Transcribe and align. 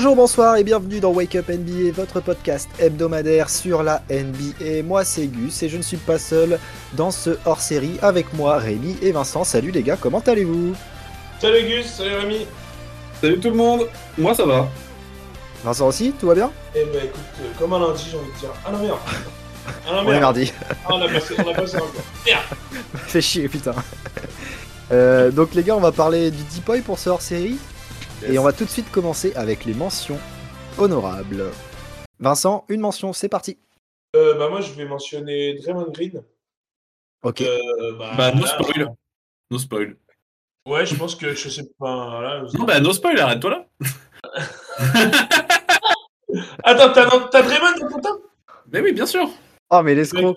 Bonjour, 0.00 0.14
bonsoir 0.14 0.56
et 0.56 0.62
bienvenue 0.62 1.00
dans 1.00 1.10
Wake 1.10 1.34
Up 1.34 1.48
NBA, 1.48 1.90
votre 1.92 2.20
podcast 2.20 2.68
hebdomadaire 2.78 3.50
sur 3.50 3.82
la 3.82 4.00
NBA. 4.08 4.84
Moi 4.84 5.04
c'est 5.04 5.26
Gus 5.26 5.60
et 5.64 5.68
je 5.68 5.76
ne 5.76 5.82
suis 5.82 5.96
pas 5.96 6.20
seul 6.20 6.60
dans 6.92 7.10
ce 7.10 7.30
hors-série 7.44 7.98
avec 8.00 8.32
moi 8.32 8.58
Rémi 8.58 8.96
et 9.02 9.10
Vincent. 9.10 9.42
Salut 9.42 9.72
les 9.72 9.82
gars, 9.82 9.96
comment 10.00 10.20
allez-vous? 10.24 10.76
Salut 11.40 11.64
Gus, 11.66 11.86
salut 11.86 12.14
Rémi. 12.14 12.46
Salut 13.20 13.40
tout 13.40 13.50
le 13.50 13.56
monde, 13.56 13.88
moi 14.16 14.36
ça 14.36 14.46
va. 14.46 14.68
Vincent 15.64 15.88
aussi, 15.88 16.12
tout 16.12 16.28
va 16.28 16.34
bien? 16.36 16.52
Eh 16.76 16.84
ben 16.84 17.02
écoute, 17.02 17.20
euh, 17.40 17.50
comme 17.58 17.72
un 17.72 17.80
lundi 17.80 18.06
j'ai 18.08 18.18
envie 18.18 18.32
de 18.32 18.38
dire. 18.38 18.50
Ah 18.64 18.70
non 18.70 18.78
merde 18.78 18.98
Ah 19.66 19.94
non 19.94 20.08
On 20.08 20.12
est 20.12 20.20
mardi. 20.20 20.52
Ah 20.70 20.90
on 20.90 21.02
a 21.02 21.08
passé, 21.08 21.34
on 21.38 21.50
a 21.50 21.54
passé 21.54 21.76
un 21.76 21.80
peu. 21.80 21.98
Merde 22.24 22.44
Fait 23.08 23.20
chier, 23.20 23.48
putain. 23.48 23.74
Euh, 24.92 25.32
donc 25.32 25.56
les 25.56 25.64
gars, 25.64 25.74
on 25.74 25.80
va 25.80 25.90
parler 25.90 26.30
du 26.30 26.44
Deep 26.44 26.66
Boy 26.66 26.82
pour 26.82 27.00
ce 27.00 27.10
hors-série. 27.10 27.58
Et 28.26 28.38
on 28.38 28.42
va 28.44 28.52
tout 28.52 28.64
de 28.64 28.70
suite 28.70 28.90
commencer 28.90 29.32
avec 29.34 29.64
les 29.64 29.74
mentions 29.74 30.18
honorables. 30.78 31.50
Vincent, 32.18 32.64
une 32.68 32.80
mention, 32.80 33.12
c'est 33.12 33.28
parti. 33.28 33.58
euh, 34.16 34.36
Bah 34.38 34.48
moi 34.48 34.60
je 34.60 34.72
vais 34.72 34.84
mentionner 34.86 35.54
Draymond 35.54 35.90
Green. 35.92 36.22
Ok. 37.22 37.42
Euh, 37.42 37.58
bah, 37.98 38.12
Bah 38.16 38.32
no 38.32 38.42
là, 38.42 38.46
spoil. 38.48 38.88
No 39.50 39.58
spoil. 39.58 39.96
Ouais 40.66 40.84
je 40.84 40.94
pense 40.96 41.14
que 41.14 41.34
je 41.34 41.48
sais 41.48 41.68
pas. 41.78 42.20
Là, 42.22 42.42
Non 42.54 42.64
bah 42.64 42.80
no 42.80 42.92
spoil, 42.92 43.18
arrête-toi 43.20 43.50
là. 43.50 43.66
Attends, 46.64 46.92
t'as 46.92 47.42
Draymond 47.42 47.78
dans 47.80 47.88
ton 47.88 48.00
top? 48.00 48.22
Mais 48.72 48.80
oui, 48.80 48.92
bien 48.92 49.06
sûr. 49.06 49.28
Oh 49.70 49.82
mais 49.82 49.94
l'escroc 49.94 50.36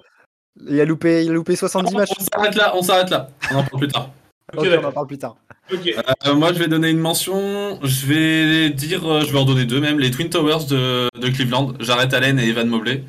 Il 0.68 0.80
a 0.80 0.86
loupé, 0.86 1.24
il 1.26 1.32
a 1.32 1.34
loupé 1.34 1.56
70 1.56 1.94
On 1.94 1.98
matchs. 1.98 2.10
s'arrête 2.32 2.56
là, 2.56 2.76
on 2.76 2.82
s'arrête 2.82 3.10
là. 3.10 3.28
On 3.52 3.56
en 3.58 3.64
parle 3.64 3.80
plus 3.80 3.88
tard. 3.88 4.10
Ok, 4.56 4.68
on 4.82 4.86
en 4.86 4.92
parle 4.92 5.08
plus 5.08 5.18
tard. 5.18 5.38
Euh, 5.72 6.34
moi 6.36 6.52
je 6.54 6.60
vais 6.60 6.68
donner 6.68 6.90
une 6.90 7.00
mention, 7.00 7.80
je 7.84 8.06
vais 8.06 8.70
dire, 8.72 9.06
euh, 9.10 9.22
je 9.22 9.32
vais 9.32 9.40
en 9.40 9.46
donner 9.46 9.66
deux 9.66 9.80
même, 9.80 10.00
les 10.00 10.12
Twin 10.12 10.30
Towers 10.30 10.66
de, 10.70 11.08
de 11.18 11.30
Cleveland, 11.30 11.74
Jarrett 11.80 12.14
Allen 12.14 12.38
et 12.40 12.48
Evan 12.50 12.68
Mobley. 12.68 13.04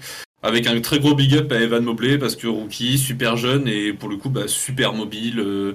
Avec 0.44 0.66
un 0.66 0.80
très 0.80 0.98
gros 0.98 1.14
big 1.14 1.34
up 1.34 1.50
à 1.53 1.56
Evan 1.56 1.83
Mobley 1.84 2.19
parce 2.19 2.36
que 2.36 2.47
rookie, 2.48 2.98
super 2.98 3.36
jeune 3.36 3.66
et 3.69 3.92
pour 3.92 4.08
le 4.08 4.16
coup 4.16 4.28
bah, 4.28 4.47
super 4.48 4.92
mobile, 4.92 5.38
euh, 5.41 5.75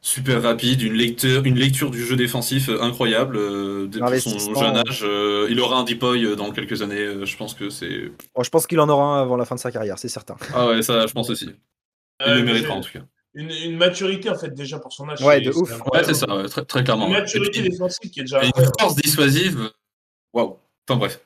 super 0.00 0.42
rapide, 0.42 0.80
une 0.82 0.94
lecture, 0.94 1.44
une 1.44 1.56
lecture 1.58 1.90
du 1.90 2.02
jeu 2.04 2.16
défensif 2.16 2.68
incroyable. 2.80 3.36
euh, 3.36 3.86
dès- 3.86 3.98
pour 4.00 4.20
son 4.40 4.54
jeune 4.54 4.76
âge, 4.76 5.02
euh, 5.04 5.46
il 5.50 5.60
aura 5.60 5.78
un 5.78 5.84
euh, 6.24 6.36
dans 6.36 6.50
quelques 6.52 6.80
années. 6.82 6.96
euh, 7.00 7.24
je 7.26 7.36
pense 7.36 7.54
que 7.54 7.68
c'est. 7.70 8.10
Bon, 8.34 8.42
je 8.42 8.50
pense 8.50 8.66
qu'il 8.66 8.80
en 8.80 8.88
aura 8.88 9.18
un 9.18 9.22
avant 9.22 9.36
la 9.36 9.44
fin 9.44 9.54
de 9.54 9.60
sa 9.60 9.70
carrière, 9.70 9.98
c'est 9.98 10.08
certain. 10.08 10.36
Ah 10.54 10.68
ouais, 10.68 10.82
ça 10.82 11.06
je 11.06 11.12
pense 11.12 11.28
aussi. 11.30 11.50
Il 12.20 12.26
Euh, 12.32 12.34
le 12.36 12.42
méritera 12.44 12.74
en 12.74 12.80
tout 12.80 12.90
cas. 12.92 13.00
Une, 13.38 13.50
une 13.50 13.76
maturité 13.76 14.28
en 14.30 14.36
fait 14.36 14.52
déjà 14.52 14.80
pour 14.80 14.92
son 14.92 15.08
âge. 15.08 15.22
Ouais, 15.22 15.36
c'est- 15.38 15.50
de 15.50 15.54
ouf. 15.54 15.80
Ouais, 15.92 16.02
c'est 16.02 16.14
ça, 16.14 16.26
très, 16.48 16.64
très 16.64 16.82
clairement. 16.84 17.06
Une 17.06 17.12
maturité 17.12 17.60
puis, 17.60 17.70
défensive 17.70 18.10
qui 18.10 18.20
est 18.20 18.24
déjà 18.24 18.42
une 18.42 18.50
force 18.80 18.96
dissuasive. 18.96 19.70
Waouh. 20.32 20.56
Enfin 20.88 20.98
bref. 20.98 21.20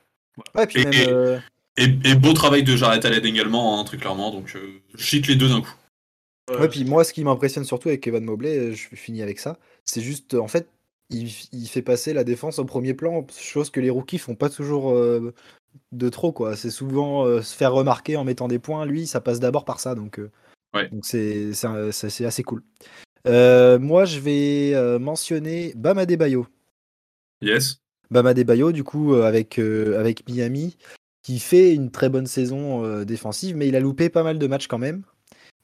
Ouais, 0.55 0.67
puis 0.67 0.83
Et- 0.83 0.85
même, 0.85 0.93
et- 0.93 1.09
euh, 1.09 1.39
Et, 1.79 1.85
et 2.05 2.15
beau 2.15 2.35
travail 2.35 2.63
de 2.65 2.77
Jarrett 2.77 3.03
Allen 3.07 3.25
également, 3.25 3.81
hein, 3.81 3.85
très 3.85 3.97
clairement. 3.97 4.31
Donc, 4.31 4.55
euh, 4.57 4.83
je 4.95 5.03
cite 5.07 5.27
les 5.27 5.37
deux 5.37 5.49
d'un 5.49 5.63
coup. 5.63 5.75
Ouais, 6.51 6.69
puis 6.69 6.85
moi, 6.85 7.03
ce 7.03 7.15
qui 7.15 7.25
m'impressionne 7.25 7.65
surtout 7.65 7.89
avec 7.89 8.06
Evan 8.06 8.22
Mobley, 8.22 8.59
euh, 8.59 8.75
je 8.75 8.95
finis 8.95 9.22
avec 9.22 9.39
ça, 9.39 9.59
c'est 9.87 10.03
juste, 10.03 10.34
en 10.34 10.49
fait, 10.49 10.69
il, 11.09 11.31
il 11.53 11.67
fait 11.67 11.81
passer 11.81 12.12
la 12.12 12.25
défense 12.25 12.59
au 12.59 12.67
premier 12.67 12.93
plan, 12.93 13.27
chose 13.41 13.71
que 13.71 13.81
les 13.81 13.89
rookies 13.89 14.19
font 14.19 14.34
pas 14.34 14.51
toujours 14.51 14.91
euh, 14.93 15.33
de 15.93 16.09
trop, 16.11 16.31
quoi. 16.31 16.56
C'est 16.56 16.71
souvent 16.71 17.25
euh, 17.25 17.41
se 17.41 17.56
faire 17.56 17.72
remarquer 17.72 18.17
en 18.17 18.25
mettant 18.25 18.49
des 18.49 18.59
points. 18.59 18.84
Lui, 18.84 19.06
ça 19.06 19.22
passe 19.22 19.41
d'abord 19.41 19.65
par 19.65 19.81
ça, 19.81 19.95
donc 19.95 20.19
euh, 20.19 20.31
Ouais. 20.75 20.88
donc 20.88 21.05
c'est 21.05 22.25
assez 22.25 22.43
cool. 22.43 22.62
Euh, 23.27 23.78
moi, 23.78 24.05
je 24.05 24.19
vais 24.19 24.75
euh, 24.75 24.99
mentionner 24.99 25.72
Bam 25.77 25.99
Adebayo. 25.99 26.47
Yes. 27.41 27.83
Bam 28.10 28.27
Adebayo, 28.27 28.72
du 28.72 28.84
coup, 28.84 29.15
euh, 29.15 29.25
avec, 29.25 29.59
euh, 29.59 29.99
avec 29.99 30.28
Miami, 30.28 30.77
qui 31.22 31.38
fait 31.38 31.72
une 31.72 31.91
très 31.91 32.09
bonne 32.09 32.27
saison 32.27 32.84
euh, 32.84 33.05
défensive, 33.05 33.56
mais 33.56 33.69
il 33.69 33.77
a 33.77 33.81
loupé 33.81 34.10
pas 34.10 34.22
mal 34.22 34.38
de 34.38 34.47
matchs 34.47 34.66
quand 34.66 34.78
même. 34.78 35.03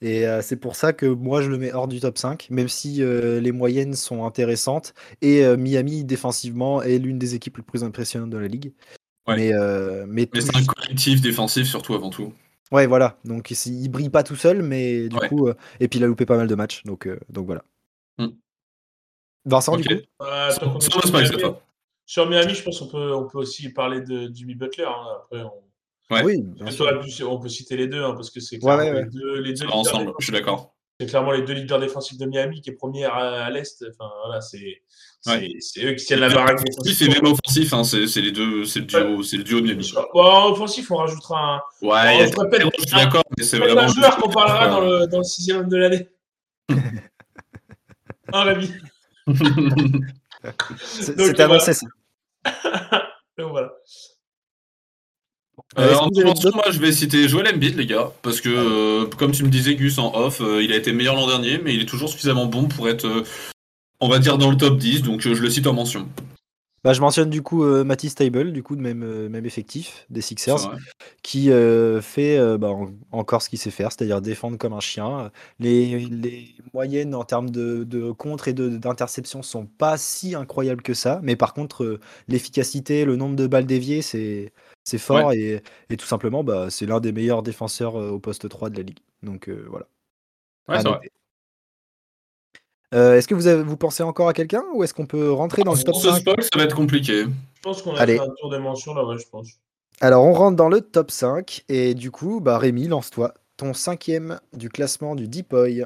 Et 0.00 0.26
c'est 0.42 0.54
pour 0.54 0.76
ça 0.76 0.92
que 0.92 1.06
moi, 1.06 1.42
je 1.42 1.50
le 1.50 1.58
mets 1.58 1.72
hors 1.72 1.88
du 1.88 1.98
top 1.98 2.19
5, 2.19 2.46
même 2.50 2.69
si 2.69 3.02
les 3.02 3.50
moyennes 3.50 3.94
sont 3.94 4.25
intéressantes. 4.25 4.94
Et 5.22 5.44
Miami, 5.56 6.04
défensivement, 6.04 6.80
est 6.82 6.98
l'une 6.98 7.19
des 7.19 7.34
équipes 7.34 7.56
les 7.56 7.64
plus 7.64 7.82
impressionnantes 7.82 8.30
de 8.30 8.38
la 8.38 8.46
ligue. 8.46 8.72
Ouais. 9.26 9.34
Mais, 10.06 10.28
mais, 10.32 10.40
c'est 10.40 10.54
un 10.54 10.64
collectif 10.64 11.20
défensif, 11.20 11.66
surtout 11.66 11.94
avant 11.96 12.10
tout. 12.10 12.32
Ouais, 12.72 12.86
voilà. 12.86 13.18
Donc, 13.24 13.50
il 13.50 13.56
il 13.82 13.88
brille 13.88 14.10
pas 14.10 14.22
tout 14.22 14.36
seul, 14.36 14.62
mais 14.62 15.08
du 15.08 15.16
Ouais. 15.16 15.28
coup... 15.28 15.48
euh, 15.48 15.54
et 15.80 15.88
puis, 15.88 15.98
il 15.98 16.04
a 16.04 16.06
loupé 16.06 16.26
pas 16.26 16.36
mal 16.36 16.46
de 16.48 16.54
matchs. 16.54 16.82
Donc, 16.84 17.06
euh, 17.06 17.18
donc 17.28 17.46
voilà. 17.46 17.64
Hmm. 18.18 18.28
Vincent, 19.44 19.74
Ok. 19.74 19.82
du 19.82 19.88
coup? 19.96 20.02
Euh, 20.22 20.50
Sans 20.50 20.80
sur 20.80 21.12
Miami- 21.12 21.40
fois. 21.40 21.62
Sur 22.04 22.28
Miami, 22.28 22.54
je 22.54 22.62
pense 22.62 22.78
qu'on 22.80 22.88
peut, 22.88 23.14
on 23.14 23.26
peut 23.28 23.38
aussi 23.38 23.70
parler 23.72 24.00
de 24.00 24.30
Jimmy 24.34 24.54
Butler. 24.54 24.84
hein. 24.84 25.06
Après, 25.24 25.42
on, 25.42 25.52
Ouais. 26.10 26.24
Oui, 26.24 26.36
on 26.58 26.64
peut- 26.64 27.24
on 27.26 27.38
peut 27.38 27.48
citer 27.50 27.76
les 27.76 27.86
deux, 27.86 28.02
hein, 28.02 28.14
parce 28.14 28.30
que 28.30 28.40
c'est 28.40 28.56
Ouais, 28.56 28.60
clairement 28.62 28.82
ouais, 28.82 28.92
ouais. 28.92 29.04
les 29.04 29.10
deux, 29.10 29.40
les 29.42 29.52
deux 29.52 29.66
ensemble, 29.66 30.12
je 30.18 30.24
suis 30.24 30.32
d'accord. 30.32 30.74
C'est 31.00 31.06
clairement 31.06 31.31
les 31.32 31.42
deux 31.42 31.53
leaders 31.54 31.78
défensifs 31.78 32.19
de 32.19 32.26
Miami 32.26 32.60
qui 32.60 32.70
est 32.70 32.75
premier 32.75 33.04
à, 33.04 33.44
à 33.44 33.50
l'Est. 33.50 33.84
Enfin, 33.91 34.10
voilà, 34.25 34.41
c'est 34.41 34.82
Ouais. 35.26 35.48
eux 35.82 35.92
qui 35.94 36.04
tiennent 36.06 36.20
la 36.20 36.28
baraque 36.28 36.60
Oui, 36.84 36.94
c'est 36.94 37.09
même 37.09 37.26
offensif, 37.26 37.72
hein, 37.72 37.82
c'est 37.84 38.20
les 38.20 38.31
deux, 38.31 38.64
c'est 38.64 38.78
le 38.81 38.84
duo, 38.86 39.22
c'est 39.25 39.37
le 39.37 39.42
duo 39.42 39.60
de 39.60 39.66
Miami. 39.66 39.92
Bon, 40.14 40.22
en 40.22 40.50
offensif, 40.53 40.91
on 40.92 40.97
rajoutera 40.97 41.56
un, 41.56 41.87
Ouais, 41.87 41.97
a 41.98 42.26
je 42.26 42.32
répète, 42.38 42.62
je 42.62 42.82
suis 42.87 42.97
d'accord, 42.97 43.25
mais 43.37 43.44
c'est 43.44 43.58
vraiment. 43.58 43.81
un 43.82 43.88
joueur 43.88 44.16
qu'on 44.16 44.31
parlera 44.31 44.69
dans 44.69 44.81
le, 44.81 45.06
dans 45.08 45.19
le 45.19 45.25
sixième 45.25 45.58
homme 45.58 45.69
de 45.69 45.76
l'année. 45.76 46.08
Un 48.32 48.42
Rémi. 48.44 48.72
C'est- 50.78 51.41
annoncé, 51.41 51.75
ça. 51.75 51.87
Donc 53.38 53.50
voilà. 53.50 53.72
Euh, 55.76 55.94
en 55.94 56.08
d'autres- 56.08 56.50
moi, 56.54 56.64
je 56.70 56.78
vais 56.78 56.92
citer 56.92 57.28
Joel 57.28 57.54
Embiid, 57.54 57.76
les 57.76 57.86
gars, 57.86 58.10
parce 58.22 58.40
que, 58.40 58.48
euh, 58.48 59.06
comme 59.18 59.32
tu 59.32 59.44
me 59.44 59.48
disais, 59.50 59.74
Gus, 59.74 59.98
en 59.98 60.14
off, 60.14 60.40
euh, 60.40 60.62
il 60.62 60.72
a 60.72 60.76
été 60.76 60.92
meilleur 60.92 61.14
l'an 61.14 61.26
dernier, 61.26 61.58
mais 61.62 61.74
il 61.74 61.82
est 61.82 61.86
toujours 61.86 62.08
suffisamment 62.08 62.46
bon 62.46 62.64
pour 62.68 62.88
être, 62.88 63.04
euh, 63.06 63.22
on 64.00 64.08
va 64.08 64.18
dire, 64.18 64.38
dans 64.38 64.50
le 64.50 64.56
top 64.56 64.78
10, 64.78 65.02
donc 65.02 65.26
euh, 65.26 65.34
je 65.34 65.42
le 65.42 65.50
cite 65.50 65.66
en 65.66 65.74
mention. 65.74 66.08
Bah, 66.84 66.92
je 66.92 67.00
mentionne 67.00 67.28
du 67.28 67.42
coup 67.42 67.64
euh, 67.64 67.82
Matisse 67.82 68.14
Table, 68.14 68.52
du 68.52 68.62
coup 68.62 68.76
de 68.76 68.80
même, 68.80 69.02
euh, 69.02 69.28
même 69.28 69.44
effectif 69.44 70.06
des 70.10 70.20
Sixers, 70.20 70.70
qui 71.24 71.50
euh, 71.50 72.00
fait 72.00 72.38
euh, 72.38 72.56
bah, 72.56 72.68
en- 72.68 72.90
encore 73.10 73.42
ce 73.42 73.50
qu'il 73.50 73.58
sait 73.58 73.72
faire, 73.72 73.90
c'est-à-dire 73.90 74.20
défendre 74.22 74.56
comme 74.58 74.72
un 74.72 74.80
chien. 74.80 75.32
Les, 75.58 75.98
les 75.98 76.54
moyennes 76.72 77.16
en 77.16 77.24
termes 77.24 77.50
de, 77.50 77.82
de 77.82 78.12
contre 78.12 78.46
et 78.46 78.52
de- 78.52 78.68
d'interception 78.78 79.42
sont 79.42 79.66
pas 79.66 79.98
si 79.98 80.36
incroyables 80.36 80.82
que 80.82 80.94
ça, 80.94 81.18
mais 81.24 81.34
par 81.34 81.52
contre 81.52 81.82
euh, 81.82 82.00
l'efficacité, 82.28 83.04
le 83.04 83.16
nombre 83.16 83.34
de 83.34 83.48
balles 83.48 83.66
déviées, 83.66 84.00
c'est 84.00 84.52
c'est 84.88 84.99
fort 84.99 85.32
et, 85.32 85.62
et 85.91 85.97
tout 85.97 86.06
simplement 86.06 86.43
bah, 86.44 86.71
c'est 86.71 86.87
l'un 86.87 87.00
des 87.00 87.12
meilleurs 87.12 87.43
défenseurs 87.43 87.94
au 87.94 88.19
poste 88.19 88.49
3 88.49 88.71
de 88.71 88.76
la 88.76 88.82
ligue. 88.82 88.99
Donc 89.22 89.49
euh, 89.49 89.66
voilà. 89.69 89.87
Ouais, 90.69 90.78
c'est 90.81 90.88
vrai. 90.88 91.10
Euh, 92.94 93.16
est-ce 93.16 93.28
que 93.28 93.34
vous, 93.34 93.47
avez- 93.47 93.62
vous 93.62 93.76
pensez 93.76 94.03
encore 94.03 94.28
à 94.28 94.32
quelqu'un 94.32 94.65
ou 94.75 94.82
est-ce 94.82 94.94
qu'on 94.94 95.06
peut 95.06 95.31
rentrer 95.31 95.62
dans 95.62 95.72
le 95.75 95.78
top 95.78 95.93
Pour 95.93 96.00
ce 96.00 96.09
5 96.09 96.21
spoil, 96.21 96.43
ça 96.43 96.50
va 96.56 96.65
être 96.65 96.75
compliqué. 96.76 97.25
Je 97.25 97.60
pense 97.62 97.82
qu'on 97.82 97.94
a 97.94 98.00
Allez. 98.00 98.15
fait 98.16 98.21
un 98.22 98.32
tour 98.41 98.50
des 98.50 98.59
mentions 98.59 98.94
là, 98.94 99.04
ouais, 99.04 99.19
je 99.19 99.28
pense. 99.28 99.49
Alors, 100.00 100.25
on 100.25 100.32
rentre 100.32 100.56
dans 100.56 100.69
le 100.69 100.81
top 100.81 101.11
5. 101.11 101.64
Et 101.69 101.93
du 101.94 102.11
coup, 102.11 102.41
bah, 102.41 102.56
Rémi, 102.56 102.88
lance-toi. 102.88 103.34
Ton 103.56 103.75
cinquième 103.75 104.41
du 104.56 104.70
classement 104.70 105.17
du 105.17 105.29
Deepoy. 105.29 105.84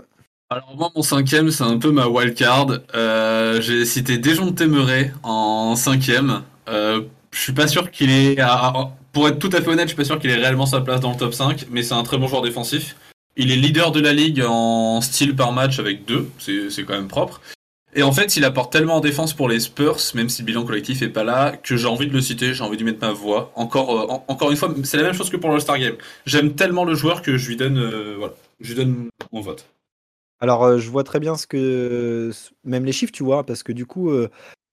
Alors 0.50 0.76
moi, 0.76 0.90
mon 0.94 1.02
cinquième, 1.02 1.50
c'est 1.50 1.64
un 1.64 1.78
peu 1.78 1.90
ma 1.90 2.06
wildcard. 2.08 2.69
Euh, 2.94 3.60
J'ai 3.62 3.84
cité 3.87 4.19
Dejounte 4.19 4.60
Murray 4.60 5.12
en 5.22 5.75
cinquième. 5.76 6.43
Euh, 6.69 7.00
je 7.32 7.38
suis 7.40 7.52
pas 7.52 7.67
sûr 7.67 7.90
qu'il 7.90 8.11
est... 8.11 8.37
Pour 9.12 9.29
être 9.29 9.38
tout 9.38 9.50
à 9.52 9.61
fait 9.61 9.69
honnête, 9.69 9.84
je 9.84 9.88
suis 9.88 9.96
pas 9.96 10.05
sûr 10.05 10.19
qu'il 10.19 10.31
ait 10.31 10.34
réellement 10.37 10.64
sa 10.67 10.81
place 10.81 11.00
dans 11.00 11.11
le 11.12 11.19
top 11.19 11.34
5, 11.34 11.67
mais 11.70 11.82
c'est 11.82 11.94
un 11.94 12.02
très 12.02 12.17
bon 12.19 12.29
joueur 12.29 12.43
défensif. 12.43 12.96
Il 13.37 13.50
est 13.50 13.56
leader 13.56 13.93
de 13.93 14.00
la 14.00 14.12
ligue 14.12 14.43
en 14.46 15.00
style 15.00 15.34
par 15.37 15.52
match 15.52 15.79
avec 15.79 16.05
deux, 16.06 16.31
c'est 16.38 16.70
c'est 16.70 16.84
quand 16.84 16.94
même 16.94 17.08
propre. 17.08 17.40
Et 17.94 18.02
en 18.02 18.12
fait, 18.12 18.37
il 18.38 18.44
apporte 18.46 18.73
tellement 18.73 18.96
en 18.96 19.00
défense 19.00 19.34
pour 19.34 19.50
les 19.50 19.61
Spurs, 19.61 19.99
même 20.14 20.31
si 20.31 20.40
le 20.40 20.46
bilan 20.46 20.64
collectif 20.64 21.02
est 21.02 21.08
pas 21.11 21.25
là, 21.25 21.55
que 21.58 21.76
j'ai 21.76 21.87
envie 21.88 22.06
de 22.06 22.12
le 22.14 22.23
citer, 22.23 22.55
j'ai 22.55 22.64
envie 22.64 22.79
d'y 22.79 22.84
mettre 22.84 23.00
ma 23.06 23.12
voix. 23.12 23.52
Encore, 23.55 23.90
euh, 24.00 24.06
en- 24.08 24.25
encore 24.29 24.50
une 24.50 24.56
fois, 24.56 24.75
c'est 24.84 24.96
la 24.96 25.02
même 25.02 25.12
chose 25.12 25.29
que 25.29 25.37
pour 25.37 25.50
l'All-Star 25.50 25.79
Game. 25.79 25.96
J'aime 26.25 26.55
tellement 26.55 26.84
le 26.87 26.94
joueur 26.94 27.20
que 27.20 27.37
je 27.37 27.49
lui 27.49 27.56
donne, 27.56 27.76
euh, 27.79 28.14
voilà, 28.19 28.32
je 28.61 28.69
lui 28.69 28.75
donne 28.76 29.08
mon 29.31 29.43
vote. 29.43 29.67
Alors, 30.40 30.64
euh, 30.64 30.79
je 30.79 30.88
vois 30.90 31.05
très 31.05 31.20
bien 31.20 31.37
ce 31.37 31.46
que. 31.46 32.31
Même 32.64 32.87
les 32.87 32.93
chiffres, 32.93 33.12
tu 33.12 33.25
vois, 33.25 33.44
parce 33.44 33.62
que 33.62 33.73
du 33.73 33.84
coup, 33.84 34.11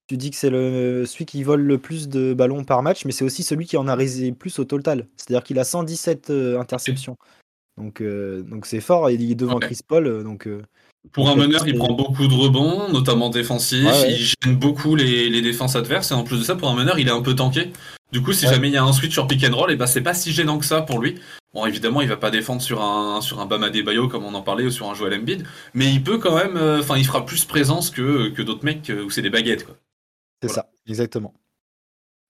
tu 0.09 0.17
dis 0.17 0.31
que 0.31 0.35
c'est 0.35 0.49
le 0.49 1.05
celui 1.05 1.25
qui 1.25 1.43
vole 1.43 1.61
le 1.61 1.77
plus 1.77 2.09
de 2.09 2.33
ballons 2.33 2.63
par 2.65 2.81
match, 2.83 3.05
mais 3.05 3.11
c'est 3.11 3.23
aussi 3.23 3.43
celui 3.43 3.65
qui 3.65 3.77
en 3.77 3.87
a 3.87 3.95
réalisé 3.95 4.31
plus 4.31 4.57
au 4.59 4.65
total. 4.65 5.05
C'est-à-dire 5.15 5.43
qu'il 5.43 5.59
a 5.59 5.63
117 5.63 6.31
euh, 6.31 6.59
interceptions. 6.59 7.15
Donc, 7.77 8.01
euh, 8.01 8.41
donc 8.41 8.65
c'est 8.65 8.81
fort. 8.81 9.09
Il 9.11 9.31
est 9.31 9.35
devant 9.35 9.53
Ouais. 9.55 9.59
Chris 9.61 9.79
Paul. 9.87 10.07
euh, 10.07 10.23
Donc, 10.23 10.47
euh, 10.47 10.61
Pour 11.13 11.29
un 11.29 11.35
meneur, 11.35 11.65
il 11.67 11.77
prend 11.77 11.93
beaucoup 11.93 12.27
de 12.27 12.33
rebonds, 12.33 12.89
notamment 12.91 13.29
défensifs. 13.29 13.85
Ouais, 13.85 13.91
ouais. 13.91 14.11
Il 14.13 14.17
gêne 14.43 14.57
beaucoup 14.57 14.95
les, 14.95 15.29
les 15.29 15.41
défenses 15.41 15.75
adverses. 15.75 16.11
Et 16.11 16.13
en 16.15 16.23
plus 16.23 16.39
de 16.39 16.43
ça, 16.43 16.55
pour 16.55 16.69
un 16.69 16.75
meneur, 16.75 16.99
il 16.99 17.07
est 17.07 17.11
un 17.11 17.21
peu 17.21 17.35
tanké. 17.35 17.71
Du 18.11 18.21
coup, 18.23 18.33
si 18.33 18.47
jamais 18.47 18.67
il 18.69 18.73
y 18.73 18.77
a 18.77 18.83
un 18.83 18.91
switch 18.91 19.13
sur 19.13 19.27
pick 19.27 19.45
and 19.47 19.55
roll, 19.55 19.71
et 19.71 19.75
ben 19.75 19.85
c'est 19.85 20.01
pas 20.01 20.15
si 20.15 20.31
gênant 20.31 20.57
que 20.57 20.65
ça 20.65 20.81
pour 20.81 20.99
lui. 20.99 21.15
Bon, 21.53 21.65
évidemment, 21.67 22.01
il 22.01 22.07
va 22.09 22.17
pas 22.17 22.31
défendre 22.31 22.61
sur 22.61 22.81
un 22.81 23.21
sur 23.21 23.39
un 23.39 23.45
Bam 23.45 23.61
Adebayo 23.63 24.07
comme 24.07 24.25
on 24.25 24.33
en 24.33 24.41
parlait 24.41 24.65
ou 24.65 24.71
sur 24.71 24.89
un 24.89 24.95
Joel 24.95 25.13
Embiid, 25.19 25.45
mais 25.75 25.91
il 25.93 26.03
peut 26.03 26.17
quand 26.17 26.35
même. 26.35 26.57
euh, 26.57 26.79
Enfin, 26.79 26.97
il 26.97 27.05
fera 27.05 27.23
plus 27.25 27.45
présence 27.45 27.91
que 27.91 28.29
que 28.29 28.41
d'autres 28.41 28.65
mecs 28.65 28.91
où 29.05 29.11
c'est 29.11 29.21
des 29.21 29.29
baguettes. 29.29 29.63
Quoi. 29.65 29.75
C'est 30.41 30.47
Voilà. 30.47 30.63
ça, 30.63 30.69
exactement. 30.87 31.33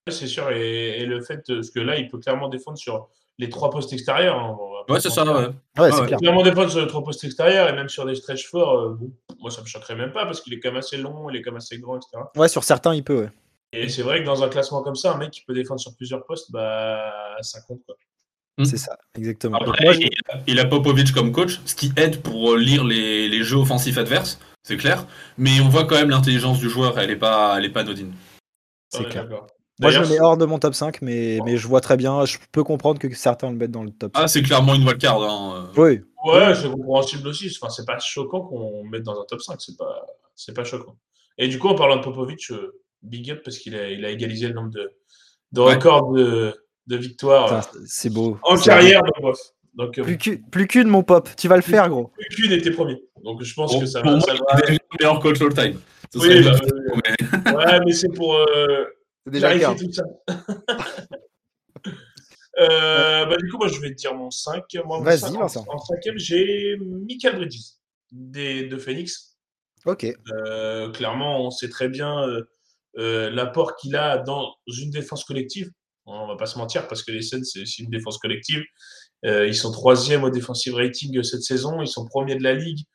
c'est 0.10 0.28
sûr. 0.28 0.50
Et, 0.52 1.00
et 1.02 1.06
le 1.06 1.22
fait, 1.22 1.44
parce 1.48 1.70
que 1.70 1.80
là, 1.80 1.98
il 1.98 2.08
peut 2.08 2.18
clairement 2.18 2.50
défendre 2.50 2.78
sur 2.78 3.10
les 3.38 3.50
trois 3.50 3.70
postes 3.70 3.94
extérieurs. 3.94 4.38
hein, 4.40 4.58
Ouais, 4.90 5.00
c'est 5.00 5.12
ça, 5.12 5.24
ouais. 5.24 5.46
Ouais, 5.48 5.54
Ah 5.78 5.92
c'est 5.92 6.02
ouais. 6.02 6.08
clair. 6.08 6.20
Clairement 6.20 6.42
défendre 6.42 6.70
sur 6.72 6.82
les 6.82 6.88
trois 6.88 7.04
postes 7.04 7.24
extérieurs 7.24 7.70
et 7.70 7.74
même 7.74 7.90
sur 7.90 8.06
des 8.06 8.16
stretch 8.16 8.48
forts, 8.48 8.80
euh, 8.80 8.96
bon, 8.96 9.12
moi 9.40 9.52
ça 9.52 9.62
me 9.62 9.68
choquerait 9.68 9.96
même 9.96 10.12
pas 10.12 10.26
parce 10.26 10.42
qu'il 10.42 10.54
est 10.54 10.60
quand 10.60 10.70
même 10.70 10.80
assez 10.80 10.98
long, 10.98 11.30
il 11.30 11.36
est 11.36 11.42
quand 11.44 11.52
même 11.52 11.58
assez 11.58 11.78
grand, 11.78 11.98
etc. 11.98 12.24
Ouais, 12.36 12.48
sur 12.50 12.64
certains, 12.64 12.96
il 12.96 13.04
peut, 13.04 13.22
ouais. 13.22 13.30
Et 13.72 13.88
c'est 13.88 14.02
vrai 14.02 14.22
que 14.22 14.26
dans 14.26 14.42
un 14.44 14.50
classement 14.50 14.82
comme 14.82 14.96
ça, 14.96 15.14
un 15.14 15.18
mec 15.18 15.30
qui 15.30 15.44
peut 15.46 15.54
défendre 15.54 15.80
sur 15.80 15.96
plusieurs 15.96 16.26
postes, 16.26 16.52
bah 16.52 17.12
ça 17.42 17.62
compte 17.62 17.82
quoi. 17.86 17.96
Mm. 18.58 18.66
C'est 18.66 18.78
ça, 18.78 18.98
exactement. 19.16 19.60
Donc, 19.60 19.68
Après, 19.70 19.86
moi, 19.86 19.94
je- 19.94 20.00
il, 20.00 20.10
a, 20.30 20.40
il 20.48 20.60
a 20.60 20.66
Popovic 20.66 21.14
comme 21.14 21.32
coach, 21.32 21.60
ce 21.66 21.76
qui 21.76 21.92
aide 21.96 22.22
pour 22.24 22.56
lire 22.58 22.84
les, 22.84 23.30
les 23.30 23.44
jeux 23.44 23.58
offensifs 23.58 23.98
adverses, 24.00 24.40
c'est 24.70 24.78
clair. 24.78 25.06
Mais 25.38 25.60
on 25.62 25.68
voit 25.70 25.86
quand 25.86 25.96
même 25.96 26.10
l'intelligence 26.12 26.60
du 26.60 26.70
joueur, 26.70 26.98
elle 27.00 27.10
est 27.10 27.16
pas, 27.16 27.56
elle 27.58 27.66
est 27.66 27.70
pas 27.72 27.82
anodine. 27.82 28.14
c'est 28.90 29.04
clair. 29.10 29.28
Moi, 29.82 29.92
je 29.92 30.00
le 30.02 30.08
mets 30.10 30.20
hors 30.20 30.36
de 30.38 30.46
mon 30.46 30.60
top 30.60 30.76
5, 30.76 31.02
mais, 31.02 31.40
mais 31.46 31.56
je 31.58 31.66
vois 31.68 31.80
très 31.82 31.96
bien, 31.98 32.26
je 32.26 32.38
peux 32.52 32.64
comprendre 32.66 33.00
que 33.00 33.12
certains 33.16 33.50
le 33.50 33.56
mettent 33.56 33.72
dans 33.72 33.84
le 33.84 33.92
top 33.92 34.12
5. 34.16 34.22
Ah, 34.24 34.28
c'est 34.28 34.42
clairement 34.44 34.76
une 34.76 34.86
wildcard. 34.86 35.24
Hein. 35.24 35.72
Oui, 35.78 36.02
Ouais, 36.26 36.54
c'est 36.54 36.70
compréhensible 36.70 37.28
aussi. 37.30 37.50
Enfin, 37.62 37.70
c'est 37.72 37.86
pas 37.86 37.98
choquant 38.00 38.42
qu'on 38.42 38.84
mette 38.84 39.04
dans 39.04 39.20
un 39.20 39.24
top 39.26 39.42
5. 39.42 39.60
C'est 39.62 39.78
pas, 39.78 40.06
c'est 40.36 40.54
pas 40.54 40.66
choquant. 40.66 40.96
Et 41.38 41.48
du 41.48 41.58
coup, 41.60 41.70
en 41.70 41.76
parlant 41.76 41.96
de 41.96 42.02
Popovic, 42.04 42.52
euh, 42.52 42.82
big 43.02 43.32
up 43.32 43.42
parce 43.44 43.58
qu'il 43.58 43.74
a, 43.76 43.90
il 43.90 44.04
a 44.06 44.10
égalisé 44.12 44.50
le 44.50 44.54
nombre 44.54 44.70
de, 44.72 44.92
de 45.54 45.62
Ouais. 45.62 45.76
records 45.76 46.12
de, 46.12 46.54
de 46.88 46.98
victoires 46.98 47.54
euh, 47.54 47.80
c'est 47.88 48.10
beau. 48.10 48.38
en 48.44 48.58
C'est 48.58 48.70
carrière. 48.70 49.02
Bref. 49.22 49.38
Donc, 49.76 49.98
euh. 49.98 50.04
Plus 50.52 50.68
qu'une, 50.68 50.88
mon 50.88 51.04
pop. 51.04 51.30
Tu 51.38 51.48
vas 51.48 51.56
le 51.56 51.62
faire, 51.62 51.88
gros. 51.90 52.12
plus 52.30 52.36
qu'une 52.44 52.52
était 52.52 52.72
premier. 52.72 53.02
Donc, 53.24 53.44
je 53.44 53.54
pense 53.54 53.72
Pour, 53.72 53.82
que 53.82 53.86
ça 53.88 54.02
pour 54.02 54.12
va. 54.12 54.18
moi, 54.18 54.26
ça 54.26 54.34
va- 54.34 54.60
est 54.68 54.72
le 54.72 54.78
meilleur 55.00 55.20
coach 55.20 55.42
all 55.42 55.54
time. 55.54 55.80
Oui, 56.16 56.44
bah, 56.44 56.56
oui, 56.94 57.02
mais- 57.06 57.52
Ouais, 57.56 57.80
mais 57.86 57.92
c'est 57.94 58.10
pour 58.14 58.36
euh, 58.36 58.86
C'est 59.26 59.32
déjà 59.32 59.56
clarifier 59.56 59.88
clair. 59.90 60.06
tout 60.28 60.28
ça. 60.28 61.06
Euh, 62.60 63.26
bah, 63.26 63.38
du 63.38 63.50
coup, 63.50 63.58
moi, 63.58 63.70
je 63.70 63.80
vais 63.80 63.90
te 63.92 63.96
dire 63.96 64.14
mon 64.14 64.32
5. 64.32 64.64
Moi, 64.86 64.98
mon 64.98 65.02
Vas-y, 65.04 65.20
5, 65.20 65.36
en- 65.36 65.40
Vincent. 65.40 65.66
En, 65.70 65.78
cinquième, 65.78 66.18
j'ai 66.18 66.78
Michael 66.78 67.38
Bridges 67.38 67.60
des, 68.12 68.64
de 68.68 68.78
Phoenix. 68.78 69.38
Ok. 69.86 70.06
Euh, 70.34 70.92
clairement, 70.92 71.46
on 71.46 71.52
sait 71.52 71.70
très 71.70 71.88
bien 71.88 72.28
euh, 72.28 72.44
euh, 72.98 73.30
l'apport 73.30 73.78
qu'il 73.78 73.96
a 73.96 74.18
dans 74.18 74.56
une 74.68 74.90
défense 74.92 75.24
collective. 75.24 75.70
On 76.06 76.28
va 76.28 76.36
pas 76.36 76.48
se 76.48 76.58
mentir 76.58 76.88
parce 76.90 77.02
que 77.04 77.12
les 77.12 77.22
Suns, 77.22 77.44
c'est 77.46 77.62
aussi 77.62 77.84
une 77.84 77.92
défense 77.92 78.18
collective. 78.18 78.64
Euh, 79.26 79.48
ils 79.48 79.56
sont 79.56 79.72
troisième 79.72 80.24
au 80.24 80.30
defensive 80.30 80.76
rating 80.76 81.22
cette 81.24 81.44
saison. 81.44 81.82
Ils 81.82 81.88
sont 81.88 82.06
premiers 82.06 82.36
de 82.36 82.44
la 82.44 82.54
ligue. 82.54 82.86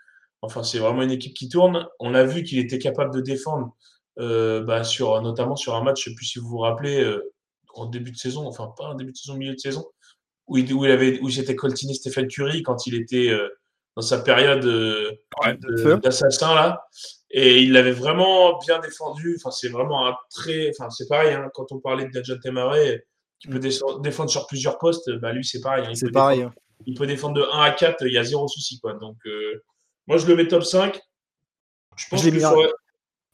Enfin, 0.42 0.62
c'est 0.62 0.78
vraiment 0.78 1.02
une 1.02 1.10
équipe 1.10 1.34
qui 1.34 1.48
tourne. 1.48 1.86
On 2.00 2.14
a 2.14 2.24
vu 2.24 2.42
qu'il 2.42 2.58
était 2.58 2.78
capable 2.78 3.14
de 3.14 3.20
défendre, 3.20 3.74
euh, 4.18 4.62
bah, 4.62 4.84
sur, 4.84 5.20
notamment 5.22 5.56
sur 5.56 5.74
un 5.74 5.82
match, 5.82 6.04
je 6.04 6.10
ne 6.10 6.12
sais 6.12 6.16
plus 6.16 6.26
si 6.26 6.38
vous 6.38 6.48
vous 6.48 6.58
rappelez, 6.58 7.00
euh, 7.02 7.32
en 7.74 7.86
début 7.86 8.10
de 8.12 8.16
saison, 8.16 8.46
enfin 8.46 8.72
pas 8.76 8.84
en 8.90 8.94
début 8.94 9.12
de 9.12 9.16
saison, 9.16 9.36
milieu 9.36 9.54
de 9.54 9.58
saison, 9.58 9.84
où 10.46 10.58
il, 10.58 10.72
où 10.72 10.84
il 10.84 10.90
avait, 10.90 11.18
où 11.20 11.30
s'était 11.30 11.56
coltiné 11.56 11.94
Stephen 11.94 12.28
Curry 12.28 12.62
quand 12.62 12.86
il 12.86 12.94
était 12.94 13.30
euh, 13.30 13.48
dans 13.96 14.02
sa 14.02 14.18
période 14.18 14.64
Ouais. 15.44 15.56
d'assassin 15.98 16.54
là. 16.54 16.84
Et 17.30 17.62
il 17.62 17.72
l'avait 17.72 17.90
vraiment 17.92 18.58
bien 18.58 18.78
défendu. 18.78 19.36
Enfin, 19.38 19.50
c'est 19.50 19.68
vraiment 19.68 20.06
un 20.06 20.14
très. 20.30 20.70
Enfin, 20.70 20.88
c'est 20.90 21.08
pareil, 21.08 21.32
hein, 21.34 21.50
quand 21.54 21.72
on 21.72 21.80
parlait 21.80 22.04
de 22.06 22.10
Dejan 22.10 22.36
Temare, 22.42 22.76
qui 23.40 23.48
peut 23.48 23.58
défendre- 23.58 24.00
défendre 24.00 24.30
sur 24.30 24.46
plusieurs 24.46 24.78
postes, 24.78 25.10
bah 25.20 25.32
lui, 25.32 25.44
c'est 25.44 25.60
pareil. 25.60 25.84
hein, 25.86 25.90
il 25.90 25.96
C'est 25.96 26.06
peut 26.06 26.12
pareil. 26.12 26.38
défendre- 26.38 26.54
hein. 26.56 26.82
il 26.86 26.94
peut 26.98 27.06
défendre 27.06 27.34
de 27.34 27.42
1 27.52 27.60
à 27.62 27.70
4, 27.72 28.06
il 28.06 28.12
y 28.12 28.18
a 28.18 28.24
zéro 28.24 28.48
souci. 28.48 28.78
Quoi. 28.80 28.94
Donc, 28.94 29.16
euh, 29.26 29.62
moi, 30.06 30.16
je 30.18 30.26
le 30.26 30.36
mets 30.36 30.48
top 30.48 30.64
5. 30.64 30.98
Je 31.96 32.04
pense 32.08 32.20
Je 32.20 32.24
l'ai 32.26 32.30
que 32.32 32.38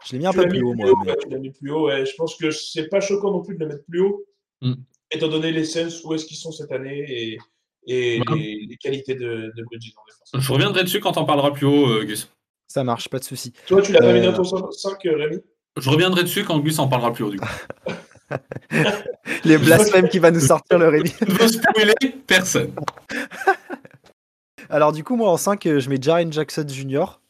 Je 0.04 0.12
l'ai 0.12 0.18
mis 0.18 0.26
un 0.26 0.30
tu 0.32 0.36
peu 0.38 0.48
plus 0.48 0.58
mis 0.58 0.64
haut, 0.64 0.74
moi. 0.74 0.90
haut, 0.90 0.96
mais- 1.04 1.10
ouais, 1.12 1.16
tu 1.22 1.28
l'as 1.28 1.38
mis 1.38 1.50
plus 1.50 1.70
haut. 1.70 1.86
ouais. 1.86 2.04
Je 2.06 2.14
pense 2.16 2.36
que 2.36 2.50
c'est 2.50 2.88
pas 2.88 3.00
choquant 3.00 3.30
non 3.32 3.42
plus 3.42 3.54
de 3.54 3.60
le 3.60 3.66
mettre 3.68 3.84
plus 3.88 4.00
haut, 4.00 4.24
Mm. 4.62 4.74
étant 5.10 5.28
donné 5.28 5.52
les 5.52 5.64
sens, 5.64 6.02
où 6.04 6.12
est-ce 6.14 6.24
qu'ils 6.26 6.36
sont 6.36 6.52
cette 6.52 6.72
année 6.72 7.04
et, 7.08 7.38
et 7.86 8.18
Ouais. 8.20 8.36
les, 8.38 8.66
les 8.68 8.76
qualités 8.76 9.14
de, 9.14 9.52
de 9.56 9.62
Bridges 9.64 9.92
en 9.96 10.04
défense. 10.06 10.30
Je 10.46 10.52
reviendrai 10.52 10.82
dessus 10.84 11.00
quand 11.00 11.16
on 11.16 11.24
parlera 11.24 11.52
plus 11.52 11.66
haut, 11.66 11.88
euh, 11.88 12.04
Gus. 12.04 12.28
Ça 12.66 12.84
marche, 12.84 13.08
pas 13.08 13.18
de 13.18 13.24
souci. 13.24 13.52
Toi, 13.66 13.82
tu 13.82 13.92
l'as 13.92 14.00
pas 14.00 14.12
mis 14.12 14.20
Euh, 14.20 14.30
dans 14.32 14.42
ton 14.44 14.70
5, 14.70 14.98
Rémi? 15.04 15.38
Je 15.76 15.88
reviendrai 15.90 16.22
dessus 16.22 16.44
quand 16.44 16.58
Gus 16.60 16.78
en 16.78 16.88
parlera 16.88 17.12
plus 17.12 17.24
haut, 17.24 17.30
du 17.30 17.38
coup. 17.40 17.46
Les 19.44 19.58
blasphèmes 19.58 20.08
qui 20.08 20.18
va 20.18 20.30
nous 20.30 20.40
sortir 20.40 20.78
le 20.78 20.88
Rémi. 20.88 21.12
Je 21.20 21.24
ne 21.32 21.38
veux 21.38 21.48
spoiler 21.48 21.94
personne. 22.26 22.72
Alors 24.70 24.92
du 24.92 25.02
coup, 25.04 25.16
moi 25.16 25.30
en 25.30 25.36
5, 25.36 25.66
euh, 25.66 25.80
je 25.80 25.88
mets 25.90 25.98
Jaren 26.00 26.32
Jackson 26.32 26.64
Jr. 26.68 27.20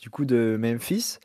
Du 0.00 0.10
coup 0.10 0.24
de 0.24 0.56
Memphis. 0.58 1.18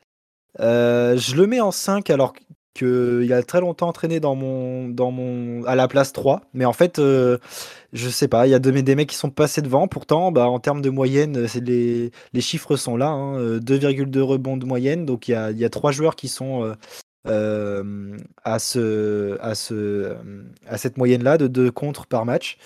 Euh, 0.60 1.18
je 1.18 1.36
le 1.36 1.46
mets 1.46 1.60
en 1.60 1.72
5 1.72 2.10
alors 2.10 2.34
qu'il 2.74 3.34
a 3.34 3.44
très 3.44 3.60
longtemps 3.60 3.88
entraîné 3.88 4.20
dans 4.20 4.36
mon, 4.36 4.88
dans 4.88 5.12
mon, 5.12 5.64
à 5.66 5.76
la 5.76 5.88
place 5.88 6.14
3. 6.14 6.42
Mais 6.54 6.66
en 6.66 6.74
fait, 6.74 7.00
euh, 7.00 7.38
je 7.94 8.08
sais 8.10 8.28
pas, 8.28 8.48
il 8.48 8.52
y 8.52 8.54
a 8.54 8.60
des 8.60 8.96
mecs 8.96 9.10
qui 9.10 9.16
sont 9.16 9.30
passés 9.32 9.62
devant. 9.62 9.88
Pourtant, 9.88 10.32
bah, 10.32 10.48
en 10.48 10.60
termes 10.60 10.82
de 10.82 10.90
moyenne, 10.90 11.38
euh, 11.38 11.48
les, 11.62 12.12
les 12.34 12.42
chiffres 12.42 12.76
sont 12.76 12.96
là. 12.98 13.08
hein, 13.10 13.40
euh, 13.40 13.60
2,2 13.60 14.20
rebonds 14.22 14.58
de 14.58 14.66
moyenne. 14.66 15.06
Donc 15.06 15.28
il 15.28 15.32
y 15.32 15.36
a, 15.36 15.52
y 15.52 15.66
a 15.66 15.70
trois 15.70 15.92
joueurs 15.92 16.16
qui 16.16 16.28
sont 16.28 16.64
euh, 16.64 16.74
euh, 17.28 18.18
à, 18.44 18.60
ce, 18.60 19.38
à, 19.42 19.56
ce, 19.56 19.74
euh, 19.74 20.16
à 20.68 20.78
cette 20.78 20.98
moyenne-là 20.98 21.38
de 21.38 21.48
2 21.48 21.72
contre 21.72 22.06
par 22.08 22.26
match. 22.26 22.58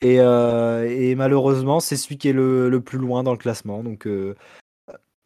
Et, 0.00 0.20
euh, 0.20 0.88
et 0.88 1.14
malheureusement, 1.14 1.80
c'est 1.80 1.96
celui 1.96 2.16
qui 2.18 2.28
est 2.28 2.32
le, 2.32 2.68
le 2.70 2.80
plus 2.80 2.98
loin 2.98 3.22
dans 3.22 3.32
le 3.32 3.38
classement. 3.38 3.82
Donc, 3.82 4.08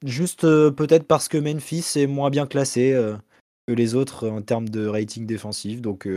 juste 0.04 0.42
peut-être 0.42 1.06
parce 1.06 1.28
que 1.28 1.38
Memphis 1.38 1.84
est 1.96 2.06
moins 2.06 2.30
bien 2.30 2.46
classé 2.46 2.92
que 3.66 3.72
les 3.72 3.94
autres 3.94 4.28
en 4.28 4.42
termes 4.42 4.68
de 4.68 4.86
rating 4.86 5.26
défensif. 5.26 5.80
Donc, 5.80 6.02
C'est 6.04 6.10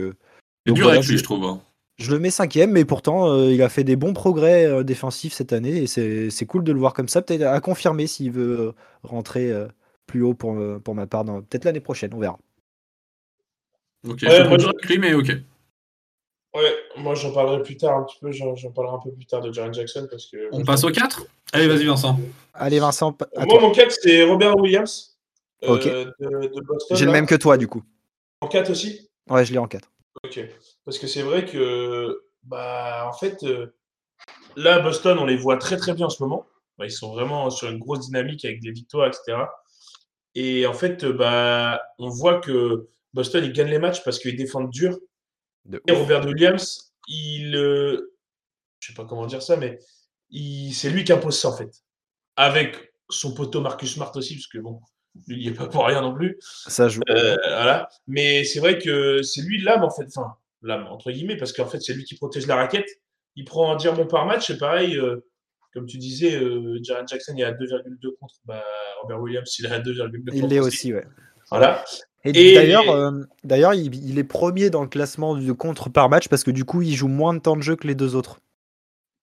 donc 0.66 0.76
dur 0.76 0.84
voilà, 0.84 0.98
avec 0.98 1.06
lui, 1.06 1.14
je, 1.14 1.18
je 1.18 1.24
trouve. 1.24 1.44
hein. 1.44 1.60
je 1.98 2.10
le 2.10 2.18
mets 2.18 2.30
cinquième, 2.30 2.72
mais 2.72 2.84
pourtant, 2.84 3.28
euh, 3.30 3.52
il 3.52 3.62
a 3.62 3.68
fait 3.68 3.84
des 3.84 3.96
bons 3.96 4.12
progrès 4.12 4.66
euh, 4.66 4.82
défensifs 4.82 5.32
cette 5.32 5.52
année. 5.52 5.84
Et 5.84 5.86
c'est 6.30 6.46
cool 6.46 6.64
de 6.64 6.72
le 6.72 6.78
voir 6.78 6.94
comme 6.94 7.08
ça. 7.08 7.22
Peut-être 7.22 7.42
à 7.42 7.60
confirmer 7.60 8.06
s'il 8.06 8.32
veut 8.32 8.60
euh, 8.60 8.72
rentrer 9.04 9.52
plus 10.08 10.22
haut 10.22 10.34
pour, 10.34 10.56
euh, 10.58 10.80
pour 10.80 10.96
ma 10.96 11.06
part. 11.06 11.24
dans- 11.24 11.40
Peut-être 11.42 11.64
l'année 11.64 11.80
prochaine, 11.80 12.12
on 12.14 12.18
verra. 12.18 12.38
Ok, 14.08 14.20
Ouais, 14.22 14.30
je 14.30 14.42
moi, 14.48 14.56
lui, 14.88 14.98
mais 14.98 15.14
ok. 15.14 15.28
Ouais, 16.54 16.74
moi 16.96 17.14
j'en 17.14 17.32
parlerai 17.32 17.62
plus 17.62 17.76
tard 17.76 17.96
un 17.98 18.04
petit 18.04 18.16
peu, 18.20 18.32
j'en 18.32 18.54
parlerai 18.72 18.96
un 18.96 18.98
peu 19.00 19.12
plus 19.12 19.26
tard 19.26 19.42
de 19.42 19.52
Jaren 19.52 19.72
Jackson 19.72 20.08
parce 20.10 20.26
que. 20.26 20.48
On 20.52 20.64
passe 20.64 20.82
au 20.82 20.90
4 20.90 21.26
Allez, 21.52 21.68
vas-y, 21.68 21.84
Vincent. 21.84 22.18
Allez, 22.54 22.78
Vincent, 22.80 23.16
à 23.36 23.44
Moi 23.44 23.58
toi. 23.58 23.60
mon 23.60 23.70
4 23.70 23.92
c'est 23.92 24.24
Robert 24.24 24.56
Williams 24.56 25.18
euh, 25.64 25.74
Ok. 25.74 25.84
de, 25.84 26.14
de 26.48 26.60
Boston. 26.62 26.96
J'ai 26.96 27.04
le 27.04 27.12
même 27.12 27.26
que 27.26 27.34
toi, 27.34 27.56
du 27.58 27.68
coup. 27.68 27.82
En 28.40 28.48
4 28.48 28.70
aussi? 28.70 29.10
Ouais, 29.28 29.44
je 29.44 29.52
l'ai 29.52 29.58
en 29.58 29.68
4. 29.68 29.90
Ok. 30.24 30.40
Parce 30.84 30.98
que 30.98 31.06
c'est 31.06 31.22
vrai 31.22 31.44
que, 31.44 32.22
bah, 32.44 33.06
en 33.08 33.12
fait, 33.12 33.42
euh, 33.42 33.74
là, 34.56 34.78
Boston, 34.80 35.18
on 35.18 35.26
les 35.26 35.36
voit 35.36 35.58
très 35.58 35.76
très 35.76 35.92
bien 35.92 36.06
en 36.06 36.10
ce 36.10 36.22
moment. 36.22 36.46
Bah, 36.78 36.86
ils 36.86 36.90
sont 36.92 37.12
vraiment 37.12 37.50
sur 37.50 37.68
une 37.68 37.78
grosse 37.78 38.06
dynamique 38.06 38.44
avec 38.44 38.60
des 38.60 38.70
victoires, 38.70 39.08
etc. 39.08 39.36
Et 40.40 40.66
en 40.66 40.72
fait, 40.72 41.02
euh, 41.02 41.12
bah, 41.12 41.82
on 41.98 42.10
voit 42.10 42.40
que 42.40 42.86
Boston, 43.12 43.44
ils 43.44 43.52
gagnent 43.52 43.70
les 43.70 43.80
matchs 43.80 44.04
parce 44.04 44.20
qu'ils 44.20 44.36
défendent 44.36 44.70
dur. 44.70 44.96
De 45.64 45.82
Et 45.88 45.92
Robert 45.92 46.24
Williams, 46.24 46.94
il. 47.08 47.56
euh, 47.56 48.14
je 48.78 48.86
sais 48.86 48.94
pas 48.94 49.04
comment 49.04 49.26
dire 49.26 49.42
ça, 49.42 49.56
mais 49.56 49.80
c'est 50.72 50.90
lui 50.90 51.02
qui 51.02 51.12
impose 51.12 51.36
ça, 51.36 51.48
en 51.48 51.56
fait. 51.56 51.82
Avec 52.36 52.92
son 53.10 53.34
poteau 53.34 53.60
Marcus 53.60 53.92
Smart 53.94 54.12
aussi, 54.14 54.36
parce 54.36 54.46
que 54.46 54.58
bon, 54.58 54.80
lui, 55.26 55.38
il 55.38 55.40
n'y 55.40 55.48
est 55.48 55.58
pas 55.58 55.66
pour 55.66 55.84
rien 55.84 56.02
non 56.02 56.14
plus. 56.14 56.38
Ça 56.40 56.88
joue. 56.88 57.02
Euh, 57.08 57.34
voilà. 57.42 57.88
Mais 58.06 58.44
c'est 58.44 58.60
vrai 58.60 58.78
que 58.78 59.22
c'est 59.22 59.42
lui 59.42 59.60
l'âme, 59.60 59.82
en 59.82 59.90
fait. 59.90 60.06
Enfin, 60.06 60.36
l'âme, 60.62 60.86
entre 60.86 61.10
guillemets, 61.10 61.36
parce 61.36 61.52
qu'en 61.52 61.66
fait, 61.66 61.80
c'est 61.80 61.94
lui 61.94 62.04
qui 62.04 62.14
protège 62.14 62.46
la 62.46 62.54
raquette. 62.54 62.88
Il 63.34 63.44
prend 63.44 63.72
un 63.72 63.76
diamant 63.76 64.06
par 64.06 64.24
match. 64.24 64.46
C'est 64.46 64.58
pareil, 64.58 64.96
euh, 64.96 65.26
comme 65.72 65.86
tu 65.86 65.98
disais, 65.98 66.34
euh, 66.36 66.78
Jaren 66.82 67.06
Jackson, 67.06 67.34
il 67.36 67.40
est 67.42 67.44
à 67.44 67.52
2,2 67.52 68.10
contre. 68.20 68.34
Bah, 68.44 68.64
Robert 69.02 69.20
Williams, 69.20 69.54
il 69.58 69.66
est 69.66 69.70
à 69.70 69.80
2,2 69.80 70.10
contre. 70.24 70.34
Il 70.36 70.46
l'est 70.46 70.60
aussi, 70.60 70.92
ouais. 70.94 71.06
Voilà. 71.50 71.84
Et, 72.24 72.52
Et- 72.52 72.54
d'ailleurs, 72.54 72.90
euh, 72.90 73.22
d'ailleurs, 73.44 73.74
il, 73.74 73.94
il 73.94 74.18
est 74.18 74.24
premier 74.24 74.70
dans 74.70 74.82
le 74.82 74.88
classement 74.88 75.36
de 75.36 75.52
contre 75.52 75.88
par 75.88 76.08
match 76.08 76.28
parce 76.28 76.42
que 76.44 76.50
du 76.50 76.64
coup, 76.64 76.82
il 76.82 76.94
joue 76.94 77.08
moins 77.08 77.32
de 77.34 77.38
temps 77.38 77.56
de 77.56 77.62
jeu 77.62 77.76
que 77.76 77.86
les 77.86 77.94
deux 77.94 78.16
autres. 78.16 78.40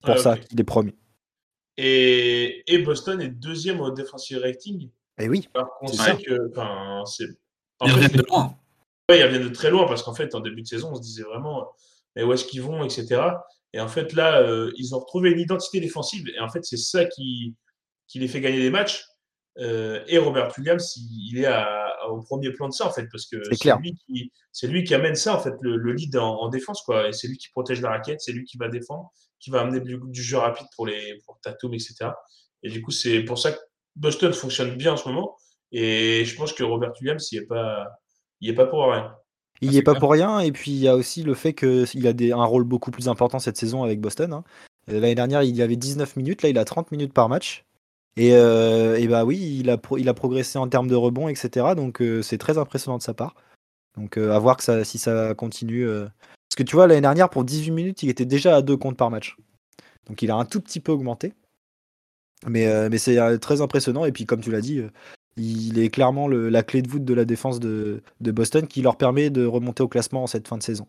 Pour 0.02 0.16
Ah, 0.16 0.18
ça, 0.18 0.34
ok. 0.34 0.46
il 0.52 0.60
est 0.60 0.64
premier. 0.64 0.96
Et, 1.78 2.64
et 2.74 2.80
Boston 2.80 3.22
est 3.22 3.28
deuxième 3.30 3.82
au 3.82 3.92
defensive 3.92 4.40
rating. 4.40 4.90
Et 5.20 5.28
oui, 5.30 5.50
Alors 5.54 5.78
qu'on 5.80 5.88
C'est 5.88 6.24
que. 6.24 6.50
Enfin, 6.52 7.04
c'est. 7.06 7.25
En 7.80 7.88
Ils 7.88 7.94
reviennent 7.94 8.12
de 8.12 8.25
loin. 8.30 8.56
Ouais, 9.10 9.20
ils 9.20 9.24
reviennent 9.24 9.44
de 9.44 9.54
très 9.54 9.70
loin 9.70 9.86
parce 9.88 10.02
qu'en 10.04 10.14
fait, 10.14 10.34
en 10.36 10.40
début 10.40 10.62
de 10.62 10.68
saison, 10.68 10.92
on 10.92 10.96
se 10.96 11.02
disait 11.02 11.24
vraiment, 11.24 11.68
mais 12.16 12.24
où 12.24 12.32
est-ce 12.34 12.46
qu'ils 12.46 12.62
vont, 12.62 12.84
etc. 12.84 13.22
Et 13.75 13.79
en 13.82 13.88
fait, 13.89 14.13
là, 14.13 14.41
euh, 14.41 14.72
ils 14.77 14.96
ont 14.96 15.00
retrouvé 15.00 15.32
une 15.32 15.39
identité 15.39 15.79
défensive. 15.82 16.25
Et 16.36 16.39
en 16.39 16.48
fait, 16.50 16.63
c'est 16.63 16.77
ça 16.77 17.03
qui, 17.05 17.55
qui 18.08 18.20
les 18.20 18.27
fait 18.29 18.39
gagner 18.41 18.62
des 18.62 18.70
matchs. 18.70 19.03
Euh, 19.58 20.01
et 20.08 20.17
Robert 20.17 20.51
Williams, 20.58 20.94
il, 20.98 21.29
il 21.34 21.39
est 21.41 21.46
à- 21.46 21.63
à- 22.03 22.08
au 22.08 22.22
premier 22.22 22.51
plan 22.51 22.67
de 22.70 22.74
ça, 22.74 22.88
en 22.88 22.91
fait, 22.91 23.08
parce 23.12 23.25
que 23.25 23.38
C'est 23.77 23.82
lui, 23.82 23.96
qui, 24.05 24.32
c'est 24.53 24.67
lui 24.67 24.84
qui 24.86 24.94
amène 24.96 25.15
ça, 25.15 25.36
en 25.36 25.39
fait, 25.39 25.53
le, 25.62 25.75
le 25.77 25.91
lead 25.94 26.15
en, 26.17 26.36
en 26.41 26.50
défense, 26.50 26.82
quoi. 26.84 27.08
Et 27.10 27.13
c'est 27.13 27.27
lui 27.27 27.38
qui 27.38 27.50
protège 27.51 27.82
la 27.82 27.89
raquette, 27.89 28.22
c'est 28.22 28.32
lui 28.32 28.46
qui 28.46 28.58
va 28.58 28.70
défendre, 28.70 29.12
qui 29.41 29.50
va 29.50 29.60
amener 29.62 29.82
du, 29.82 30.00
du 30.08 30.24
jeu 30.24 30.38
rapide 30.38 30.67
pour, 30.75 30.88
les, 30.88 31.20
pour 31.25 31.39
Tatum, 31.41 31.74
etc. 31.74 31.96
Et 32.63 32.70
du 32.70 32.82
coup, 32.82 32.91
c'est 32.91 33.24
pour 33.24 33.38
ça 33.39 33.51
que 33.51 33.60
Boston 33.98 34.32
fonctionne 34.34 34.75
bien 34.75 34.94
en 34.94 34.98
ce 34.98 35.08
moment. 35.10 35.38
Et 35.74 36.24
je 36.25 36.36
pense 36.38 36.53
que 36.53 36.63
Robert 36.63 36.94
Williams, 37.01 37.27
il 37.34 37.39
n'est 37.41 37.46
pas, 37.46 37.88
il 38.41 38.50
est 38.50 38.53
pas 38.55 38.67
pour 38.67 38.89
rien. 38.91 39.13
Il 39.62 39.70
Ah, 39.70 39.72
n'y 39.72 39.78
est 39.78 39.80
c'est 39.80 39.84
pas 39.84 39.92
clair. 39.94 40.00
pour 40.02 40.12
rien, 40.12 40.40
et 40.40 40.52
puis 40.52 40.72
il 40.72 40.78
y 40.78 40.88
a 40.88 40.96
aussi 40.96 41.24
le 41.24 41.34
fait 41.34 41.54
qu'il 41.54 42.08
a 42.08 42.14
des, 42.14 42.32
un 42.32 42.44
rôle 42.44 42.64
beaucoup 42.66 42.92
plus 42.92 43.08
important 43.08 43.40
cette 43.40 43.58
saison 43.58 43.84
avec 43.84 44.02
Boston. 44.02 44.34
hein. 44.34 44.44
Euh, 44.90 45.00
L'année 45.00 45.16
dernière, 45.16 45.44
il 45.44 45.56
y 45.56 45.62
avait 45.62 45.76
19 45.78 46.16
minutes, 46.18 46.42
là 46.44 46.50
il 46.50 46.58
a 46.58 46.66
30 46.66 46.92
minutes 46.92 47.14
par 47.14 47.30
match. 47.30 47.64
Et, 48.18 48.34
euh, 48.34 48.96
et 48.98 49.08
bah 49.08 49.26
oui, 49.26 49.58
il 49.60 49.70
a, 49.70 49.78
pro- 49.78 49.98
il 49.98 50.08
a 50.10 50.14
progressé 50.14 50.58
en 50.58 50.68
termes 50.70 50.88
de 50.88 50.96
rebond, 50.96 51.28
etc. 51.28 51.76
Donc 51.76 52.02
euh, 52.02 52.22
c'est 52.22 52.38
très 52.38 52.58
impressionnant 52.58 52.98
de 52.98 53.04
sa 53.04 53.14
part. 53.14 53.36
Donc 53.98 54.18
euh, 54.18 54.32
à 54.34 54.40
voir 54.40 54.58
que 54.58 54.64
ça, 54.64 54.84
si 54.86 54.98
ça 54.98 55.34
continue. 55.36 55.86
Parce 55.88 56.56
que 56.58 56.64
tu 56.64 56.76
vois, 56.76 56.88
l'année 56.88 57.02
dernière, 57.02 57.30
pour 57.30 57.44
18 57.44 57.72
minutes, 57.72 58.04
il 58.04 58.10
était 58.10 58.26
déjà 58.26 58.58
à 58.58 58.62
2 58.62 58.78
comptes 58.78 58.98
par 58.98 59.10
match. 59.12 59.36
Donc 60.08 60.22
il 60.22 60.32
a 60.32 60.36
un 60.36 60.46
tout 60.46 60.62
petit 60.62 60.80
peu 60.80 60.92
augmenté. 60.92 61.34
Mais, 62.48 62.90
mais 62.90 62.98
c'est 62.98 63.40
très 63.40 63.62
impressionnant. 63.62 64.06
Et 64.06 64.12
puis 64.12 64.26
comme 64.26 64.42
tu 64.42 64.52
l'as 64.52 64.62
dit, 64.62 64.82
il 65.38 65.80
est 65.80 65.89
clairement 65.89 66.27
la 66.27 66.63
clé 66.63 66.82
de 66.82 66.89
voûte 66.89 67.06
de 67.06 67.13
la 67.13 67.25
défense 67.25 67.60
de, 67.60 68.01
Boston 68.20 68.68
qui 68.68 68.82
leur 68.82 68.98
permet 68.98 69.30
de 69.30 69.46
remonter 69.46 69.84
au 69.84 69.88
classement 69.88 70.24
en 70.24 70.27
cette 70.27 70.48
fin 70.48 70.58
de 70.58 70.63
saison. 70.63 70.88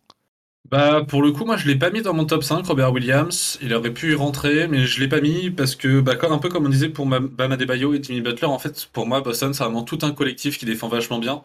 Bah, 0.71 1.05
pour 1.07 1.23
le 1.23 1.31
coup, 1.31 1.45
moi, 1.45 1.57
je 1.57 1.69
l'ai 1.69 1.76
pas 1.76 1.91
mis 1.91 2.03
dans 2.03 2.12
mon 2.12 2.25
top 2.25 2.43
5, 2.43 2.67
Robert 2.67 2.93
Williams. 2.93 3.57
Il 3.62 3.73
aurait 3.73 3.93
pu 3.93 4.12
y 4.12 4.15
rentrer, 4.17 4.67
mais 4.67 4.85
je 4.85 5.00
l'ai 5.00 5.09
pas 5.09 5.21
mis 5.21 5.50
parce 5.50 5.76
que, 5.76 6.00
bah, 6.00 6.15
un 6.29 6.38
peu 6.38 6.49
comme 6.49 6.67
on 6.67 6.69
disait 6.69 6.88
pour 6.88 7.07
Ma- 7.07 7.21
Bam 7.21 7.53
Adebayo 7.53 7.95
et 7.95 8.03
Jimmy 8.03 8.21
Butler, 8.21 8.49
en 8.49 8.59
fait, 8.59 8.88
pour 8.93 9.07
moi, 9.07 9.21
Boston, 9.21 9.55
c'est 9.55 9.62
vraiment 9.62 9.85
tout 9.85 9.99
un 10.03 10.11
collectif 10.11 10.59
qui 10.59 10.65
défend 10.65 10.88
vachement 10.88 11.21
bien. 11.21 11.45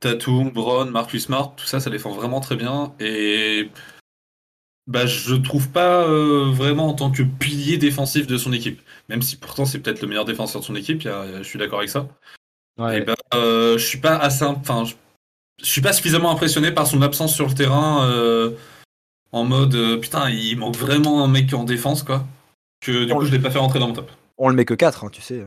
Tatum, 0.00 0.50
Brown, 0.50 0.90
Marcus 0.90 1.24
Smart, 1.24 1.54
tout 1.56 1.66
ça, 1.66 1.80
ça 1.80 1.90
défend 1.90 2.12
vraiment 2.12 2.40
très 2.40 2.56
bien. 2.56 2.94
Et 3.00 3.70
bah, 4.86 5.06
je 5.06 5.34
trouve 5.34 5.70
pas 5.70 6.04
euh, 6.06 6.50
vraiment 6.50 6.88
en 6.88 6.94
tant 6.94 7.10
que 7.10 7.22
pilier 7.22 7.78
défensif 7.78 8.26
de 8.26 8.36
son 8.36 8.52
équipe. 8.52 8.80
Même 9.08 9.22
si 9.22 9.36
pourtant 9.36 9.64
c'est 9.64 9.78
peut-être 9.80 10.02
le 10.02 10.08
meilleur 10.08 10.24
défenseur 10.24 10.60
de 10.60 10.66
son 10.66 10.76
équipe, 10.76 11.02
il 11.02 11.06
y 11.06 11.10
a- 11.10 11.38
je 11.42 11.48
suis 11.48 11.58
d'accord 11.58 11.78
avec 11.78 11.90
ça. 11.90 12.08
Et 12.92 13.00
bah, 13.02 13.14
euh, 13.34 13.78
je 13.78 13.86
suis 13.86 13.98
pas 13.98 14.16
assez, 14.16 14.44
enfin, 14.44 14.84
je, 14.84 14.94
je 15.60 15.66
suis 15.66 15.80
pas 15.80 15.92
suffisamment 15.92 16.30
impressionné 16.30 16.72
par 16.72 16.86
son 16.86 17.02
absence 17.02 17.34
sur 17.34 17.46
le 17.48 17.54
terrain 17.54 18.04
euh, 18.08 18.50
en 19.32 19.44
mode 19.44 20.00
putain, 20.00 20.30
il 20.30 20.56
manque 20.58 20.76
vraiment 20.76 21.24
un 21.24 21.28
mec 21.28 21.52
en 21.54 21.64
défense 21.64 22.02
quoi. 22.02 22.26
Que 22.80 23.04
du 23.04 23.12
On 23.12 23.16
coup 23.18 23.24
je 23.24 23.30
l'ai 23.32 23.38
pas 23.38 23.50
fait 23.50 23.58
rentrer 23.58 23.78
dans 23.78 23.88
mon 23.88 23.94
top. 23.94 24.10
On 24.38 24.48
le 24.48 24.54
met 24.56 24.64
que 24.64 24.74
4, 24.74 25.10
tu 25.10 25.22
sais. 25.22 25.40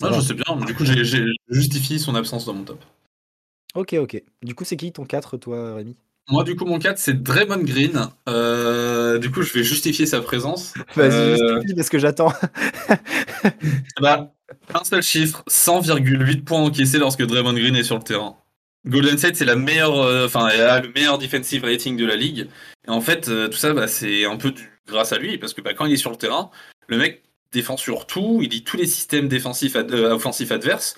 Ouais, 0.00 0.12
je 0.12 0.20
sais 0.20 0.34
bien, 0.34 0.44
mais 0.56 0.66
du 0.66 0.74
coup 0.74 0.84
j'ai 0.84 1.04
j'ai 1.04 1.24
justifié 1.50 1.98
son 1.98 2.14
absence 2.14 2.46
dans 2.46 2.54
mon 2.54 2.64
top. 2.64 2.84
Ok, 3.74 3.94
ok. 3.94 4.22
Du 4.42 4.54
coup, 4.54 4.64
c'est 4.64 4.76
qui 4.76 4.92
ton 4.92 5.04
4, 5.04 5.36
toi, 5.36 5.74
Rémi? 5.74 5.96
Moi 6.30 6.44
du 6.44 6.56
coup 6.56 6.64
mon 6.66 6.78
4 6.78 6.98
c'est 6.98 7.22
Draymond 7.22 7.62
Green. 7.64 8.08
Euh, 8.28 9.18
du 9.18 9.30
coup 9.30 9.42
je 9.42 9.52
vais 9.52 9.62
justifier 9.64 10.04
sa 10.06 10.20
présence. 10.20 10.74
Vas-y, 10.94 11.12
Euh, 11.14 11.36
justifie 11.56 11.74
parce 11.74 11.88
que 11.88 11.98
j'attends. 11.98 12.32
Bah, 14.00 14.32
un 14.74 14.84
seul 14.84 15.02
chiffre, 15.02 15.42
100,8 15.48 16.42
points 16.44 16.60
encaissés 16.60 16.98
lorsque 16.98 17.24
Draymond 17.24 17.52
Green 17.54 17.76
est 17.76 17.82
sur 17.84 17.96
le 17.96 18.02
terrain. 18.02 18.36
Golden 18.86 19.18
State, 19.18 19.36
c'est 19.36 19.44
la 19.44 19.56
meilleure, 19.56 19.98
euh, 20.00 20.26
enfin, 20.26 20.46
a 20.46 20.80
le 20.80 20.90
meilleur 20.92 21.18
defensive 21.18 21.64
rating 21.64 21.96
de 21.96 22.06
la 22.06 22.16
ligue. 22.16 22.48
Et 22.86 22.90
en 22.90 23.00
fait, 23.00 23.28
euh, 23.28 23.48
tout 23.48 23.58
ça, 23.58 23.72
bah, 23.74 23.86
c'est 23.88 24.24
un 24.24 24.36
peu 24.36 24.50
du- 24.52 24.70
grâce 24.86 25.12
à 25.12 25.18
lui, 25.18 25.36
parce 25.36 25.52
que 25.52 25.60
bah, 25.60 25.74
quand 25.74 25.84
il 25.86 25.92
est 25.92 25.96
sur 25.98 26.10
le 26.10 26.16
terrain, 26.16 26.50
le 26.88 26.96
mec 26.96 27.22
défend 27.52 27.76
sur 27.76 28.06
tout, 28.06 28.40
il 28.42 28.48
lit 28.50 28.64
tous 28.64 28.76
les 28.76 28.86
systèmes 28.86 29.28
défensifs, 29.28 29.76
ad- 29.76 29.92
offensifs 29.92 30.52
adverses. 30.52 30.96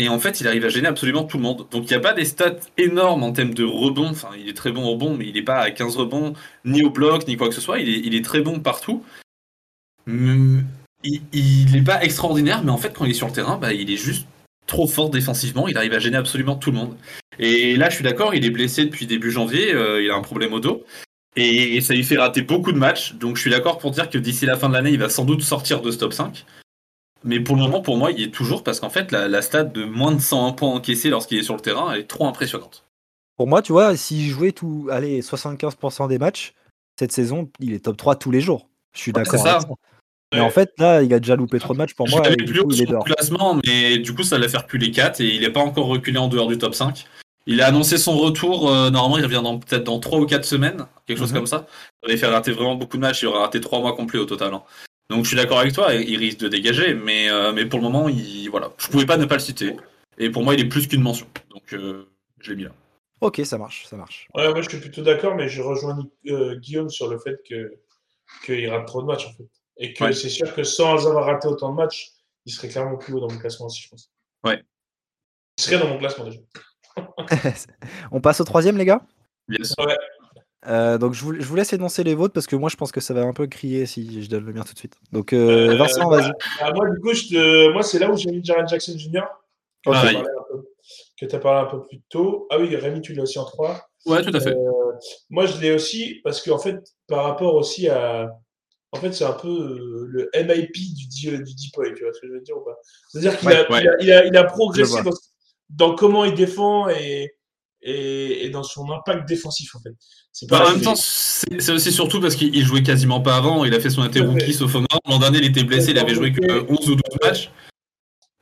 Et 0.00 0.08
en 0.08 0.20
fait, 0.20 0.40
il 0.40 0.46
arrive 0.46 0.64
à 0.64 0.68
gêner 0.68 0.86
absolument 0.86 1.24
tout 1.24 1.38
le 1.38 1.42
monde. 1.42 1.66
Donc, 1.72 1.84
il 1.84 1.88
n'y 1.88 1.96
a 1.96 2.00
pas 2.00 2.14
des 2.14 2.24
stats 2.24 2.60
énormes 2.76 3.24
en 3.24 3.32
termes 3.32 3.52
de 3.52 3.64
rebond. 3.64 4.10
Enfin, 4.10 4.30
il 4.38 4.48
est 4.48 4.56
très 4.56 4.70
bon 4.70 4.84
au 4.84 4.92
rebond, 4.92 5.16
mais 5.16 5.26
il 5.26 5.34
n'est 5.34 5.42
pas 5.42 5.58
à 5.58 5.72
15 5.72 5.96
rebonds, 5.96 6.34
ni 6.64 6.84
au 6.84 6.90
bloc, 6.90 7.26
ni 7.26 7.36
quoi 7.36 7.48
que 7.48 7.54
ce 7.54 7.60
soit. 7.60 7.80
Il 7.80 8.14
est, 8.14 8.24
très 8.24 8.40
bon 8.40 8.60
partout. 8.60 9.04
Hum, 10.06 10.64
il, 11.02 11.20
il 11.32 11.76
est 11.76 11.82
pas 11.82 12.02
extraordinaire, 12.04 12.62
mais 12.62 12.70
en 12.70 12.78
fait, 12.78 12.92
quand 12.92 13.06
il 13.06 13.10
est 13.10 13.14
sur 13.14 13.26
le 13.26 13.32
terrain, 13.32 13.58
bah, 13.58 13.72
il 13.72 13.90
est 13.90 13.96
juste 13.96 14.28
trop 14.68 14.86
fort 14.86 15.10
défensivement. 15.10 15.66
Il 15.66 15.76
arrive 15.76 15.94
à 15.94 15.98
gêner 15.98 16.16
absolument 16.16 16.54
tout 16.54 16.70
le 16.70 16.76
monde. 16.76 16.96
Et 17.40 17.74
là, 17.76 17.90
je 17.90 17.96
suis 17.96 18.04
d'accord, 18.04 18.36
il 18.36 18.44
est 18.44 18.50
blessé 18.50 18.84
depuis 18.84 19.06
début 19.06 19.32
janvier. 19.32 19.74
euh, 19.74 20.00
il 20.00 20.10
a 20.12 20.14
un 20.14 20.22
problème 20.22 20.52
au 20.52 20.60
dos. 20.60 20.84
Et 21.34 21.80
ça 21.80 21.94
lui 21.94 22.04
fait 22.04 22.18
rater 22.18 22.42
beaucoup 22.42 22.70
de 22.70 22.78
matchs. 22.78 23.14
Donc, 23.14 23.36
je 23.36 23.40
suis 23.40 23.50
d'accord 23.50 23.78
pour 23.78 23.90
dire 23.90 24.08
que 24.10 24.18
d'ici 24.18 24.46
la 24.46 24.56
fin 24.56 24.68
de 24.68 24.74
l'année, 24.74 24.90
il 24.90 24.98
va 24.98 25.08
sans 25.08 25.24
doute 25.24 25.42
sortir 25.42 25.82
de 25.82 25.90
ce 25.90 25.98
top 25.98 26.12
5. 26.12 26.44
Mais 27.24 27.40
pour 27.40 27.56
le 27.56 27.62
moment, 27.62 27.80
pour 27.80 27.96
moi, 27.96 28.10
il 28.12 28.20
y 28.20 28.22
est 28.24 28.30
toujours 28.30 28.62
parce 28.62 28.80
qu'en 28.80 28.90
fait, 28.90 29.10
la, 29.12 29.28
la 29.28 29.42
stat 29.42 29.64
de 29.64 29.84
moins 29.84 30.12
de 30.12 30.20
101 30.20 30.52
points 30.52 30.70
encaissés 30.70 31.10
lorsqu'il 31.10 31.38
est 31.38 31.42
sur 31.42 31.54
le 31.54 31.60
terrain, 31.60 31.92
elle 31.92 32.00
est 32.00 32.06
trop 32.06 32.26
impressionnante. 32.26 32.84
Pour 33.36 33.46
moi, 33.48 33.62
tu 33.62 33.72
vois, 33.72 33.96
s'il 33.96 34.28
jouait 34.28 34.52
tout, 34.52 34.88
allez, 34.90 35.20
75% 35.22 36.08
des 36.08 36.18
matchs, 36.18 36.54
cette 36.98 37.12
saison, 37.12 37.50
il 37.60 37.72
est 37.72 37.84
top 37.84 37.96
3 37.96 38.16
tous 38.16 38.30
les 38.30 38.40
jours. 38.40 38.68
Je 38.92 39.00
suis 39.00 39.12
Ouais, 39.12 39.22
d'accord 39.22 39.46
avec 39.46 39.60
ça. 39.60 39.66
ça. 39.68 39.74
Mais 40.34 40.40
en 40.40 40.50
fait, 40.50 40.72
là, 40.78 41.02
il 41.02 41.12
a 41.14 41.20
déjà 41.20 41.36
loupé 41.36 41.58
trop 41.58 41.72
de 41.72 41.78
matchs 41.78 41.94
pour 41.94 42.06
Je 42.06 42.16
moi 42.16 42.28
et 42.28 42.36
du 42.36 42.44
plus 42.52 42.60
coup, 42.60 42.66
haut 42.66 42.72
il 42.72 42.82
est 42.82 42.86
dehors. 42.86 43.04
classement, 43.04 43.58
mais 43.64 43.98
du 43.98 44.14
coup, 44.14 44.22
ça 44.22 44.36
l'a 44.38 44.48
fait 44.48 44.58
reculer 44.58 44.90
4 44.90 45.20
et 45.20 45.34
il 45.34 45.40
n'est 45.40 45.50
pas 45.50 45.60
encore 45.60 45.86
reculé 45.86 46.18
en 46.18 46.28
dehors 46.28 46.48
du 46.48 46.58
top 46.58 46.74
5. 46.74 47.06
Il 47.46 47.62
a 47.62 47.66
annoncé 47.68 47.96
son 47.96 48.16
retour, 48.18 48.70
euh, 48.70 48.90
normalement, 48.90 49.16
il 49.18 49.24
revient 49.24 49.40
dans- 49.42 49.58
peut-être 49.58 49.84
dans 49.84 49.98
3 50.00 50.18
ou 50.18 50.26
4 50.26 50.44
semaines, 50.44 50.86
quelque 51.06 51.18
chose 51.18 51.30
Mhm. 51.32 51.38
comme 51.38 51.46
ça. 51.46 51.66
Va 52.02 52.12
lui 52.12 52.18
faire 52.18 52.30
rater 52.30 52.52
vraiment 52.52 52.74
beaucoup 52.74 52.98
de 52.98 53.02
matchs, 53.02 53.22
il 53.22 53.26
aura 53.28 53.40
raté 53.40 53.60
3 53.60 53.80
mois 53.80 53.96
complets 53.96 54.18
au 54.18 54.26
total. 54.26 54.52
hein. 54.52 54.62
Donc 55.10 55.24
je 55.24 55.28
suis 55.28 55.36
d'accord 55.36 55.58
avec 55.58 55.72
toi, 55.72 55.94
il 55.94 56.18
risque 56.18 56.38
de 56.40 56.48
dégager, 56.48 56.94
mais, 56.94 57.30
euh, 57.30 57.52
mais 57.52 57.64
pour 57.64 57.78
le 57.78 57.84
moment, 57.84 58.08
il, 58.08 58.48
voilà. 58.50 58.70
je 58.78 58.88
pouvais 58.88 59.06
pas 59.06 59.16
ne 59.16 59.24
pas 59.24 59.36
le 59.36 59.40
citer. 59.40 59.74
Et 60.18 60.30
pour 60.30 60.42
moi, 60.42 60.54
il 60.54 60.60
est 60.60 60.68
plus 60.68 60.86
qu'une 60.86 61.00
mention. 61.02 61.26
Donc 61.50 61.72
euh, 61.72 62.08
je 62.40 62.50
l'ai 62.50 62.56
mis 62.56 62.64
là. 62.64 62.72
Ok, 63.20 63.40
ça 63.44 63.56
marche, 63.58 63.86
ça 63.86 63.96
marche. 63.96 64.28
Ouais, 64.34 64.48
moi 64.50 64.60
je 64.60 64.68
suis 64.68 64.78
plutôt 64.80 65.02
d'accord, 65.02 65.34
mais 65.34 65.48
je 65.48 65.62
rejoins 65.62 65.98
euh, 66.28 66.56
Guillaume 66.56 66.90
sur 66.90 67.08
le 67.08 67.18
fait 67.18 67.36
que 67.48 67.72
qu'il 68.44 68.68
rate 68.68 68.86
trop 68.86 69.00
de 69.00 69.06
matchs 69.06 69.26
en 69.26 69.32
fait. 69.32 69.48
Et 69.78 69.92
que 69.94 70.04
Ouais. 70.04 70.12
c'est 70.12 70.28
sûr 70.28 70.54
que 70.54 70.62
sans 70.62 71.06
avoir 71.06 71.24
raté 71.24 71.48
autant 71.48 71.70
de 71.70 71.76
matchs, 71.76 72.10
il 72.44 72.52
serait 72.52 72.68
clairement 72.68 72.96
plus 72.98 73.14
haut 73.14 73.20
dans 73.20 73.30
mon 73.32 73.38
classement 73.38 73.66
aussi, 73.66 73.82
je 73.82 73.88
pense. 73.88 74.10
Ouais. 74.44 74.62
Il 75.56 75.64
serait 75.64 75.78
dans 75.78 75.88
mon 75.88 75.98
classement 75.98 76.24
déjà. 76.24 76.40
On 78.12 78.20
passe 78.20 78.40
au 78.40 78.44
troisième, 78.44 78.76
les 78.76 78.84
gars? 78.84 79.00
Yes. 79.48 79.74
Euh, 80.66 80.98
Donc, 80.98 81.14
je 81.14 81.22
vous, 81.24 81.34
je 81.40 81.44
vous 81.46 81.54
laisse 81.56 81.72
énoncer 81.72 82.02
les 82.04 82.14
vôtres 82.14 82.34
parce 82.34 82.46
que 82.46 82.56
moi, 82.56 82.68
je 82.68 82.76
pense 82.76 82.90
que 82.92 83.00
ça 83.00 83.14
va 83.14 83.22
un 83.22 83.32
peu 83.32 83.46
crier 83.46 83.86
si 83.86 84.22
je 84.22 84.28
donne 84.28 84.44
le 84.44 84.52
mien 84.52 84.62
tout 84.62 84.72
de 84.74 84.78
suite. 84.78 84.94
Donc, 85.12 85.32
euh, 85.32 85.70
Euh, 85.72 85.76
Vincent, 85.76 86.08
vas-y. 86.08 86.32
Ah, 86.60 86.72
moi, 86.72 86.88
du 86.90 86.98
coup, 87.00 87.12
je 87.14 87.28
te- 87.28 87.72
moi 87.72 87.82
c'est 87.82 87.98
là 87.98 88.10
où 88.10 88.16
j'ai 88.16 88.30
mis 88.30 88.44
Jaren 88.44 88.66
Jackson 88.68 88.94
Jr. 88.96 89.22
Que 89.84 89.90
tu 89.90 89.96
as 89.96 90.02
parlé, 90.02 90.16
un 90.16 90.22
peu- 90.22 90.68
que 91.20 91.26
t'as 91.26 91.38
parlé 91.38 91.60
un 91.68 91.70
peu 91.70 91.86
plus 91.86 92.00
tôt. 92.08 92.48
Ah 92.50 92.58
oui, 92.58 92.74
Rémi, 92.74 93.00
tu 93.00 93.14
l'as 93.14 93.22
aussi 93.22 93.38
en 93.38 93.44
3. 93.44 93.88
Ouais, 94.06 94.22
tout 94.22 94.34
à 94.36 94.40
fait. 94.40 94.50
Euh, 94.56 94.92
moi, 95.30 95.46
je 95.46 95.60
l'ai 95.60 95.72
aussi 95.72 96.20
parce 96.24 96.42
qu'en 96.42 96.58
fait, 96.58 96.76
par 97.06 97.24
rapport 97.24 97.54
aussi 97.54 97.88
à. 97.88 98.28
En 98.92 98.96
fait, 98.96 99.12
c'est 99.12 99.24
un 99.24 99.32
peu 99.34 100.06
le 100.08 100.30
MIP 100.34 100.72
du, 100.72 101.38
du 101.44 101.44
Deep 101.54 101.74
Boy, 101.76 101.92
tu 101.94 102.02
vois 102.04 102.12
ce 102.14 102.20
que 102.20 102.26
je 102.26 102.32
veux 102.32 102.40
dire 102.40 102.56
ou 102.56 102.62
pas? 102.64 102.76
C'est-à-dire 103.10 103.38
qu'il 103.38 103.48
Ouais, 103.48 103.56
a, 103.56 103.70
ouais. 103.70 103.86
a, 103.86 103.96
il 104.00 104.10
a, 104.12 104.24
il 104.26 104.36
a 104.36 104.42
Je 104.42 104.46
progressé 104.46 105.02
dans, 105.02 105.10
dans 105.68 105.94
comment 105.94 106.24
il 106.24 106.34
défend 106.34 106.88
et, 106.88 107.34
et, 107.82 108.44
et 108.46 108.50
dans 108.50 108.62
son 108.62 108.90
impact 108.90 109.28
défensif, 109.28 109.74
en 109.76 109.80
fait. 109.80 109.94
C'est 110.32 110.48
Bah, 110.48 110.64
en 110.66 110.72
même 110.72 110.80
temps, 110.82 110.94
c'est 110.96 111.70
aussi 111.70 111.92
surtout 111.92 112.20
parce 112.20 112.34
qu'il 112.36 112.54
il 112.54 112.64
jouait 112.64 112.82
quasiment 112.82 113.20
pas 113.20 113.36
avant. 113.36 113.64
Il 113.64 113.74
a 113.74 113.80
fait 113.80 113.90
son 113.90 114.10
fait. 114.10 114.20
rookie 114.20 114.52
sauf 114.54 114.74
au 114.74 114.80
nord. 114.80 115.00
L'an 115.08 115.18
dernier, 115.18 115.38
il 115.38 115.44
était 115.46 115.64
blessé, 115.64 115.90
il 115.92 115.98
avait 115.98 116.14
joué 116.14 116.32
que 116.32 116.62
11 116.70 116.90
ou 116.90 116.94
12 116.96 117.02
matchs. 117.22 117.50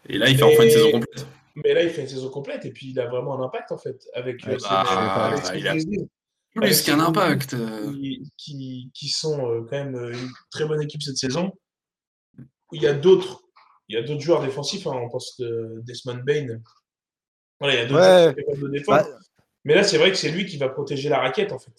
Et 0.08 0.18
là, 0.18 0.28
il 0.30 0.36
fait 0.36 0.42
enfin 0.44 0.64
une 0.64 0.70
saison 0.70 0.90
complète. 0.92 1.26
Mais 1.64 1.74
là, 1.74 1.82
il 1.82 1.90
fait 1.90 2.02
une 2.02 2.08
saison 2.08 2.28
complète 2.28 2.64
et 2.66 2.70
puis 2.70 2.90
il 2.90 3.00
a 3.00 3.06
vraiment 3.06 3.40
un 3.40 3.44
impact, 3.46 3.72
en 3.72 3.78
fait, 3.78 3.98
avec, 4.14 4.46
euh, 4.46 4.58
ses- 4.58 4.68
bah, 4.68 4.82
avec 5.32 5.44
ses 5.46 5.58
il 5.58 5.66
a- 5.68 5.72
Grizzlies. 5.72 6.08
Plus 6.54 6.82
qu'un 6.82 7.00
impact. 7.00 7.54
qui, 7.92 8.32
qui, 8.38 8.90
qui 8.94 9.08
sont 9.08 9.46
euh, 9.50 9.60
quand 9.68 9.76
même 9.76 9.94
euh, 9.94 10.12
une 10.12 10.30
très 10.50 10.64
bonne 10.66 10.80
équipe 10.82 11.02
cette 11.02 11.18
saison. 11.18 11.52
Il 12.72 12.82
y 12.82 12.86
a 12.86 12.94
d'autres, 12.94 13.42
il 13.88 13.94
y 13.94 13.98
a 13.98 14.02
d'autres 14.02 14.20
joueurs 14.22 14.42
défensifs. 14.42 14.86
hein, 14.86 14.92
on 14.94 15.08
pense 15.10 15.36
de 15.38 15.80
Desmond 15.86 16.20
Bain. 16.26 16.58
Voilà, 17.60 17.74
il 17.74 17.78
y 17.78 17.80
a 17.80 17.86
d'autres 17.86 18.00
Ouais. 18.00 18.34
joueurs 18.44 18.54
qui 18.56 18.62
de 18.62 18.68
défendre. 18.68 19.02
Bah, 19.04 19.18
Mais 19.64 19.74
là, 19.74 19.82
c'est 19.82 19.98
vrai 19.98 20.10
que 20.10 20.16
c'est 20.16 20.30
lui 20.30 20.46
qui 20.46 20.56
va 20.58 20.68
protéger 20.68 21.08
la 21.08 21.18
raquette 21.20 21.52
en 21.52 21.58
fait. 21.58 21.72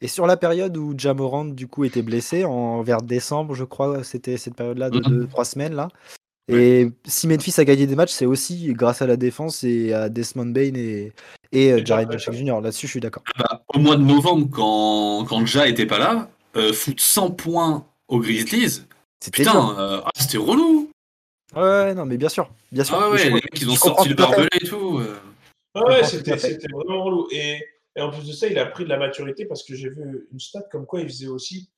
et 0.00 0.08
sur 0.08 0.26
la 0.26 0.36
période 0.36 0.76
où 0.76 0.94
Jamorant, 0.96 1.44
du 1.44 1.66
coup, 1.66 1.84
était 1.84 2.02
blessé, 2.02 2.44
en 2.44 2.82
vers 2.82 3.02
décembre, 3.02 3.54
je 3.54 3.64
crois, 3.64 4.04
c'était 4.04 4.36
cette 4.36 4.54
période-là 4.54 4.90
de 4.90 4.98
Mhm. 4.98 5.26
2-3 5.26 5.44
semaines, 5.44 5.74
là. 5.74 5.88
Et 6.50 6.88
si 7.04 7.26
Memphis 7.28 7.54
a 7.60 7.64
gagné 7.64 7.86
des 7.86 7.94
matchs, 7.94 8.12
c'est 8.12 8.24
aussi 8.24 8.72
grâce 8.72 9.02
à 9.02 9.06
la 9.06 9.16
défense 9.16 9.64
et 9.64 9.92
à 9.92 10.08
Desmond 10.08 10.46
Bain 10.46 10.72
et, 10.76 11.12
et 11.52 11.72
euh, 11.72 11.78
Et 11.78 11.84
Jaren 11.84 12.10
Jackson 12.10 12.32
Jr. 12.32 12.60
Là-dessus, 12.62 12.86
je 12.86 12.92
suis 12.92 13.00
d'accord. 13.00 13.22
Bah, 13.38 13.62
au 13.74 13.78
mois 13.80 13.96
de 13.96 14.02
novembre, 14.02 14.48
quand, 14.50 15.26
quand 15.28 15.44
Ja 15.44 15.66
était 15.68 15.84
pas 15.84 15.98
là, 15.98 16.30
euh, 16.56 16.72
foutre 16.72 17.02
100 17.02 17.32
points 17.32 17.84
aux 18.08 18.20
Grizzlies, 18.20 18.84
C'était 19.20 19.42
putain, 19.42 19.76
euh, 19.78 20.00
ah, 20.02 20.10
c'était 20.16 20.38
relou. 20.38 20.88
Ouais, 21.54 21.62
ouais, 21.62 21.94
non, 21.94 22.04
mais 22.06 22.16
bien 22.18 22.28
sûr. 22.28 22.50
Bien 22.72 22.84
sûr. 22.84 22.96
Ah 23.00 23.10
ouais, 23.10 23.18
je 23.18 23.24
les 23.28 23.30
mecs, 23.32 23.48
ils 23.60 23.68
ont 23.70 23.74
sorti 23.74 24.08
le 24.08 24.14
barbelé 24.14 24.48
et 24.60 24.66
tout. 24.66 25.00
Ah 25.74 25.84
ouais, 25.86 26.04
c'était 26.04 26.32
vraiment 26.72 27.04
relou. 27.04 27.28
Et, 27.30 27.64
et 27.96 28.00
en 28.00 28.10
plus 28.10 28.26
de 28.26 28.32
ça, 28.32 28.46
il 28.48 28.58
a 28.58 28.66
pris 28.66 28.84
de 28.84 28.88
la 28.88 28.98
maturité 28.98 29.46
parce 29.46 29.62
que 29.64 29.74
j'ai 29.74 29.88
vu 29.88 30.26
une 30.32 30.40
stat 30.40 30.62
comme 30.70 30.86
quoi 30.86 31.00
il 31.00 31.08
faisait 31.08 31.26
aussi 31.28 31.70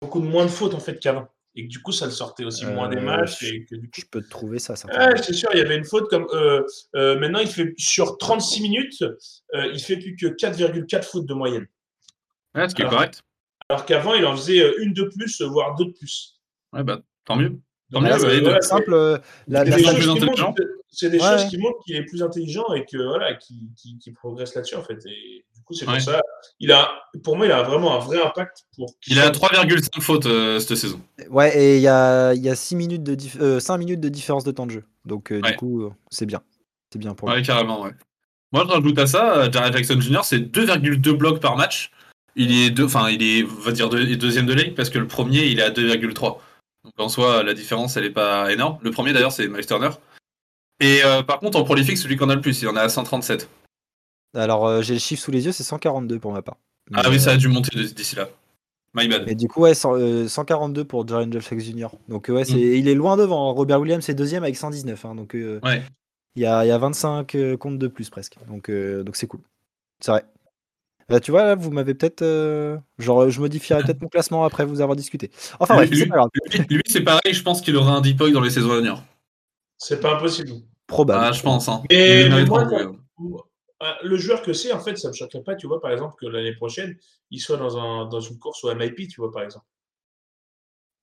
beaucoup 0.00 0.20
de 0.20 0.26
moins 0.26 0.44
de 0.44 0.50
fautes 0.50 0.74
en 0.74 0.80
fait 0.80 0.98
qu'avant. 0.98 1.28
Et 1.54 1.62
que 1.66 1.68
du 1.68 1.80
coup, 1.80 1.90
ça 1.92 2.04
le 2.04 2.12
sortait 2.12 2.44
aussi 2.44 2.66
moins 2.66 2.88
des 2.88 2.96
Euh, 2.98 3.00
matchs. 3.00 3.44
je- 3.44 3.54
Et 3.54 3.64
que 3.64 3.76
du 3.76 3.88
coup, 3.88 4.00
Je 4.00 4.06
peux 4.10 4.20
te 4.22 4.28
trouver 4.28 4.58
ça, 4.58 4.76
certainement. 4.76 5.06
Ouais, 5.08 5.22
c'est 5.22 5.32
sûr, 5.32 5.48
il 5.54 5.58
y 5.58 5.62
avait 5.62 5.76
une 5.78 5.84
faute 5.86 6.08
comme. 6.10 6.26
euh, 6.32 6.62
euh, 6.96 7.18
maintenant, 7.18 7.38
il 7.38 7.48
fait 7.48 7.72
sur 7.78 8.18
36 8.18 8.60
minutes, 8.60 9.02
euh, 9.54 9.70
il 9.72 9.80
fait 9.80 9.96
plus 9.96 10.16
que 10.16 10.26
4,4 10.26 11.08
fautes 11.08 11.24
de 11.26 11.32
moyenne. 11.34 11.66
Ouais, 12.54 12.68
ce 12.68 12.74
qui 12.74 12.82
est 12.82 12.88
correct. 12.88 13.22
Alors 13.70 13.86
qu'avant, 13.86 14.14
il 14.14 14.24
en 14.26 14.36
faisait 14.36 14.62
une 14.78 14.92
de 14.92 15.04
plus, 15.04 15.40
voire 15.42 15.74
deux 15.76 15.86
de 15.86 15.92
plus. 15.92 16.38
Ouais, 16.74 16.84
bah, 16.84 17.00
tant 17.24 17.36
mieux. 17.36 17.58
Tant 17.92 18.00
Donc, 18.00 18.02
mieux, 18.04 18.08
Là, 18.10 18.16
euh, 18.16 18.30
c'est 18.30 18.40
voilà, 18.40 18.60
simple. 18.62 18.94
euh, 18.94 19.18
La, 19.46 19.64
c'est 19.64 19.70
des 19.76 19.84
choses 19.84 19.94
qui 20.00 20.06
montrent 20.06 20.22
intelligent. 20.24 20.52
que- 20.54 20.62
c'est 20.90 21.10
des 21.10 21.18
Ouais, 21.18 21.24
choses 21.30 21.42
ouais. 21.44 21.48
qui 21.48 21.58
montrent 21.58 21.78
qu'il 21.86 21.96
est 21.96 22.02
plus 22.04 22.22
intelligent 22.22 22.72
et 22.74 22.84
que 22.84 22.96
voilà, 22.96 23.34
qui, 23.34 23.54
qui, 23.76 23.96
qui 23.98 24.10
progresse 24.12 24.54
là-dessus 24.56 24.74
en 24.76 24.82
fait. 24.82 24.98
Et 25.06 25.44
du 25.54 25.62
coup, 25.62 25.72
c'est 25.74 25.84
pour 25.84 25.94
Ouais. 25.94 26.00
ça. 26.00 26.20
Il 26.58 26.72
a, 26.72 26.88
pour 27.22 27.36
moi, 27.36 27.46
il 27.46 27.52
a 27.52 27.62
vraiment 27.62 27.94
un 27.94 28.00
vrai 28.00 28.20
impact 28.20 28.64
pour. 28.74 28.92
Il 29.06 29.20
a 29.20 29.30
3,5 29.30 30.00
fautes 30.00 30.26
euh, 30.26 30.58
cette 30.58 30.76
saison. 30.76 31.00
Ouais, 31.30 31.56
et 31.56 31.76
il 31.76 31.82
y 31.82 31.86
a, 31.88 32.34
il 32.34 32.42
y 32.42 32.48
a 32.48 32.56
6 32.56 32.74
minutes 32.74 33.04
de 33.04 33.14
dif- 33.14 33.40
euh, 33.40 33.60
5 33.60 33.78
minutes 33.78 34.00
de 34.00 34.08
différence 34.08 34.42
de 34.42 34.50
temps 34.50 34.66
de 34.66 34.72
jeu. 34.72 34.84
Donc, 35.04 35.30
euh, 35.30 35.40
Ouais. 35.42 35.52
du 35.52 35.56
coup, 35.56 35.88
c'est 36.10 36.26
bien. 36.26 36.40
C'est 36.92 36.98
bien 36.98 37.14
pour 37.14 37.28
lui. 37.28 37.36
Ouais, 37.36 37.42
carrément, 37.42 37.82
ouais. 37.82 37.92
Moi, 38.52 38.64
je 38.66 38.72
rajoute 38.72 38.98
à 38.98 39.06
ça, 39.06 39.50
Jared 39.50 39.72
Jackson 39.76 40.00
Jr., 40.00 40.20
c'est 40.24 40.38
2,2 40.40 41.12
blocs 41.12 41.40
par 41.40 41.56
match. 41.56 41.90
Il 42.36 42.52
est, 42.52 42.70
deux, 42.70 42.84
enfin, 42.84 43.10
il 43.10 43.22
est, 43.22 43.44
on 43.44 43.60
va 43.60 43.72
dire, 43.72 43.88
deux- 43.88 44.16
deuxième 44.16 44.46
de 44.46 44.54
ligue 44.54 44.74
parce 44.74 44.90
que 44.90 44.98
le 44.98 45.06
premier, 45.06 45.44
il 45.46 45.58
est 45.60 45.62
à 45.62 45.70
2,3. 45.70 46.40
Donc 46.86 46.94
en 46.98 47.08
soi, 47.08 47.42
la 47.42 47.52
différence, 47.52 47.96
elle 47.96 48.04
est 48.04 48.10
pas 48.10 48.50
énorme. 48.52 48.78
Le 48.82 48.90
premier, 48.90 49.12
d'ailleurs, 49.12 49.32
c'est 49.32 49.48
Miles 49.48 49.66
Turner. 49.66 49.90
Et 50.80 51.00
euh, 51.04 51.22
par 51.22 51.40
contre, 51.40 51.58
en 51.58 51.64
prolifique, 51.64 51.98
celui 51.98 52.16
qu'on 52.16 52.30
a 52.30 52.34
le 52.34 52.40
plus, 52.40 52.62
il 52.62 52.68
en 52.68 52.76
a 52.76 52.82
à 52.82 52.88
137. 52.88 53.48
Alors, 54.34 54.66
euh, 54.66 54.82
j'ai 54.82 54.94
le 54.94 55.00
chiffre 55.00 55.22
sous 55.22 55.30
les 55.30 55.44
yeux, 55.46 55.52
c'est 55.52 55.62
142 55.64 56.18
pour 56.18 56.32
ma 56.32 56.42
part. 56.42 56.56
Ah 56.94 57.08
oui, 57.10 57.18
ça 57.18 57.30
euh, 57.30 57.34
a 57.34 57.36
dû 57.36 57.48
monter 57.48 57.76
d'ici 57.92 58.14
là. 58.16 58.28
My 58.94 59.08
bad. 59.08 59.24
Mais 59.26 59.34
du 59.34 59.48
coup, 59.48 59.60
ouais, 59.62 59.74
cent- 59.74 59.94
euh, 59.96 60.28
142 60.28 60.84
pour 60.84 61.06
Jaren 61.06 61.30
Jackson 61.32 61.58
Jr. 61.58 61.88
Donc, 62.08 62.30
euh, 62.30 62.34
ouais, 62.34 62.44
c'est, 62.44 62.54
Mm. 62.54 62.74
il 62.76 62.88
est 62.88 62.94
loin 62.94 63.16
devant. 63.16 63.52
Robert 63.52 63.80
Williams 63.80 64.08
est 64.08 64.14
deuxième 64.14 64.42
avec 64.44 64.56
119. 64.56 65.04
hein, 65.04 65.14
donc, 65.14 65.34
euh, 65.34 65.60
Ouais. 65.62 65.82
il 66.36 66.42
y, 66.42 66.46
a, 66.46 66.64
il 66.64 66.68
y 66.68 66.70
a 66.70 66.78
25 66.78 67.34
euh, 67.34 67.56
comptes 67.56 67.78
de 67.78 67.88
plus 67.88 68.08
presque. 68.10 68.36
Donc, 68.48 68.70
euh, 68.70 69.02
donc 69.02 69.16
c'est 69.16 69.26
cool. 69.26 69.40
C'est 70.00 70.12
vrai. 70.12 70.24
Bah, 71.08 71.20
tu 71.20 71.30
vois, 71.30 71.44
là, 71.44 71.54
vous 71.54 71.70
m'avez 71.70 71.94
peut-être. 71.94 72.22
euh, 72.22 72.78
genre, 72.98 73.30
je 73.30 73.40
modifierai 73.40 73.84
peut-être 73.84 74.02
mon 74.02 74.08
classement 74.08 74.44
après 74.44 74.64
vous 74.64 74.80
avoir 74.80 74.96
discuté. 74.96 75.30
Enfin, 75.60 75.74
bref, 75.76 75.90
lui, 75.90 75.98
c'est 75.98 76.06
pas 76.06 76.16
grave. 76.16 76.28
lui- 76.52 76.76
lui, 76.76 76.82
c'est 76.86 77.02
pareil, 77.02 77.32
je 77.32 77.42
pense 77.42 77.60
qu'il 77.60 77.76
aura 77.76 77.92
un 77.92 78.00
deep 78.00 78.18
dans 78.18 78.40
les 78.40 78.50
saisons 78.50 78.72
à 78.72 78.76
venir. 78.76 79.02
C'est 79.78 80.00
pas 80.00 80.16
impossible. 80.16 80.50
Probable. 80.86 81.24
Ah, 81.28 81.32
je 81.32 81.42
pense. 81.42 81.68
Hein. 81.68 81.82
Et- 81.90 82.28
mais 82.28 82.44
moi, 82.44 82.64
hein. 82.72 82.96
Ah, 83.78 83.98
Le 84.02 84.16
joueur 84.16 84.42
que 84.42 84.52
c'est, 84.52 84.72
en 84.72 84.80
fait, 84.80 84.96
ça 84.96 85.08
me 85.08 85.12
choquerait 85.12 85.42
pas, 85.42 85.54
tu 85.54 85.66
vois, 85.66 85.80
par 85.80 85.92
exemple, 85.92 86.14
que 86.18 86.26
l'année 86.26 86.54
prochaine, 86.54 86.96
il 87.30 87.40
soit 87.40 87.58
dans, 87.58 87.76
un, 87.78 88.08
dans 88.08 88.20
une 88.20 88.38
course 88.38 88.64
au 88.64 88.70
MIP, 88.70 89.06
tu 89.08 89.20
vois, 89.20 89.30
par 89.30 89.42
exemple. 89.42 89.66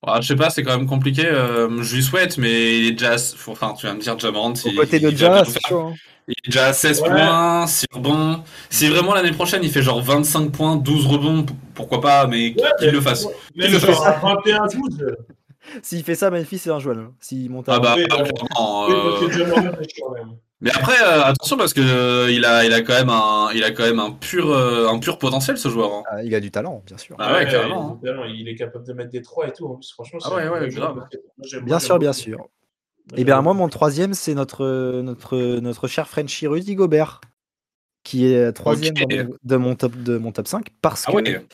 Ah, 0.05 0.19
je 0.19 0.27
sais 0.27 0.36
pas, 0.36 0.50
c'est 0.50 0.63
quand 0.63 0.77
même 0.77 0.88
compliqué. 0.88 1.25
euh, 1.25 1.81
je 1.81 1.95
lui 1.95 2.03
souhaite, 2.03 2.38
mais 2.38 2.79
il 2.79 2.86
est 2.88 2.91
déjà. 2.91 3.13
Enfin, 3.48 3.74
tu 3.74 3.86
vas 3.86 3.93
me 3.93 4.01
dire, 4.01 4.19
Jamorant, 4.19 4.51
Au 4.51 4.55
il, 4.69 4.75
côté 4.75 5.00
de 5.00 5.10
il 5.10 5.15
va 5.15 5.27
bien 5.29 5.36
Ja, 5.38 5.43
le 5.43 5.50
c'est 5.50 5.74
hein. 5.74 5.93
Il 6.27 6.32
est 6.32 6.48
déjà 6.50 6.68
à 6.68 6.74
16 6.74 7.01
Ouais. 7.01 7.10
points, 7.10 7.68
6 7.68 7.86
rebonds. 7.92 8.44
Si 8.70 8.88
vraiment 8.88 9.13
l'année 9.13 9.32
prochaine 9.32 9.62
il 9.63 9.70
fait 9.72 9.82
genre 9.82 10.01
25 10.01 10.51
points, 10.51 10.75
12 10.77 11.06
rebonds, 11.06 11.46
pourquoi 11.75 12.00
pas, 12.01 12.27
mais 12.27 12.53
Ouais, 12.58 12.70
qu'il 12.80 12.92
le 12.92 13.01
fasse. 13.01 13.25
Même 13.56 13.72
le 13.72 13.77
à 13.77 14.20
21-12. 14.20 15.01
euh, 15.01 15.15
S'il 15.82 16.03
fait 16.03 16.15
ça, 16.15 16.30
Memphis, 16.30 16.58
c'est 16.60 16.70
injouable. 16.72 17.01
hein. 17.01 17.13
S'il 17.20 17.50
monte 17.50 17.68
à 17.70 17.75
Ah 17.75 17.80
bah, 17.80 17.96
clairement, 17.96 18.86
oui, 18.88 18.94
euh. 18.94 19.30
Mais 20.62 20.72
après, 20.72 20.96
euh, 21.03 21.24
attention 21.24 21.58
parce 21.58 21.74
que 21.74 21.82
euh, 21.82 22.32
il 22.32 22.46
a, 22.46 22.63
il 22.63 22.72
a 22.74 22.82
quand 22.82 22.94
même 22.94 23.10
un, 23.10 23.50
il 23.53 23.63
a 23.65 23.72
quand 23.72 23.84
même 23.84 24.00
un 24.00 24.12
pur, 24.12 24.50
euh, 24.51 24.88
un 24.88 24.98
pur 25.00 25.18
potentiel 25.20 25.58
ce 25.58 25.68
joueur. 25.68 25.92
hein. 25.94 26.03
Ah, 26.10 26.24
il 26.24 26.34
a 26.36 26.39
du 26.39 26.51
talent, 26.51 26.82
bien 26.86 26.98
sûr. 26.98 27.18
Ah 27.20 27.34
ouais, 27.34 27.46
carrément, 27.46 28.00
il, 28.01 28.10
hein. 28.10 28.25
il 28.34 28.48
est 28.48 28.56
capable 28.56 28.86
de 28.88 28.94
mettre 28.94 29.10
des 29.12 29.22
3 29.22 29.48
et 29.50 29.51
tout. 29.51 29.68
En 29.68 29.75
plus, 29.75 29.92
franchement, 29.92 30.20
Ah 30.24 30.27
c'est 30.30 30.36
ouais, 30.36 30.44
un 30.44 30.51
ouais, 30.51 30.70
joueur 30.72 30.94
grave. 30.96 31.07
Bien 31.64 31.79
sûr, 31.79 32.00
bien 32.00 32.12
beaucoup. 32.12 32.20
sûr. 32.22 32.48
Et 33.11 33.18
j'aime 33.18 33.25
bien, 33.25 33.42
moi, 33.42 33.53
mon 33.53 33.68
troisième, 33.68 34.13
c'est 34.13 34.33
notre, 34.33 35.01
notre, 35.01 35.59
notre 35.59 35.87
cher 35.87 36.07
Frenchie 36.07 36.48
Rudy 36.48 36.75
Gobert, 36.75 37.22
qui 38.03 38.25
est 38.25 38.51
troisième 38.53 38.94
de, 39.44 39.55
mon 39.57 39.75
top, 39.75 39.96
de 39.96 40.18
mon 40.18 40.31
top 40.31 40.48
5, 40.48 40.68
parce 40.81 41.05
Ah 41.07 41.11
que, 41.11 41.18
ouais. 41.18 41.46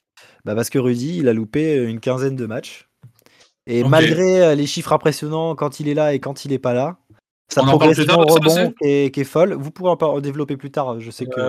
bah 0.45 0.55
parce 0.55 0.69
que 0.69 0.79
Rudy, 0.79 1.17
il 1.17 1.27
a 1.27 1.33
loupé 1.33 1.75
une 1.75 1.99
quinzaine 1.99 2.35
de 2.35 2.45
matchs. 2.45 2.87
Et 3.65 3.83
malgré 3.83 4.41
euh, 4.41 4.55
les 4.55 4.65
chiffres 4.65 4.93
impressionnants 4.93 5.53
quand 5.55 5.79
il 5.79 5.87
est 5.89 5.93
là 5.93 6.13
et 6.13 6.19
quand 6.19 6.43
il 6.43 6.53
est 6.53 6.59
pas 6.59 6.73
là, 6.73 6.97
sa 7.49 7.63
progression 7.63 8.19
au 8.19 8.25
rebond 8.25 8.73
qui 8.79 8.87
est, 8.87 9.13
qui 9.13 9.21
est 9.21 9.25
folle. 9.25 9.53
Vous 9.53 9.71
pourrez 9.71 9.95
en, 9.99 10.21
développer 10.21 10.55
plus 10.55 10.71
tard, 10.71 10.99
je 10.99 11.11
sais 11.11 11.25
que, 11.25 11.41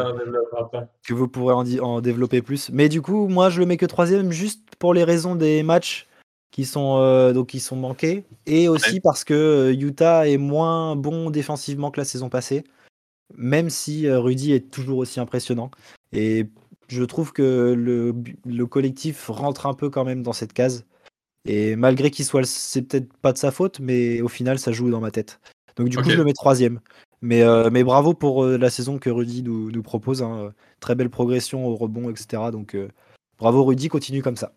que 1.07 1.15
vous 1.15 1.29
pourrez 1.29 1.55
en, 1.55 1.65
en 1.83 2.01
développer 2.01 2.43
plus. 2.43 2.71
Mais 2.73 2.89
du 2.89 3.03
coup, 3.03 3.29
moi, 3.29 3.51
je 3.51 3.61
le 3.61 3.67
mets 3.67 3.77
que 3.77 3.87
troisième 3.87 4.33
juste 4.33 4.63
pour 4.79 4.95
les 4.95 5.05
raisons 5.05 5.35
des 5.35 5.63
matchs 5.63 6.07
qui 6.51 6.65
sont, 6.65 6.97
euh, 6.99 7.33
donc, 7.33 7.49
qui 7.49 7.61
sont 7.61 7.77
manqués 7.77 8.25
et 8.47 8.69
aussi 8.69 9.01
parce 9.01 9.25
que 9.25 9.35
euh, 9.35 9.73
Utah 9.73 10.29
est 10.29 10.39
moins 10.39 10.97
bon 10.97 11.31
défensivement 11.31 11.91
que 11.91 12.01
la 12.01 12.05
saison 12.05 12.29
passée, 12.29 12.65
même 13.37 13.71
si 13.71 14.07
euh, 14.07 14.19
Rudy 14.21 14.53
est 14.53 14.71
toujours 14.71 14.99
aussi 14.99 15.21
impressionnant. 15.21 15.71
Et 16.13 16.47
je 16.89 17.05
trouve 17.05 17.33
que 17.33 17.73
le, 17.77 18.15
le 18.45 18.67
collectif 18.67 19.29
rentre 19.29 19.67
un 19.67 19.75
peu 19.75 19.91
quand 19.91 20.05
même 20.05 20.23
dans 20.23 20.33
cette 20.33 20.53
case. 20.53 20.85
Et 21.47 21.77
malgré 21.77 22.11
qu'il 22.11 22.25
soit, 22.25 22.45
c'est 22.45 22.83
peut-être 22.83 23.13
pas 23.19 23.33
de 23.33 23.39
sa 23.39 23.51
faute, 23.53 23.81
mais 23.81 24.21
au 24.21 24.29
final, 24.29 24.59
ça 24.59 24.73
joue 24.73 24.91
dans 24.91 25.01
ma 25.01 25.11
tête. 25.11 25.41
Donc 25.77 25.89
du 25.89 25.97
coup, 25.97 26.11
je 26.11 26.17
le 26.17 26.25
mets 26.25 26.33
troisième. 26.33 26.81
Mais, 27.23 27.43
euh, 27.43 27.71
mais 27.71 27.85
bravo 27.85 28.13
pour 28.15 28.45
euh, 28.45 28.59
la 28.59 28.71
saison 28.71 28.99
que 28.99 29.09
Rudy 29.09 29.43
nous, 29.43 29.71
nous 29.71 29.83
propose. 29.83 30.23
hein. 30.23 30.53
Très 30.81 30.95
belle 30.95 31.11
progression 31.11 31.67
au 31.67 31.77
rebond, 31.77 32.11
etc. 32.11 32.51
Donc 32.51 32.77
bravo 33.39 33.65
Rudy, 33.65 33.89
continue 33.89 34.23
comme 34.23 34.37
ça. 34.37 34.53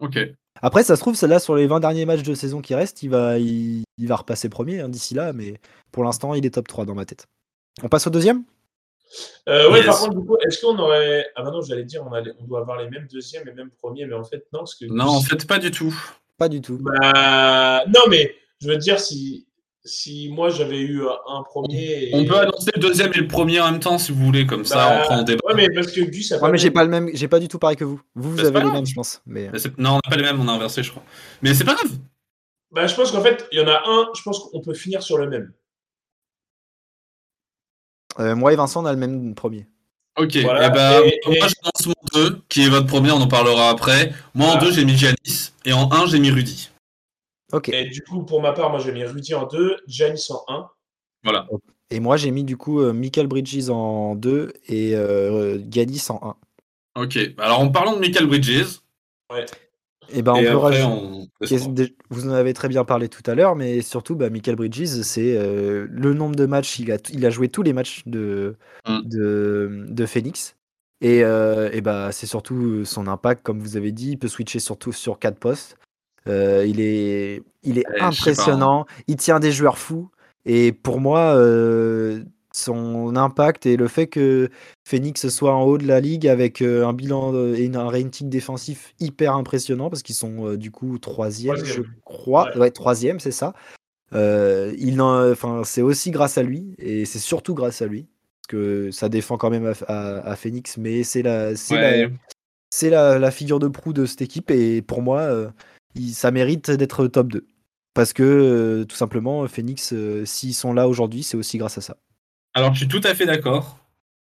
Ok. 0.00 0.18
Après, 0.60 0.84
ça 0.84 0.96
se 0.96 1.00
trouve, 1.00 1.14
celle-là, 1.16 1.38
sur 1.40 1.54
les 1.56 1.66
20 1.66 1.80
derniers 1.80 2.04
matchs 2.04 2.22
de 2.22 2.34
saison 2.34 2.60
qui 2.60 2.74
restent, 2.74 3.02
il 3.02 3.08
va, 3.10 3.38
il, 3.38 3.82
il 3.98 4.06
va 4.08 4.16
repasser 4.16 4.48
premier 4.48 4.80
hein, 4.80 4.88
d'ici 4.88 5.14
là. 5.14 5.32
Mais 5.32 5.54
pour 5.90 6.04
l'instant, 6.04 6.34
il 6.34 6.44
est 6.46 6.50
top 6.54 6.68
3 6.68 6.84
dans 6.84 6.94
ma 6.94 7.04
tête. 7.04 7.26
On 7.82 7.88
passe 7.88 8.06
au 8.06 8.10
deuxième? 8.10 8.44
Euh, 9.48 9.70
ouais, 9.70 9.78
Yes. 9.78 9.86
par 9.86 9.98
contre, 10.00 10.18
du 10.20 10.26
coup, 10.26 10.36
est-ce 10.46 10.60
qu'on 10.64 10.78
aurait. 10.78 11.26
Ah, 11.36 11.42
bah 11.42 11.50
non, 11.50 11.60
j'allais 11.62 11.84
dire, 11.84 12.02
on, 12.06 12.12
a 12.12 12.20
les- 12.20 12.32
on 12.38 12.44
doit 12.44 12.60
avoir 12.60 12.78
les 12.80 12.88
mêmes 12.88 13.06
deuxièmes 13.10 13.46
et 13.48 13.52
mêmes 13.52 13.70
premiers, 13.70 14.06
mais 14.06 14.14
en 14.14 14.24
fait, 14.24 14.44
non. 14.52 14.60
Parce 14.60 14.74
que 14.74 14.84
Non, 14.86 15.06
en 15.08 15.20
fait, 15.20 15.46
pas 15.46 15.58
du 15.58 15.70
tout. 15.70 15.94
Pas 16.38 16.48
du 16.48 16.60
tout. 16.60 16.78
Bah, 16.80 17.84
non, 17.88 18.00
mais 18.08 18.34
je 18.60 18.68
veux 18.68 18.76
dire, 18.78 19.00
si, 19.00 19.46
si 19.84 20.28
moi 20.30 20.48
j'avais 20.50 20.80
eu 20.80 21.02
un 21.28 21.42
premier. 21.42 22.04
et- 22.08 22.14
On 22.14 22.24
peut 22.24 22.38
annoncer 22.38 22.70
le 22.74 22.80
deuxième 22.80 23.12
et 23.14 23.18
le 23.18 23.26
premier 23.26 23.60
en 23.60 23.70
même 23.72 23.80
temps 23.80 23.98
si 23.98 24.12
vous 24.12 24.24
voulez, 24.24 24.46
comme 24.46 24.64
ça 24.64 24.76
Bah, 24.76 24.98
on 25.00 25.04
prend 25.06 25.18
en 25.18 25.22
débat. 25.22 25.40
Ouais, 25.48 25.54
mais 25.54 25.68
parce 25.70 25.90
que 25.90 26.00
Gus 26.02 26.30
a 26.32 26.38
Ouais, 26.40 26.50
mais 26.52 26.58
j'ai 26.58 26.70
pas 26.70 26.84
le 26.84 26.90
même, 26.90 27.10
j'ai 27.14 27.28
pas 27.28 27.40
du 27.40 27.48
tout 27.48 27.58
pareil 27.58 27.76
que 27.76 27.84
vous. 27.84 28.00
Vous, 28.14 28.30
vous 28.30 28.36
Bah, 28.36 28.42
c'est 28.42 28.48
avez 28.48 28.60
pas 28.60 28.64
les 28.64 28.70
mêmes, 28.72 28.86
je 28.86 28.94
pense. 28.94 29.20
Mais 29.26 29.50
c'est- 29.58 29.76
Non, 29.78 29.90
on 29.90 29.94
n'a 29.96 30.00
pas 30.10 30.16
les 30.16 30.22
mêmes, 30.22 30.40
on 30.40 30.48
a 30.48 30.52
inversé, 30.52 30.82
je 30.82 30.90
crois. 30.90 31.02
Mais 31.42 31.52
c'est 31.54 31.64
pas 31.64 31.74
grave. 31.74 31.90
Bah, 32.70 32.86
je 32.86 32.94
pense 32.94 33.10
qu'en 33.10 33.22
fait, 33.22 33.46
il 33.52 33.58
y 33.58 33.62
en 33.62 33.68
a 33.68 33.82
un, 33.86 34.08
je 34.16 34.22
pense 34.22 34.38
qu'on 34.38 34.60
peut 34.60 34.74
finir 34.74 35.02
sur 35.02 35.18
le 35.18 35.28
même. 35.28 35.52
euh, 38.20 38.34
moi 38.36 38.52
et 38.52 38.56
Vincent, 38.56 38.82
on 38.82 38.86
a 38.86 38.92
le 38.92 38.98
même 38.98 39.34
premier. 39.34 39.66
Ok, 40.18 40.36
Voilà, 40.42 40.66
et 40.66 40.70
ben, 40.70 41.02
et- 41.06 41.20
moi 41.26 41.34
et- 41.36 41.40
j'annonce 41.40 41.86
mon 41.86 41.94
2, 42.20 42.42
qui 42.50 42.62
est 42.62 42.68
votre 42.68 42.86
premier, 42.86 43.10
on 43.10 43.16
en 43.22 43.26
parlera 43.28 43.70
après. 43.70 44.12
Moi 44.34 44.48
en 44.48 44.50
Voilà. 44.52 44.66
2, 44.66 44.72
j'ai 44.72 44.84
mis 44.84 44.96
Giannis, 44.98 45.52
et 45.64 45.72
en 45.72 45.90
1, 45.90 46.06
j'ai 46.06 46.18
mis 46.18 46.30
Rudy. 46.30 46.68
Ok. 47.52 47.68
Et 47.70 47.84
du 47.86 48.02
coup, 48.02 48.24
pour 48.24 48.40
ma 48.42 48.52
part, 48.52 48.70
moi 48.70 48.78
j'ai 48.80 48.92
mis 48.92 49.04
Rudy 49.04 49.34
en 49.34 49.46
2, 49.46 49.76
Giannis 49.86 50.28
en 50.30 50.42
1. 50.52 50.68
Voilà. 51.24 51.46
Et 51.90 52.00
moi, 52.00 52.16
j'ai 52.16 52.30
mis 52.30 52.44
du 52.44 52.56
coup 52.56 52.80
euh, 52.80 52.92
Michael 52.92 53.26
Bridges 53.26 53.68
en 53.70 54.14
2 54.16 54.52
et 54.68 54.96
euh, 54.96 55.58
Giannis 55.70 56.06
en 56.08 56.36
1. 56.96 57.02
Ok, 57.02 57.18
alors 57.38 57.60
en 57.60 57.68
parlant 57.68 57.94
de 57.94 58.00
Michael 58.00 58.26
Bridges, 58.26 58.80
Et 60.12 60.20
ben, 60.22 60.32
on 60.32 60.36
et 60.36 60.42
peut 60.44 60.48
après 60.50 60.82
rajouter- 60.82 60.84
on. 60.84 61.28
Vous 62.10 62.28
en 62.28 62.32
avez 62.32 62.52
très 62.54 62.68
bien 62.68 62.84
parlé 62.84 63.08
tout 63.08 63.22
à 63.30 63.34
l'heure, 63.34 63.56
mais 63.56 63.80
surtout, 63.82 64.14
bah, 64.16 64.28
Michael 64.30 64.56
Bridges, 64.56 65.02
c'est 65.02 65.36
euh, 65.36 65.86
le 65.90 66.12
nombre 66.14 66.36
de 66.36 66.44
matchs. 66.46 66.78
Il 66.80 66.92
a, 66.92 66.98
il 67.10 67.24
a 67.24 67.30
joué 67.30 67.48
tous 67.48 67.62
les 67.62 67.72
matchs 67.72 68.02
de, 68.06 68.56
Mm. 68.86 69.00
de, 69.04 69.84
de 69.88 70.06
Phoenix. 70.06 70.56
Et, 71.00 71.24
euh, 71.24 71.70
et 71.72 71.80
bah, 71.80 72.10
c'est 72.12 72.26
surtout 72.26 72.84
son 72.84 73.06
impact, 73.06 73.42
comme 73.42 73.58
vous 73.60 73.76
avez 73.76 73.92
dit. 73.92 74.12
Il 74.12 74.18
peut 74.18 74.28
switcher 74.28 74.58
surtout 74.60 74.92
sur 74.92 75.18
quatre 75.18 75.38
postes. 75.38 75.76
Euh, 76.28 76.64
il 76.66 76.80
est, 76.80 77.42
il 77.62 77.78
est 77.78 77.82
pas, 77.82 78.04
hein. 78.04 78.08
impressionnant. 78.08 78.86
Il 79.08 79.16
tient 79.16 79.40
des 79.40 79.52
joueurs 79.52 79.78
fous. 79.78 80.08
Et 80.44 80.72
pour 80.72 81.00
moi, 81.00 81.34
euh, 81.36 82.22
son 82.52 83.14
impact 83.16 83.66
et 83.66 83.76
le 83.76 83.88
fait 83.88 84.08
que 84.08 84.50
Phoenix 84.84 85.28
soit 85.28 85.54
en 85.54 85.62
haut 85.62 85.78
de 85.78 85.86
la 85.86 86.00
ligue 86.00 86.26
avec 86.28 86.60
euh, 86.62 86.86
un 86.86 86.92
bilan 86.92 87.32
et 87.54 87.70
un 87.74 87.88
rating 87.88 88.28
défensif 88.28 88.92
hyper 89.00 89.34
impressionnant 89.36 89.88
parce 89.88 90.02
qu'ils 90.02 90.14
sont 90.16 90.54
du 90.54 90.70
coup 90.70 90.98
troisième, 90.98 91.64
je 91.64 91.82
crois. 92.04 92.50
Ouais. 92.50 92.58
Ouais, 92.58 92.70
troisième, 92.70 93.20
c'est 93.20 93.30
ça. 93.30 93.54
Il 94.12 95.00
enfin, 95.00 95.62
c'est 95.64 95.82
aussi 95.82 96.10
grâce 96.10 96.36
à 96.38 96.42
lui 96.42 96.74
et 96.78 97.04
c'est 97.04 97.18
surtout 97.18 97.54
grâce 97.54 97.80
à 97.82 97.86
lui 97.86 98.06
parce 98.42 98.48
que 98.48 98.90
ça 98.90 99.08
défend 99.08 99.38
quand 99.38 99.50
même 99.50 99.66
à, 99.66 99.72
à- 99.92 100.30
à 100.32 100.36
Phoenix, 100.36 100.76
mais 100.76 101.04
c'est 101.04 101.22
la, 101.22 101.56
c'est 101.56 101.76
la, 101.76 101.90
Ouais. 101.90 102.90
la, 102.90 103.18
la 103.18 103.30
figure 103.30 103.58
de 103.60 103.68
proue 103.68 103.92
de 103.92 104.04
cette 104.04 104.22
équipe 104.22 104.50
et 104.50 104.82
pour 104.82 105.00
moi, 105.02 105.20
il- 105.94 106.12
ça 106.14 106.30
mérite 106.30 106.70
d'être 106.70 107.06
top 107.06 107.28
2. 107.32 107.46
Parce 107.94 108.12
que 108.12 108.22
euh, 108.22 108.84
tout 108.84 108.96
simplement, 108.96 109.46
Phoenix, 109.48 109.92
euh, 109.92 110.24
s'ils 110.24 110.54
sont 110.54 110.72
là 110.72 110.88
aujourd'hui, 110.88 111.22
c'est 111.22 111.36
aussi 111.36 111.58
grâce 111.58 111.76
à 111.78 111.80
ça. 111.82 111.96
Alors 112.54 112.72
je 112.72 112.78
suis 112.80 112.88
tout 112.88 113.00
à 113.04 113.14
fait 113.14 113.26
d'accord. 113.26 113.78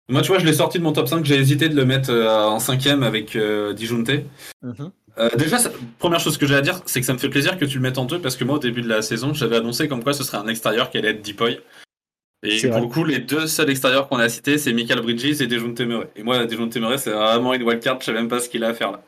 Moi, 0.08 0.22
tu 0.22 0.28
vois, 0.28 0.40
je 0.40 0.44
l'ai 0.46 0.52
sorti 0.52 0.78
de 0.78 0.82
mon 0.82 0.92
top 0.92 1.06
5, 1.06 1.24
j'ai 1.24 1.36
hésité 1.36 1.68
de 1.68 1.76
le 1.76 1.84
mettre 1.84 2.10
euh, 2.10 2.28
en 2.28 2.58
cinquième 2.58 3.04
avec 3.04 3.36
euh, 3.36 3.72
Dijunte. 3.72 4.10
Euh, 5.18 5.28
déjà, 5.38 5.58
ça- 5.58 5.70
première 6.00 6.18
chose 6.18 6.36
que 6.36 6.46
j'ai 6.48 6.56
à 6.56 6.62
dire, 6.62 6.80
c'est 6.86 6.98
que 7.00 7.06
ça 7.06 7.12
me 7.12 7.18
fait 7.18 7.28
plaisir 7.28 7.56
que 7.58 7.64
tu 7.64 7.76
le 7.76 7.82
mettes 7.82 7.98
en 7.98 8.06
deux 8.06 8.20
parce 8.20 8.36
que 8.36 8.42
moi, 8.42 8.56
au 8.56 8.58
début 8.58 8.82
de 8.82 8.88
la 8.88 9.02
saison, 9.02 9.32
j'avais 9.34 9.56
annoncé 9.56 9.86
comme 9.86 10.02
quoi 10.02 10.12
ce 10.12 10.24
serait 10.24 10.38
un 10.38 10.48
extérieur 10.48 10.90
qui 10.90 10.98
allait 10.98 11.10
être 11.10 11.22
Deepoy. 11.22 11.60
Et 12.42 12.56
pour 12.70 12.80
le 12.80 12.86
coup, 12.88 13.04
les 13.04 13.18
deux 13.20 13.46
seuls 13.46 13.70
extérieurs 13.70 14.08
qu'on 14.08 14.18
a 14.18 14.28
cités, 14.28 14.58
c'est 14.58 14.72
Michael 14.72 15.02
Bridges 15.02 15.40
et 15.42 15.46
Dejounte 15.46 15.80
Murray. 15.82 16.08
Et 16.16 16.22
moi, 16.24 16.44
Dejounte 16.46 16.74
Murray, 16.76 16.98
c'est 16.98 17.10
vraiment 17.10 17.52
une 17.54 17.62
wildcard, 17.62 18.00
je 18.00 18.06
sais 18.06 18.12
même 18.12 18.28
pas 18.28 18.40
ce 18.40 18.48
qu'il 18.48 18.64
a 18.64 18.68
à 18.68 18.74
faire 18.74 18.90
là. 18.92 19.02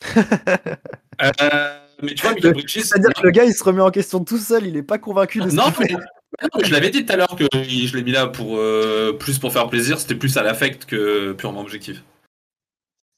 Euh, 1.22 1.78
mais 2.02 2.14
tu 2.14 2.22
vois, 2.22 2.34
Michael 2.34 2.52
Bridges. 2.52 2.80
C'est-à-dire 2.80 3.12
que 3.12 3.22
le 3.22 3.30
gars, 3.30 3.44
il 3.44 3.54
se 3.54 3.64
remet 3.64 3.80
en 3.80 3.90
question 3.90 4.24
tout 4.24 4.38
seul, 4.38 4.66
il 4.66 4.76
est 4.76 4.82
pas 4.82 4.98
convaincu 4.98 5.40
de 5.40 5.48
ce 5.48 5.54
Non, 5.54 5.70
fait. 5.70 5.94
mais, 6.42 6.64
je 6.64 6.72
l'avais 6.72 6.90
dit 6.90 7.04
tout 7.04 7.12
à 7.12 7.16
l'heure 7.16 7.36
que 7.36 7.44
je 7.52 7.96
l'ai 7.96 8.02
mis 8.02 8.12
là 8.12 8.26
pour 8.26 8.56
euh, 8.58 9.12
plus 9.12 9.38
pour 9.38 9.52
faire 9.52 9.68
plaisir, 9.68 9.98
c'était 9.98 10.14
plus 10.14 10.36
à 10.36 10.42
l'affect 10.42 10.84
que 10.84 11.32
purement 11.32 11.60
objectif. 11.60 12.02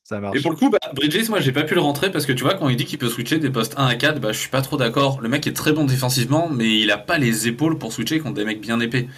Ça 0.09 0.21
marche. 0.21 0.39
Et 0.39 0.41
pour 0.41 0.53
le 0.53 0.57
coup, 0.57 0.71
bah, 0.71 0.79
Bridges, 0.95 1.29
moi 1.29 1.41
j'ai 1.41 1.51
pas 1.51 1.65
pu 1.65 1.75
le 1.75 1.81
rentrer 1.81 2.13
parce 2.13 2.27
que 2.27 2.33
tu 2.33 2.45
vois, 2.45 2.55
quand 2.55 2.69
il 2.69 2.77
dit 2.77 2.85
qu'il 2.85 2.99
peut 2.99 3.09
switcher 3.09 3.39
des 3.39 3.51
postes 3.51 3.75
1 3.77 3.87
à 3.87 3.95
4, 3.97 4.21
bah 4.21 4.31
je 4.31 4.39
suis 4.39 4.51
pas 4.51 4.63
trop 4.63 4.77
d'accord. 4.77 5.21
Le 5.21 5.29
mec 5.29 5.47
est 5.49 5.53
très 5.53 5.73
bon 5.73 5.85
défensivement, 5.85 6.49
mais 6.49 6.79
il 6.79 6.93
a 6.93 6.99
pas 6.99 7.19
les 7.19 7.49
épaules 7.49 7.77
pour 7.77 7.93
switcher 7.93 8.21
contre 8.21 8.35
des 8.35 8.45
mecs 8.45 8.61
bien 8.61 8.79
épais. 8.79 9.09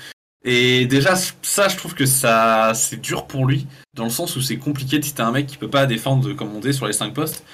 Et 0.45 0.87
déjà, 0.87 1.15
ça, 1.15 1.69
je 1.69 1.77
trouve 1.77 1.95
que 1.95 2.07
ça 2.07 2.73
c'est 2.75 3.01
dur 3.01 3.27
pour 3.27 3.45
lui, 3.45 3.67
dans 3.93 4.05
le 4.05 4.11
sens 4.11 4.35
où 4.37 4.41
c'est 4.41 4.57
compliqué 4.57 5.03
si 5.03 5.13
t'as 5.13 5.27
un 5.27 5.33
mec 5.33 5.47
qui 5.47 5.59
peut 5.59 5.69
pas 5.69 5.85
défendre 5.85 6.33
comme 6.33 6.57
on 6.57 6.61
dit 6.61 6.73
sur 6.73 6.87
les 6.87 6.95
5 6.95 7.13
postes. 7.13 7.45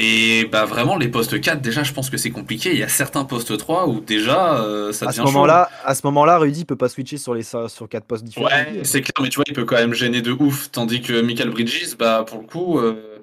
Et 0.00 0.44
bah 0.44 0.64
vraiment 0.64 0.96
les 0.96 1.08
postes 1.08 1.40
4 1.40 1.60
déjà 1.60 1.82
je 1.82 1.92
pense 1.92 2.08
que 2.08 2.16
c'est 2.16 2.30
compliqué. 2.30 2.70
Il 2.70 2.78
y 2.78 2.84
a 2.84 2.88
certains 2.88 3.24
postes 3.24 3.58
3 3.58 3.88
où 3.88 3.98
déjà 3.98 4.54
euh, 4.60 4.92
ça 4.92 5.06
à 5.06 5.08
devient 5.08 5.18
ce 5.18 5.22
moment-là, 5.22 5.68
à 5.84 5.92
ce 5.96 6.02
moment-là, 6.04 6.38
Rudy 6.38 6.64
peut 6.64 6.76
pas 6.76 6.88
switcher 6.88 7.18
sur 7.18 7.34
les 7.34 7.42
sur 7.42 7.88
quatre 7.90 8.04
postes 8.04 8.22
différents. 8.22 8.46
Ouais, 8.46 8.80
c'est 8.84 9.00
clair, 9.00 9.20
mais 9.20 9.28
tu 9.28 9.36
vois, 9.36 9.44
il 9.48 9.54
peut 9.54 9.64
quand 9.64 9.74
même 9.74 9.94
gêner 9.94 10.22
de 10.22 10.30
ouf, 10.30 10.70
tandis 10.70 11.02
que 11.02 11.20
Michael 11.20 11.50
Bridges, 11.50 11.96
bah 11.98 12.24
pour 12.24 12.40
le 12.40 12.46
coup, 12.46 12.78
euh, 12.78 13.18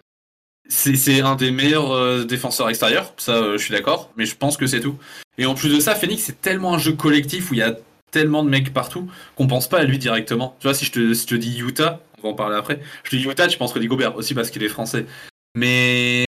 c'est 0.68 1.22
un 1.22 1.38
des 1.38 1.52
meilleurs 1.52 1.94
euh, 1.94 2.26
défenseurs 2.26 2.68
extérieurs, 2.68 3.14
ça 3.16 3.54
je 3.54 3.58
suis 3.58 3.74
d'accord, 3.74 4.12
mais 4.18 4.26
je 4.26 4.36
pense 4.36 4.58
que 4.58 4.68
c'est 4.68 4.82
tout. 4.82 4.98
Et 5.38 5.46
en 5.46 5.54
plus 5.54 5.74
de 5.74 5.80
ça, 5.80 5.96
Phoenix 5.96 6.24
c'est 6.24 6.42
tellement 6.42 6.74
un 6.74 6.78
jeu 6.78 6.92
collectif 6.92 7.52
où 7.52 7.54
il 7.54 7.62
y 7.62 7.64
a 7.64 7.74
tellement 8.12 8.44
de 8.44 8.50
mecs 8.50 8.74
partout 8.74 9.10
qu'on 9.38 9.48
pense 9.48 9.70
pas 9.70 9.80
à 9.80 9.84
lui 9.86 9.98
directement. 9.98 10.58
Tu 10.60 10.68
vois, 10.68 10.74
si 10.74 10.84
je 10.84 10.92
te, 10.92 11.14
si 11.14 11.22
je 11.22 11.28
te 11.28 11.36
dis 11.36 11.58
Utah, 11.58 12.02
on 12.18 12.24
va 12.24 12.30
en 12.34 12.34
parler 12.34 12.58
après, 12.58 12.82
je 13.06 13.12
te 13.12 13.16
dis 13.16 13.24
Utah, 13.24 13.48
tu 13.48 13.58
penses 13.58 13.72
Rudy 13.72 13.88
Gobert 13.88 14.18
aussi 14.18 14.34
parce 14.34 14.52
qu'il 14.52 14.62
est 14.62 14.68
français. 14.68 15.06
Mais 15.58 16.26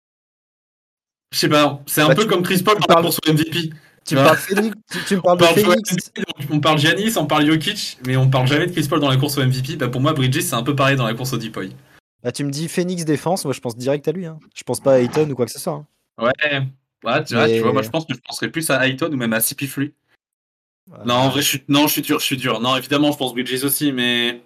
je 1.36 1.40
sais 1.42 1.50
pas, 1.50 1.82
c'est 1.86 2.02
un 2.02 2.08
Bah, 2.08 2.16
peu 2.16 2.22
tu- 2.24 2.28
comme 2.30 2.44
Chris 2.44 2.64
Paul 2.64 2.76
tu 2.76 2.80
par 2.88 2.88
parles- 2.88 3.06
rapport 3.08 3.20
au 3.28 3.32
MVP. 3.32 3.70
Tu 4.06 4.16
parles 4.16 4.38
Phoenix, 4.38 4.76
tu, 4.92 5.00
tu 5.06 5.16
me 5.18 5.22
parles 5.22 5.34
On 5.34 5.42
de 5.42 5.44
parle, 5.46 5.60
Phoenix. 5.60 5.96
donc 6.16 6.50
on 6.52 6.60
parle 6.62 6.78
Giannis, 6.80 7.18
on 7.18 7.26
parle 7.26 7.46
Jokic, 7.48 7.98
mais 8.06 8.16
on 8.16 8.30
parle 8.30 8.48
jamais 8.48 8.68
de 8.68 8.72
Chris 8.72 8.88
Paul 8.88 9.00
dans 9.02 9.10
la 9.10 9.18
course 9.18 9.38
au 9.38 9.42
MVP. 9.42 9.76
Bah 9.76 9.90
pour 9.90 10.00
moi, 10.00 10.14
Bridges, 10.14 10.42
c'est 10.42 10.54
un 10.54 10.64
peu 10.64 10.76
pareil 10.76 10.96
dans 10.96 11.06
la 11.08 11.14
course 11.14 11.34
au 11.34 11.38
Depoy. 11.38 11.72
Là, 12.24 12.32
tu 12.32 12.44
me 12.46 12.52
dis 12.52 12.68
Phoenix 12.70 13.04
défense, 13.04 13.44
moi 13.46 13.54
je 13.54 13.60
pense 13.60 13.76
direct 13.76 14.08
à 14.08 14.12
lui. 14.14 14.26
Hein. 14.28 14.40
Je 14.56 14.64
pense 14.64 14.80
pas 14.80 14.94
à 14.94 15.00
Ayton 15.00 15.30
ou 15.30 15.36
quoi 15.36 15.46
que 15.46 15.52
ce 15.52 15.60
soit. 15.60 15.74
hein. 15.74 15.86
Ouais, 16.20 16.32
ouais, 17.04 17.24
tu, 17.26 17.34
vois, 17.34 17.48
Mais- 17.48 17.56
tu 17.58 17.62
vois, 17.62 17.74
moi 17.74 17.82
je 17.82 17.90
pense 17.90 18.06
que 18.06 18.14
je 18.14 18.20
penserais 18.20 18.50
plus 18.50 18.70
à 18.70 18.88
Ayton 18.88 19.10
ou 19.12 19.18
même 19.18 19.34
à 19.34 19.40
CP 19.42 19.68
Free. 19.68 19.94
Ouais. 20.92 20.98
Non, 21.06 21.16
en 21.16 21.30
vrai, 21.30 21.42
je 21.42 21.48
suis, 21.48 21.64
non, 21.68 21.88
je 21.88 21.94
suis 21.94 22.02
dur, 22.04 22.20
je 22.20 22.26
suis 22.26 22.38
dur. 22.38 22.60
Non, 22.62 22.78
évidemment, 22.78 23.12
je 23.12 23.18
pense 23.18 23.34
Bridges 23.34 23.64
aussi, 23.64 23.92
mais 23.92 24.40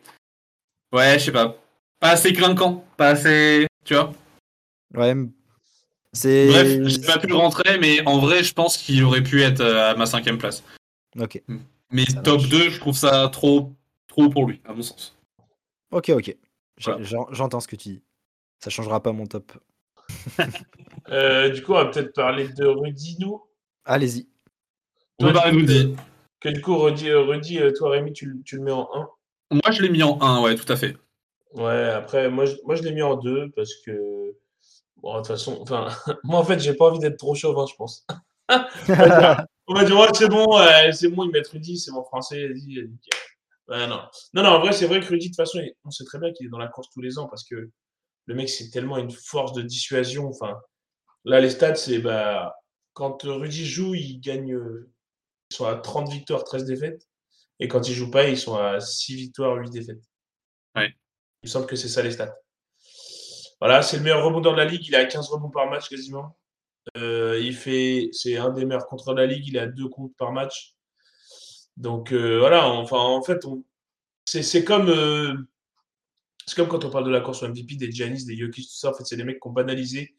ouais, 0.94 1.20
je 1.20 1.26
sais 1.26 1.32
pas, 1.34 1.58
pas 2.00 2.12
assez 2.12 2.32
clinquant, 2.32 2.86
pas 2.96 3.10
assez, 3.10 3.68
tu 3.84 3.94
vois. 3.94 4.14
Ouais. 4.96 5.14
Bref, 6.14 6.88
j'ai 6.88 7.02
pas 7.02 7.20
pu 7.20 7.34
rentrer, 7.34 7.78
mais 7.80 8.06
en 8.08 8.20
vrai, 8.20 8.44
je 8.44 8.54
pense 8.54 8.78
qu'il 8.78 9.04
aurait 9.04 9.24
pu 9.24 9.42
être 9.44 9.62
euh, 9.62 9.92
à 9.92 9.96
ma 9.96 10.06
cinquième 10.06 10.38
place. 10.38 10.64
Ok, 11.20 11.42
Mais 11.92 12.06
Ça 12.06 12.22
top 12.22 12.40
marche. 12.40 12.50
2, 12.50 12.70
je 12.70 12.80
trouve 12.80 12.96
ça 12.98 13.30
trop, 13.32 13.74
trop 14.08 14.30
pour 14.30 14.48
lui, 14.48 14.62
à 14.66 14.74
mon 14.74 14.82
sens. 14.82 15.18
ok, 15.92 16.10
ok. 16.10 16.26
J'ai- 16.26 16.38
Voilà. 16.92 17.04
j'en- 17.04 17.28
J'entends 17.32 17.60
ce 17.60 17.68
que 17.68 17.76
tu 17.76 17.90
dis. 17.90 18.02
Ça 18.60 18.70
changera 18.70 19.02
pas 19.04 19.12
mon 19.12 19.26
top. 19.28 19.52
Euh, 21.12 21.50
du 21.50 21.64
coup, 21.64 21.72
on 21.74 21.76
va 21.76 21.86
peut-être 21.86 22.14
parler 22.14 22.48
de 22.50 22.66
Rudy, 22.66 23.18
nous. 23.20 23.42
Allez-y. 23.84 24.28
On 25.20 25.26
va 25.26 25.34
parler 25.34 25.54
de 25.54 25.58
Rudy. 25.58 25.96
Que 26.40 26.50
du 26.50 26.62
coup, 26.62 26.78
Rudy, 26.78 27.10
euh, 27.10 27.22
Rudy, 27.22 27.60
toi, 27.76 27.90
Rémi, 27.92 28.14
tu, 28.14 28.26
le- 28.28 28.42
tu 28.44 28.58
le 28.58 28.62
mets 28.62 28.72
en 28.72 28.88
1. 28.94 29.10
Moi, 29.52 29.72
je 29.72 29.82
l'ai 29.82 29.90
mis 29.90 30.04
en 30.04 30.22
1, 30.22 30.44
ouais, 30.44 30.54
tout 30.56 30.72
à 30.72 30.76
fait. 30.76 30.96
Ouais, 31.56 31.90
après, 31.90 32.30
moi, 32.30 32.46
je, 32.46 32.56
moi, 32.64 32.76
je 32.76 32.84
l'ai 32.84 32.92
mis 32.92 33.02
en 33.02 33.16
2 33.16 33.50
parce 33.56 33.74
que. 33.84 33.92
Bon, 35.02 35.14
de 35.14 35.18
toute 35.20 35.28
façon, 35.28 35.58
enfin, 35.62 35.88
moi, 36.24 36.40
en 36.40 36.44
fait, 36.44 36.60
j'ai 36.60 36.74
pas 36.74 36.88
envie 36.90 37.00
d'être 37.00 37.18
trop 37.18 37.36
chauvin, 37.36 37.66
je 37.66 37.76
pense. 37.76 38.06
On 39.68 39.74
va 39.76 39.86
dire, 39.86 39.98
ouais, 40.00 40.08
c'est 40.14 40.28
bon, 40.30 40.58
euh, 40.58 40.92
c'est 40.92 41.10
bon, 41.10 41.26
ils 41.26 41.32
mettent 41.32 41.48
Rudy, 41.50 41.78
c'est 41.78 41.92
mon 41.92 42.04
français, 42.04 42.48
vas-y, 42.48 42.80
euh, 42.80 43.86
non. 43.88 44.02
non, 44.34 44.44
non, 44.44 44.50
en 44.50 44.60
vrai, 44.62 44.72
c'est 44.74 44.88
vrai 44.88 45.00
que 45.00 45.06
Rudy, 45.08 45.28
de 45.28 45.32
toute 45.32 45.36
façon, 45.38 45.60
il- 45.60 45.74
on 45.86 45.92
sait 45.92 46.04
très 46.06 46.18
bien 46.20 46.32
qu'il 46.34 46.48
est 46.48 46.50
dans 46.50 46.58
la 46.58 46.68
course 46.68 46.90
tous 46.90 47.02
les 47.02 47.20
ans 47.20 47.28
parce 47.28 47.44
que 47.44 47.70
le 48.26 48.36
mec, 48.36 48.50
c'est 48.50 48.70
tellement 48.72 48.98
une 48.98 49.12
force 49.12 49.54
de 49.54 49.62
dissuasion. 49.62 50.28
Enfin, 50.30 50.60
là, 51.26 51.40
les 51.42 51.50
stats, 51.52 51.76
c'est 51.76 52.00
bah, 52.00 52.56
quand 52.94 53.22
Rudy 53.24 53.66
joue, 53.66 53.96
il 53.96 54.20
gagne. 54.22 54.54
euh, 54.54 54.92
Ils 55.52 55.56
sont 55.56 55.66
à 55.66 55.76
30 55.76 56.10
victoires, 56.12 56.44
13 56.44 56.66
défaites. 56.66 57.08
Et 57.60 57.68
quand 57.68 57.88
ils 57.90 57.94
jouent 57.94 58.12
pas, 58.12 58.28
ils 58.30 58.38
sont 58.38 58.56
à 58.58 58.80
6 58.80 59.16
victoires, 59.16 59.56
8 59.58 59.70
défaites. 59.72 60.04
Ouais. 60.76 60.90
Il 61.44 61.48
me 61.48 61.50
semble 61.50 61.68
que 61.68 61.76
c'est 61.76 61.90
ça 61.90 62.04
les 62.04 62.12
stats. 62.12 62.36
Voilà, 63.60 63.82
c'est 63.82 63.98
le 63.98 64.04
meilleur 64.04 64.24
rebondeur 64.24 64.54
de 64.54 64.58
la 64.58 64.66
ligue. 64.66 64.86
Il 64.88 64.96
a 64.96 65.06
15 65.06 65.28
rebonds 65.30 65.50
par 65.50 65.70
match 65.70 65.90
quasiment. 65.90 66.38
Euh, 66.98 67.40
il 67.42 67.54
fait, 67.56 68.10
c'est 68.14 68.38
un 68.38 68.50
des 68.52 68.66
meilleurs 68.66 68.88
contre 68.88 69.14
de 69.14 69.20
la 69.20 69.26
ligue. 69.26 69.48
Il 69.48 69.58
a 69.58 69.68
deux 69.68 69.90
comptes 69.90 70.16
par 70.18 70.32
match. 70.32 70.76
Donc 71.78 72.12
euh, 72.12 72.40
voilà, 72.40 72.68
enfin 72.70 72.98
en 72.98 73.22
fait, 73.22 73.46
on, 73.46 73.64
c'est, 74.26 74.44
c'est 74.44 74.64
comme, 74.64 74.90
euh, 74.90 75.34
c'est 76.46 76.56
comme 76.56 76.68
quand 76.68 76.84
on 76.86 76.90
parle 76.90 77.06
de 77.06 77.10
la 77.12 77.22
course 77.22 77.44
au 77.44 77.48
MVP, 77.48 77.76
des 77.76 77.92
Giannis, 77.92 78.26
des 78.26 78.36
Jokic, 78.38 78.66
tout 78.68 78.76
ça. 78.76 78.90
En 78.90 78.94
fait, 78.94 79.06
c'est 79.06 79.18
des 79.18 79.24
mecs 79.24 79.40
qui 79.42 79.48
ont 79.48 79.52
banalisé 79.52 80.16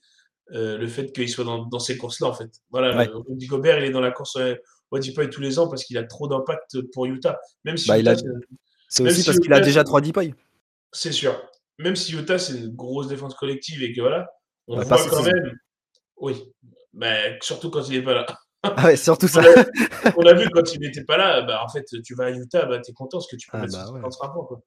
le 0.53 0.87
fait 0.89 1.13
qu'ils 1.13 1.29
soient 1.29 1.45
dans, 1.45 1.65
dans 1.65 1.79
ces 1.79 1.97
courses-là. 1.97 2.27
En 2.29 2.35
fait, 2.35 2.51
voilà, 2.71 2.97
Ouais. 2.97 3.09
Rudy 3.29 3.47
Gobert, 3.47 3.79
il 3.79 3.85
est 3.85 3.91
dans 3.91 4.01
la 4.01 4.11
course 4.11 4.37
au 4.37 4.97
MVP 4.99 5.31
tous 5.31 5.41
les 5.41 5.59
ans 5.61 5.69
parce 5.69 5.85
qu'il 5.85 5.97
a 5.97 6.03
trop 6.05 6.27
d'impact 6.29 6.81
pour 6.93 7.07
Utah. 7.07 7.39
Même 7.65 7.77
si 7.77 7.87
Bah, 7.89 7.99
il 7.99 8.09
a- 8.09 8.17
c'est- 8.89 9.03
aussi 9.05 9.21
si 9.21 9.27
parce 9.27 9.39
qu'il 9.39 9.53
a 9.53 9.61
déjà 9.61 9.81
c'est- 9.81 9.85
3 9.85 10.01
deep 10.01 10.19
c'est 10.93 11.13
sûr. 11.13 11.41
Même 11.81 11.97
si 11.97 12.15
Utah, 12.15 12.39
c'est 12.39 12.57
une 12.59 12.75
grosse 12.75 13.09
défense 13.09 13.35
collective 13.35 13.83
et 13.83 13.93
que 13.93 14.01
voilà, 14.01 14.29
on 14.69 14.77
Bah, 14.79 14.85
pas 14.87 14.97
voit 14.97 15.11
quand 15.11 15.25
saison. 15.25 15.33
même. 15.37 15.59
Oui. 16.19 16.53
Mais 16.93 17.39
surtout 17.43 17.71
quand 17.71 17.83
il 17.89 17.99
n'est 17.99 18.05
pas 18.05 18.15
là. 18.15 18.27
Ah 18.63 18.85
ouais, 18.85 18.97
surtout 18.97 19.27
ça. 19.27 19.41
On 20.19 20.23
a 20.27 20.35
vu 20.35 20.47
quand 20.51 20.75
il 20.75 20.81
n'était 20.81 21.05
pas 21.05 21.17
là, 21.17 21.41
bah, 21.41 21.65
en 21.65 21.69
fait, 21.71 21.83
tu 22.05 22.15
vas 22.15 22.27
à 22.27 22.31
Utah, 22.31 22.67
bah, 22.67 22.79
tu 22.81 22.91
es 22.91 22.95
content 22.95 23.17
parce 23.17 23.27
que 23.27 23.37
tu 23.37 23.49
peux 23.51 23.57
Ah, 23.57 23.61
mettre 23.63 23.73
bah, 23.73 23.85
ouais. 23.93 24.01
53 24.03 24.33
points. 24.35 24.45
quoi. 24.45 24.61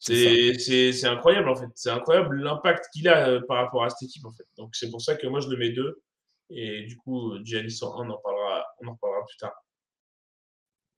C'est 0.00 0.14
C'est 0.54 0.58
c'est- 0.58 0.92
c'est 0.92 1.06
incroyable 1.06 1.48
en 1.48 1.54
fait. 1.54 1.68
C'est 1.76 1.90
incroyable 1.90 2.34
l'impact 2.42 2.86
qu'il 2.92 3.06
a 3.08 3.28
euh, 3.28 3.40
par 3.46 3.58
rapport 3.58 3.84
à 3.84 3.90
cette 3.90 4.08
équipe 4.08 4.24
en 4.24 4.32
fait. 4.32 4.46
Donc 4.56 4.70
c'est 4.74 4.90
pour 4.90 5.00
ça 5.00 5.14
que 5.14 5.26
moi 5.28 5.38
je 5.40 5.48
le 5.48 5.56
mets 5.58 5.70
deux. 5.70 6.02
Et 6.48 6.86
du 6.86 6.96
coup, 6.96 7.34
Giannis 7.44 7.78
en 7.82 8.00
1, 8.02 8.08
on 8.08 8.10
en 8.10 8.18
parlera, 8.18 8.64
on 8.82 8.88
en 8.88 8.92
reparlera 8.94 9.24
plus 9.26 9.36
tard. 9.36 9.52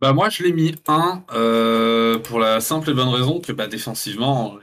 Bah 0.00 0.12
moi 0.12 0.30
je 0.30 0.42
l'ai 0.42 0.52
mis 0.52 0.74
1 0.88 1.24
euh, 1.32 2.18
pour 2.20 2.38
la 2.40 2.60
simple 2.60 2.90
et 2.90 2.94
bonne 2.94 3.08
raison 3.10 3.40
que 3.40 3.52
bah, 3.52 3.66
défensivement 3.66 4.56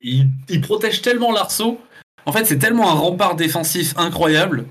il, 0.00 0.28
il 0.48 0.60
protège 0.60 1.02
tellement 1.02 1.32
l'arceau. 1.32 1.80
En 2.26 2.32
fait 2.32 2.44
c'est 2.44 2.58
tellement 2.58 2.90
un 2.90 2.94
rempart 2.94 3.36
défensif 3.36 3.94
incroyable 3.96 4.66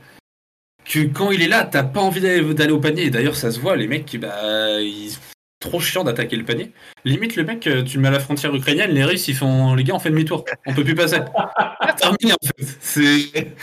que 0.86 1.00
quand 1.00 1.32
il 1.32 1.42
est 1.42 1.48
là 1.48 1.64
t'as 1.64 1.84
pas 1.84 2.02
envie 2.02 2.22
d'aller 2.22 2.72
au 2.72 2.80
panier. 2.80 3.04
Et 3.04 3.10
d'ailleurs 3.10 3.36
ça 3.36 3.52
se 3.52 3.60
voit 3.60 3.76
les 3.76 3.88
mecs 3.88 4.18
bah 4.20 4.82
ils 4.82 5.12
trop 5.60 5.80
chiant 5.80 6.04
d'attaquer 6.04 6.38
le 6.38 6.46
panier. 6.46 6.72
Limite 7.04 7.36
le 7.36 7.44
mec 7.44 7.68
euh, 7.68 7.84
tu 7.84 7.98
le 7.98 8.04
mets 8.04 8.08
à 8.08 8.12
la 8.12 8.20
frontière 8.20 8.56
ukrainienne 8.56 8.92
les 8.92 9.04
Russes 9.04 9.28
ils 9.28 9.36
font 9.36 9.76
les 9.76 9.84
gars 9.84 9.96
on 9.96 10.00
fait 10.00 10.10
demi-tour 10.10 10.46
on 10.66 10.74
peut 10.74 10.84
plus 10.84 10.96
passer. 10.96 11.20
Terminé 11.98 12.34
en 12.34 12.38
fait. 12.46 12.78
C'est 12.80 13.56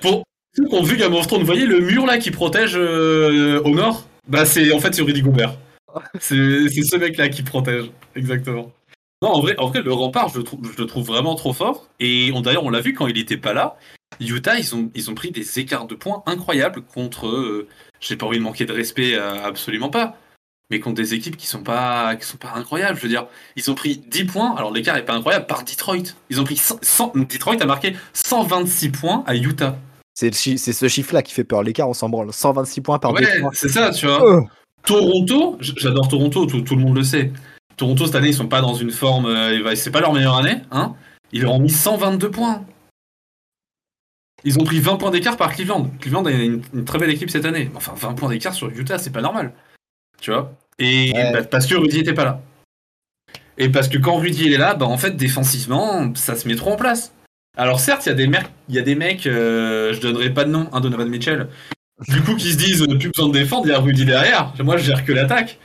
pour 0.00 0.24
ceux 0.56 0.66
qui 0.66 0.74
ont 0.74 0.82
vu 0.82 0.96
Game 0.96 1.14
of 1.14 1.26
Thrones, 1.26 1.40
vous 1.40 1.46
voyez 1.46 1.66
le 1.66 1.80
mur 1.80 2.06
là 2.06 2.18
qui 2.18 2.30
protège 2.30 2.72
euh, 2.74 3.60
au 3.64 3.74
nord? 3.74 4.06
Bah 4.26 4.44
c'est 4.44 4.72
en 4.72 4.80
fait 4.80 4.94
c'est 4.94 5.02
Rudy 5.02 5.22
Gobert. 5.22 5.56
C'est 6.20 6.68
ce 6.68 6.96
mec 6.96 7.16
là 7.16 7.28
qui 7.28 7.42
protège, 7.42 7.90
exactement. 8.14 8.70
Non 9.22 9.30
en 9.30 9.40
vrai, 9.40 9.56
en 9.58 9.66
vrai 9.68 9.82
le 9.82 9.92
rempart 9.92 10.28
je 10.28 10.38
le 10.38 10.44
trouve, 10.44 10.60
je 10.72 10.78
le 10.80 10.86
trouve 10.86 11.06
vraiment 11.06 11.34
trop 11.34 11.52
fort. 11.52 11.88
Et 12.00 12.30
on- 12.34 12.40
d'ailleurs 12.40 12.64
on 12.64 12.70
l'a 12.70 12.80
vu 12.80 12.94
quand 12.94 13.06
il 13.08 13.18
était 13.18 13.36
pas 13.36 13.52
là. 13.52 13.76
Utah 14.20 14.58
ils 14.58 14.74
ont, 14.74 14.90
ils 14.94 15.10
ont 15.10 15.14
pris 15.14 15.30
des 15.30 15.58
écarts 15.58 15.86
de 15.86 15.94
points 15.94 16.22
incroyables 16.26 16.82
contre. 16.82 17.26
euh, 17.26 17.66
J'ai 18.00 18.16
pas 18.16 18.26
envie 18.26 18.38
de 18.38 18.42
manquer 18.44 18.64
de 18.64 18.72
respect, 18.72 19.14
euh, 19.14 19.42
absolument 19.44 19.90
pas. 19.90 20.16
Mais 20.70 20.80
contre 20.80 20.96
des 20.96 21.14
équipes 21.14 21.36
qui 21.36 21.46
sont 21.46 21.62
pas 21.62 22.14
qui 22.16 22.26
sont 22.26 22.36
pas 22.36 22.52
incroyables, 22.54 22.96
je 22.98 23.02
veux 23.02 23.08
dire, 23.08 23.26
ils 23.56 23.70
ont 23.70 23.74
pris 23.74 23.96
10 24.06 24.24
points, 24.24 24.54
alors 24.56 24.70
l'écart 24.72 24.96
est 24.96 25.04
pas 25.04 25.14
incroyable, 25.14 25.46
par 25.46 25.64
Detroit. 25.64 26.12
Ils 26.30 26.40
ont 26.40 26.44
pris 26.44 26.56
100, 26.56 26.78
100 26.82 27.12
Detroit 27.16 27.56
a 27.60 27.64
marqué 27.66 27.96
126 28.12 28.90
points 28.90 29.24
à 29.26 29.34
Utah. 29.34 29.78
C'est 30.14 30.32
ce 30.34 30.88
chiffre-là 30.88 31.22
qui 31.22 31.32
fait 31.32 31.44
peur. 31.44 31.62
L'écart, 31.62 31.88
on 31.88 31.94
s'en 31.94 32.08
branle. 32.08 32.32
126 32.32 32.80
points 32.82 32.98
par 32.98 33.12
Ouais, 33.12 33.22
c'est 33.52 33.68
ça, 33.68 33.90
tu 33.90 34.06
vois. 34.06 34.20
Oh. 34.22 34.48
Toronto, 34.84 35.56
j'adore 35.60 36.08
Toronto, 36.08 36.44
tout, 36.46 36.60
tout 36.62 36.76
le 36.76 36.82
monde 36.82 36.96
le 36.96 37.04
sait. 37.04 37.32
Toronto, 37.78 38.04
cette 38.06 38.14
année, 38.16 38.28
ils 38.28 38.34
sont 38.34 38.48
pas 38.48 38.60
dans 38.60 38.74
une 38.74 38.90
forme. 38.90 39.26
euh, 39.26 39.74
c'est 39.76 39.90
pas 39.90 40.00
leur 40.00 40.12
meilleure 40.12 40.36
année, 40.36 40.60
hein. 40.70 40.94
Ils 41.32 41.42
leur 41.42 41.54
ont 41.54 41.60
mis 41.60 41.70
122 41.70 42.30
points. 42.30 42.64
Ils 44.44 44.58
ont 44.58 44.64
pris 44.64 44.80
20 44.80 44.96
points 44.96 45.10
d'écart 45.10 45.36
par 45.36 45.52
Cleveland. 45.54 45.90
Cleveland 46.00 46.24
a 46.26 46.30
une, 46.30 46.62
une 46.72 46.84
très 46.84 46.98
belle 46.98 47.10
équipe 47.10 47.30
cette 47.30 47.44
année. 47.44 47.70
Enfin, 47.74 47.92
20 47.96 48.14
points 48.14 48.28
d'écart 48.28 48.54
sur 48.54 48.68
Utah, 48.68 48.98
c'est 48.98 49.10
pas 49.10 49.20
normal. 49.20 49.52
Tu 50.20 50.30
vois? 50.30 50.52
Et 50.78 51.12
Ouais. 51.14 51.32
bah, 51.32 51.42
parce 51.44 51.66
que 51.66 51.74
Rudy 51.74 51.98
était 52.00 52.14
pas 52.14 52.24
là. 52.24 52.40
Et 53.58 53.68
parce 53.68 53.88
que 53.88 53.98
quand 53.98 54.16
Rudy 54.16 54.44
il 54.46 54.52
est 54.52 54.58
là, 54.58 54.74
bah 54.74 54.86
en 54.86 54.96
fait, 54.98 55.16
défensivement, 55.16 56.14
ça 56.14 56.36
se 56.36 56.46
met 56.46 56.54
trop 56.54 56.72
en 56.72 56.76
place. 56.76 57.12
Alors 57.56 57.80
certes, 57.80 58.06
il 58.06 58.10
y 58.10 58.12
a 58.12 58.14
des, 58.14 58.28
mer- 58.28 58.48
il 58.68 58.76
y 58.76 58.78
a 58.78 58.82
des 58.82 58.94
mecs, 58.94 59.26
euh, 59.26 59.92
je 59.92 60.00
donnerai 60.00 60.30
pas 60.32 60.44
de 60.44 60.50
nom, 60.50 60.68
un 60.72 60.80
Donovan 60.80 61.08
Mitchell, 61.08 61.48
du 62.06 62.22
coup 62.22 62.36
qui 62.36 62.52
se 62.52 62.56
disent 62.56 62.82
euh, 62.82 62.96
plus 62.96 63.10
besoin 63.10 63.28
de 63.28 63.32
défendre, 63.32 63.66
il 63.66 63.70
y 63.70 63.74
a 63.74 63.80
Rudy 63.80 64.04
derrière. 64.04 64.52
Moi, 64.62 64.76
je 64.76 64.84
gère 64.84 65.04
que 65.04 65.10
l'attaque. 65.12 65.58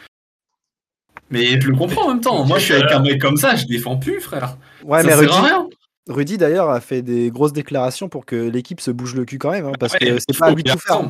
Mais 1.30 1.60
je 1.60 1.68
le 1.70 1.76
comprends 1.76 2.06
en 2.06 2.10
même 2.10 2.22
temps. 2.22 2.46
Moi, 2.46 2.60
je 2.60 2.66
suis 2.66 2.74
avec 2.74 2.92
un 2.92 3.00
mec 3.00 3.20
comme 3.20 3.38
ça, 3.38 3.56
je 3.56 3.66
défends 3.66 3.98
plus, 3.98 4.20
frère. 4.22 4.58
Ouais, 4.84 5.00
ça 5.02 5.04
mais 5.08 5.10
sert 5.12 5.20
Rudy, 5.20 5.34
à 5.34 5.42
rien. 5.42 5.68
Rudy, 6.10 6.38
d'ailleurs 6.38 6.70
a 6.70 6.82
fait 6.82 7.02
des 7.02 7.32
grosses 7.32 7.54
déclarations 7.54 8.10
pour 8.10 8.26
que 8.26 8.36
l'équipe 8.36 8.82
se 8.82 8.92
bouge 8.92 9.16
le 9.16 9.26
cul 9.26 9.38
quand 9.40 9.52
même, 9.52 9.66
hein, 9.66 9.72
parce 9.80 9.94
Ouais, 9.94 10.00
que 10.00 10.20
c'est 10.20 10.38
pas 10.38 10.48
à 10.48 10.52
lui 10.52 10.62
de 10.64 10.72
tout 10.72 10.78
faire. 10.78 11.02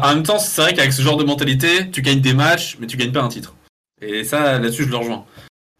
En 0.00 0.14
même 0.14 0.22
temps, 0.22 0.38
c'est 0.38 0.60
vrai 0.60 0.74
qu'avec 0.74 0.92
ce 0.92 1.00
genre 1.02 1.16
de 1.16 1.24
mentalité, 1.24 1.90
tu 1.90 2.02
gagnes 2.02 2.20
des 2.20 2.34
matchs, 2.34 2.76
mais 2.80 2.86
tu 2.86 2.96
gagnes 2.98 3.12
pas 3.12 3.22
un 3.22 3.28
titre. 3.28 3.54
Et 4.02 4.24
ça, 4.24 4.58
là-dessus, 4.58 4.84
je 4.84 4.88
le 4.90 4.96
rejoins. 4.96 5.24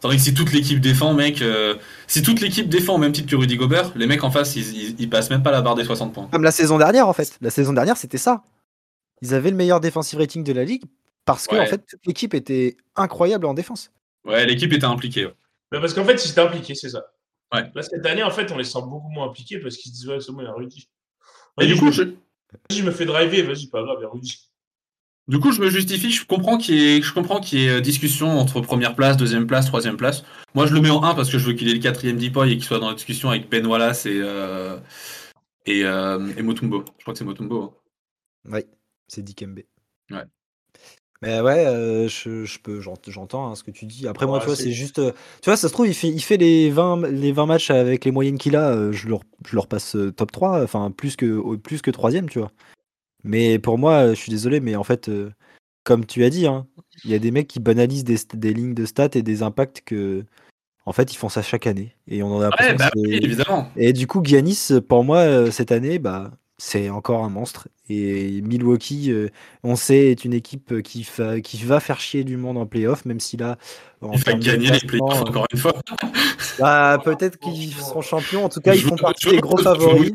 Tandis 0.01 0.16
que 0.16 0.23
si 0.23 0.33
toute 0.35 0.53
l'équipe 0.55 0.81
défend, 0.81 1.12
mec, 1.12 1.42
euh, 1.42 1.75
si 2.07 2.23
toute 2.23 2.40
l'équipe 2.40 2.66
défend 2.70 2.94
au 2.94 2.99
même 2.99 3.12
titre 3.12 3.29
que 3.31 3.37
Rudy 3.37 3.57
Gobert, 3.59 3.92
les 3.94 4.07
mecs 4.07 4.25
en 4.25 4.31
face, 4.31 4.57
ils, 4.57 4.75
ils- 4.75 4.96
ils 4.99 5.11
passent 5.11 5.29
même 5.29 5.42
pas 5.42 5.51
la 5.51 5.61
barre 5.61 5.75
des 5.75 5.85
60 5.85 6.14
points. 6.14 6.29
Comme 6.33 6.42
la 6.42 6.51
saison 6.53 6.79
dernière, 6.79 7.07
en 7.07 7.12
fait. 7.12 7.37
La 7.42 7.51
saison 7.51 7.75
dernière, 7.75 7.99
c'était 7.99 8.16
ça. 8.18 8.42
Ils 9.20 9.35
avaient 9.35 9.51
le 9.51 9.57
meilleur 9.57 9.81
defensive 9.81 10.18
rating 10.18 10.42
de 10.42 10.53
la 10.55 10.64
ligue 10.64 10.85
parce 11.34 11.46
que, 11.46 11.54
Ouais. 11.56 11.62
en 11.62 11.66
fait, 11.66 11.84
toute 11.86 12.06
l'équipe 12.06 12.34
était 12.34 12.76
incroyable 12.96 13.46
en 13.46 13.54
défense. 13.54 13.90
Ouais, 14.24 14.44
l'équipe 14.46 14.72
était 14.72 14.84
impliquée. 14.84 15.26
ouais. 15.26 15.34
Mais 15.72 15.80
parce 15.80 15.94
qu'en 15.94 16.04
fait, 16.04 16.22
ils 16.24 16.30
étaient 16.30 16.40
impliqués, 16.40 16.74
c'est 16.74 16.88
ça. 16.90 17.04
Ouais. 17.52 17.70
Là, 17.74 17.82
cette 17.82 18.04
année, 18.06 18.22
en 18.22 18.30
fait, 18.30 18.50
on 18.52 18.58
les 18.58 18.64
sent 18.64 18.80
beaucoup 18.82 19.08
moins 19.08 19.28
impliqués 19.28 19.58
parce 19.58 19.76
qu'ils 19.76 19.90
se 19.92 19.96
disent, 19.96 20.08
ouais, 20.08 20.20
c'est 20.20 20.32
bon, 20.32 20.40
il 20.40 20.44
y 20.44 20.48
a 20.48 20.52
Rudy. 20.52 20.88
Et 21.60 21.64
Vas-y, 21.66 21.74
du 21.74 21.80
coup, 21.80 21.90
je, 21.90 22.02
je, 22.02 22.08
vas-y, 22.10 22.76
je 22.78 22.84
me 22.84 22.90
fais 22.90 23.04
driver, 23.06 23.42
vas-y, 23.42 23.66
pas 23.68 23.82
grave, 23.82 23.96
il 24.00 24.02
y 24.02 24.06
a 24.06 24.08
Rudy. 24.08 24.48
du 25.28 25.38
coup, 25.40 25.52
je 25.52 25.60
me 25.60 25.68
justifie. 25.70 26.10
Je 26.12 26.24
comprends 26.26 26.58
qu'il 26.58 26.74
y 26.76 26.96
ait, 26.96 27.02
je 27.02 27.12
comprends 27.12 27.40
qu'il 27.40 27.58
y 27.60 27.66
ait 27.66 27.70
euh, 27.70 27.80
discussion 27.80 28.28
entre 28.38 28.60
première 28.60 28.94
place, 28.94 29.16
deuxième 29.16 29.46
place, 29.46 29.66
troisième 29.66 29.96
place. 29.96 30.24
Moi, 30.54 30.66
je 30.66 30.74
le 30.74 30.80
mets 30.80 30.90
en 30.90 31.02
1 31.02 31.14
parce 31.14 31.30
que 31.30 31.38
je 31.38 31.46
veux 31.46 31.52
qu'il 31.54 31.68
ait 31.68 31.74
le 31.74 31.78
quatrième 31.80 32.16
Deepoy 32.16 32.50
et 32.52 32.56
qu'il 32.56 32.64
soit 32.64 32.78
dans 32.78 32.88
la 32.88 32.94
discussion 32.94 33.30
avec 33.30 33.48
Ben 33.48 33.66
Wallace 33.66 34.06
et 34.06 34.20
euh, 34.22 34.78
et, 35.66 35.84
euh, 35.84 36.32
et 36.36 36.42
Motumbo. 36.42 36.84
Je 36.98 37.02
crois 37.04 37.14
que 37.14 37.18
c'est 37.18 37.24
Motumbo. 37.24 37.62
hein. 37.62 37.74
Oui, 38.52 38.60
c'est 39.08 39.22
Dikembe. 39.22 39.60
Ouais. 40.10 40.24
Mais 41.22 41.40
ouais, 41.40 41.66
euh, 41.66 42.09
je, 42.09 42.44
je 42.44 42.59
peux, 42.61 42.80
j'ent- 42.80 42.94
j'entends 43.06 43.50
hein, 43.50 43.54
ce 43.54 43.62
que 43.62 43.70
tu 43.70 43.85
dis. 43.85 44.09
Après, 44.09 44.26
moi, 44.26 44.38
tu 44.40 44.46
vois, 44.46 44.56
c'est- 44.56 44.70
juste. 44.72 44.98
euh, 44.98 45.12
tu 45.42 45.50
vois, 45.50 45.56
ça 45.56 45.68
se 45.68 45.72
trouve, 45.72 45.87
il 45.87 45.94
fait, 45.94 46.09
il 46.09 46.20
fait 46.22 46.38
les, 46.38 46.70
20, 46.70 47.06
les 47.11 47.33
20 47.33 47.44
matchs 47.46 47.70
avec 47.70 48.04
les 48.06 48.11
moyennes 48.11 48.38
qu'il 48.38 48.56
a. 48.56 48.70
euh, 48.70 48.92
je, 48.92 49.06
leur, 49.09 49.20
je 49.46 49.54
leur 49.54 49.66
passe 49.66 49.96
top 50.16 50.33
3, 50.33 50.62
enfin, 50.62 50.90
plus 50.90 51.16
que, 51.16 51.56
plus 51.56 51.83
que 51.83 51.90
troisième, 51.90 52.28
tu 52.28 52.38
vois. 52.38 52.52
Mais 53.22 53.59
pour 53.59 53.76
moi, 53.76 54.11
je 54.11 54.14
suis 54.14 54.30
désolé, 54.30 54.61
mais 54.61 54.76
en 54.76 54.85
fait, 54.85 55.11
comme 55.85 56.06
tu 56.06 56.24
as 56.24 56.30
dit, 56.30 56.46
hein, 56.46 56.66
il 57.04 57.11
y 57.11 57.14
a 57.14 57.18
des 57.18 57.30
mecs 57.30 57.48
qui 57.48 57.61
banalisent 57.61 58.04
des, 58.04 58.54
lignes 58.54 58.74
de 58.74 58.87
stats 58.87 59.11
et 59.14 59.22
des 59.22 59.42
impacts 59.42 59.83
que. 59.85 60.24
En 60.87 60.92
fait, 60.92 61.12
ils 61.12 61.16
font 61.16 61.28
ça 61.28 61.42
chaque 61.42 61.66
année. 61.66 61.94
Et 62.09 62.22
on 62.22 62.35
en 62.37 62.40
a 62.40 62.48
Ouais, 62.59 62.74
bah 62.74 62.90
oui, 62.96 63.18
évidemment. 63.22 63.70
et 63.76 63.92
du 63.92 64.06
coup, 64.06 64.22
Giannis, 64.24 64.70
pour 64.88 65.04
moi, 65.04 65.50
cette 65.52 65.70
année, 65.70 65.98
bah, 65.98 66.33
c'est 66.61 66.90
encore 66.90 67.25
un 67.25 67.31
monstre. 67.31 67.68
Et 67.88 68.42
Milwaukee, 68.42 69.11
euh, 69.11 69.31
on 69.64 69.77
sait, 69.77 70.11
est 70.11 70.25
une 70.25 70.35
équipe 70.35 70.73
euh, 70.73 70.83
qui, 70.83 71.03
fa- 71.05 71.40
qui 71.40 71.57
va 71.64 71.81
faire 71.81 71.99
chier 71.99 72.23
du 72.23 72.37
monde 72.37 72.59
en 72.59 72.66
playoff, 72.66 73.05
même 73.05 73.18
si 73.18 73.37
là, 73.37 73.57
en 74.01 74.12
Il 74.12 74.18
va 74.20 74.33
gagner 74.35 74.70
les 74.70 74.79
classement, 74.79 75.07
playoffs 75.09 75.23
euh, 75.23 75.31
encore 75.31 75.46
une 75.53 75.59
fois. 75.59 75.75
bah, 76.59 77.01
peut-être 77.03 77.38
qu'ils 77.38 77.73
seront 77.73 78.03
champions. 78.03 78.44
En 78.44 78.49
tout 78.49 78.61
cas, 78.61 78.75
ils 78.75 78.83
font 78.83 78.96
partie 78.96 79.31
des 79.31 79.38
gros 79.38 79.57
favoris. 79.57 80.12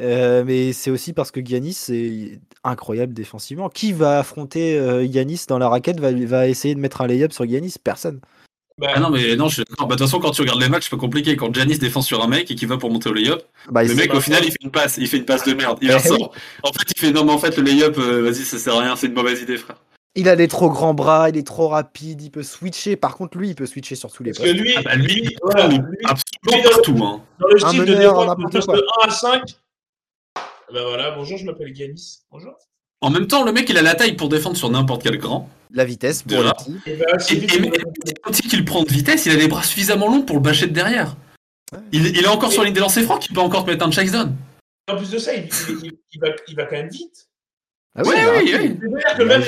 Euh, 0.00 0.44
mais 0.46 0.72
c'est 0.72 0.90
aussi 0.90 1.12
parce 1.12 1.30
que 1.30 1.44
Giannis 1.44 1.76
est 1.90 2.40
incroyable 2.64 3.12
défensivement. 3.12 3.68
Qui 3.68 3.92
va 3.92 4.20
affronter 4.20 4.78
euh, 4.78 5.06
Giannis 5.06 5.44
dans 5.46 5.58
la 5.58 5.68
raquette 5.68 6.00
va, 6.00 6.10
va 6.12 6.48
essayer 6.48 6.74
de 6.74 6.80
mettre 6.80 7.02
un 7.02 7.06
lay-up 7.06 7.32
sur 7.32 7.46
Giannis? 7.46 7.74
Personne. 7.82 8.20
Bah, 8.80 8.88
Ah 8.94 9.00
non, 9.00 9.10
mais 9.10 9.36
non, 9.36 9.48
je. 9.48 9.62
Bah, 9.62 9.84
de 9.84 9.90
toute 9.90 9.98
façon, 10.00 10.18
quand 10.20 10.30
tu 10.30 10.40
regardes 10.40 10.60
les 10.60 10.68
matchs, 10.68 10.84
c'est 10.84 10.90
pas 10.90 10.96
compliqué. 10.96 11.36
Quand 11.36 11.54
Janis 11.54 11.78
défend 11.78 12.00
sur 12.02 12.22
un 12.24 12.26
mec 12.28 12.50
et 12.50 12.54
qu'il 12.54 12.66
va 12.68 12.78
pour 12.78 12.90
monter 12.90 13.10
au 13.10 13.12
layup, 13.12 13.40
Bah, 13.70 13.84
le 13.84 13.94
mec, 13.94 14.14
au 14.14 14.20
final, 14.20 14.42
il 14.44 14.50
fait 14.50 14.58
une 14.62 14.70
passe. 14.70 14.96
Il 14.96 15.06
fait 15.06 15.18
une 15.18 15.24
passe 15.26 15.44
de 15.44 15.52
merde. 15.54 15.78
Il 15.82 15.88
Eh 15.90 15.92
la 15.92 15.98
sort. 15.98 16.32
En 16.62 16.72
fait, 16.72 16.90
il 16.96 16.98
fait 17.00 17.12
non, 17.12 17.24
mais 17.24 17.32
en 17.32 17.38
fait, 17.38 17.56
le 17.56 17.62
layup, 17.62 17.98
euh, 17.98 18.22
vas-y, 18.22 18.44
ça 18.44 18.58
sert 18.58 18.74
à 18.74 18.80
rien. 18.80 18.96
C'est 18.96 19.06
une 19.08 19.14
mauvaise 19.14 19.40
idée, 19.42 19.58
frère. 19.58 19.76
il 20.16 20.28
a 20.28 20.34
des 20.36 20.48
trop 20.48 20.70
grands 20.70 20.94
bras, 20.94 21.28
il 21.28 21.36
est 21.36 21.46
trop 21.46 21.68
rapide, 21.68 22.22
il 22.22 22.30
peut 22.30 22.42
switcher. 22.42 22.96
Par 22.96 23.16
contre, 23.16 23.36
lui, 23.38 23.50
il 23.50 23.54
peut 23.54 23.66
switcher 23.66 23.94
sur 23.96 24.10
tous 24.10 24.22
les 24.22 24.32
parce 24.32 24.44
que 24.44 24.50
postes. 24.50 24.60
lui, 24.62 24.74
Ah 24.76 24.82
bah, 24.82 24.94
lui, 24.96 25.14
lui, 25.14 25.36
voilà, 25.42 25.68
lui, 25.68 25.78
absolument 26.04 26.70
partout. 26.70 27.04
Hein. 27.04 27.22
dans 27.38 27.48
le 27.48 27.58
style 27.58 27.80
de 27.84 27.94
de 27.94 28.02
n'importe 28.02 28.52
poste 28.52 28.66
quoi. 28.66 28.76
de 28.76 28.82
1 29.04 29.08
à 29.08 29.10
5, 29.10 29.42
bah 30.72 30.80
voilà, 30.86 31.10
bonjour, 31.12 31.36
je 31.38 31.44
m'appelle 31.44 31.74
Giannis. 31.74 32.20
Bonjour. 32.30 32.52
En 33.02 33.10
même 33.10 33.26
temps, 33.26 33.44
le 33.44 33.52
mec, 33.52 33.68
il 33.70 33.78
a 33.78 33.82
la 33.82 33.94
taille 33.94 34.14
pour 34.14 34.28
défendre 34.28 34.56
sur 34.56 34.70
n'importe 34.70 35.02
quel 35.02 35.16
grand. 35.16 35.48
La 35.72 35.84
vitesse 35.84 36.22
pour 36.22 36.38
Déjà. 36.38 36.54
les 36.86 36.96
petits. 36.96 37.56
Et 37.56 37.60
même 37.60 37.72
quand 38.22 38.38
il 38.52 38.64
prend 38.64 38.82
de 38.82 38.90
vitesse, 38.92 39.24
il 39.26 39.32
a 39.32 39.36
les 39.36 39.48
bras 39.48 39.62
suffisamment 39.62 40.08
longs 40.08 40.22
pour 40.22 40.36
le 40.36 40.42
bâcher 40.42 40.66
de 40.66 40.72
derrière. 40.72 41.16
Il, 41.92 42.06
il 42.06 42.18
est 42.24 42.26
encore 42.26 42.50
sur 42.52 42.62
la 42.62 42.66
ligne 42.66 42.74
des 42.74 42.80
lancers 42.80 43.04
francs, 43.04 43.24
il 43.28 43.32
peut 43.34 43.40
encore 43.40 43.64
te 43.64 43.70
mettre 43.70 43.86
un 43.86 43.90
chase 43.90 44.10
down. 44.12 44.34
En 44.90 44.96
plus 44.96 45.10
de 45.10 45.18
ça, 45.18 45.32
il, 45.34 45.44
il- 45.68 45.84
il- 45.84 45.92
il 46.12 46.20
va, 46.20 46.28
il 46.48 46.56
va 46.56 46.64
quand 46.64 46.76
même 46.76 46.88
vite. 46.88 47.28
Ah 47.94 48.02
oui, 48.04 48.14
rapide. 48.16 48.80
oui. 48.82 48.88
C'est-à-dire 48.90 49.16
que 49.16 49.22
Il 49.22 49.28
même 49.28 49.42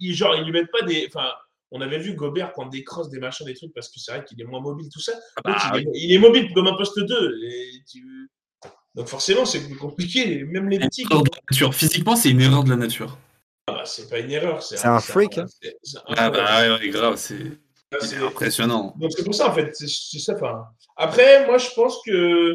les 0.00 0.12
genre, 0.14 0.34
ils 0.36 0.44
lui 0.44 0.52
mettent 0.52 0.70
pas 0.72 0.84
des. 0.84 1.08
Enfin, 1.08 1.28
on 1.70 1.80
avait 1.80 1.98
vu 1.98 2.14
Gobert 2.14 2.52
prendre 2.52 2.70
des 2.70 2.82
crosses, 2.82 3.08
des 3.10 3.18
machins, 3.20 3.46
des 3.46 3.54
trucs, 3.54 3.72
parce 3.72 3.88
que 3.88 3.98
c'est 4.00 4.10
vrai 4.12 4.24
qu'il 4.24 4.40
est 4.40 4.44
moins 4.44 4.60
mobile, 4.60 4.88
tout 4.92 5.00
ça. 5.00 5.12
Ah 5.36 5.40
bah, 5.44 5.56
il, 5.74 5.80
est, 5.80 5.90
il 5.94 6.12
est 6.12 6.18
mobile 6.18 6.48
comme 6.54 6.66
un 6.66 6.76
poste 6.76 6.98
2. 6.98 7.38
Et 7.46 7.82
tu... 7.90 8.28
Donc 8.98 9.06
forcément, 9.06 9.44
c'est 9.44 9.60
plus 9.64 9.76
compliqué. 9.76 10.42
Même 10.44 10.68
les 10.68 10.80
petits. 10.80 11.02
Erreur 11.02 11.22
de 11.22 11.30
la 11.30 11.40
nature. 11.50 11.72
Physiquement, 11.74 12.16
c'est 12.16 12.30
une 12.30 12.40
erreur 12.40 12.64
de 12.64 12.70
la 12.70 12.76
nature. 12.76 13.16
Ah 13.68 13.72
bah, 13.74 13.84
c'est 13.86 14.10
pas 14.10 14.18
une 14.18 14.30
erreur. 14.32 14.60
C'est 14.60 14.76
C'est 14.76 14.88
un 14.88 14.98
freak, 14.98 15.38
hein. 15.38 15.46
c'est- 15.62 15.76
c'est 15.84 15.98
Ah 16.16 16.30
bah 16.30 16.60
ouais, 16.62 16.78
ouais, 16.80 16.88
grave, 16.90 17.14
c'est 17.16 17.38
Là, 17.38 17.98
c'est 18.00 18.06
c'est- 18.08 18.16
impressionnant. 18.16 18.94
Donc 18.98 19.12
c'est 19.16 19.22
pour 19.24 19.34
ça 19.34 19.50
en 19.50 19.54
fait, 19.54 19.70
c'est 19.74 19.86
c'est 19.88 20.18
ça. 20.18 20.34
Enfin, 20.34 20.64
après, 20.96 21.46
moi 21.46 21.58
je 21.58 21.68
pense 21.76 22.00
que 22.04 22.54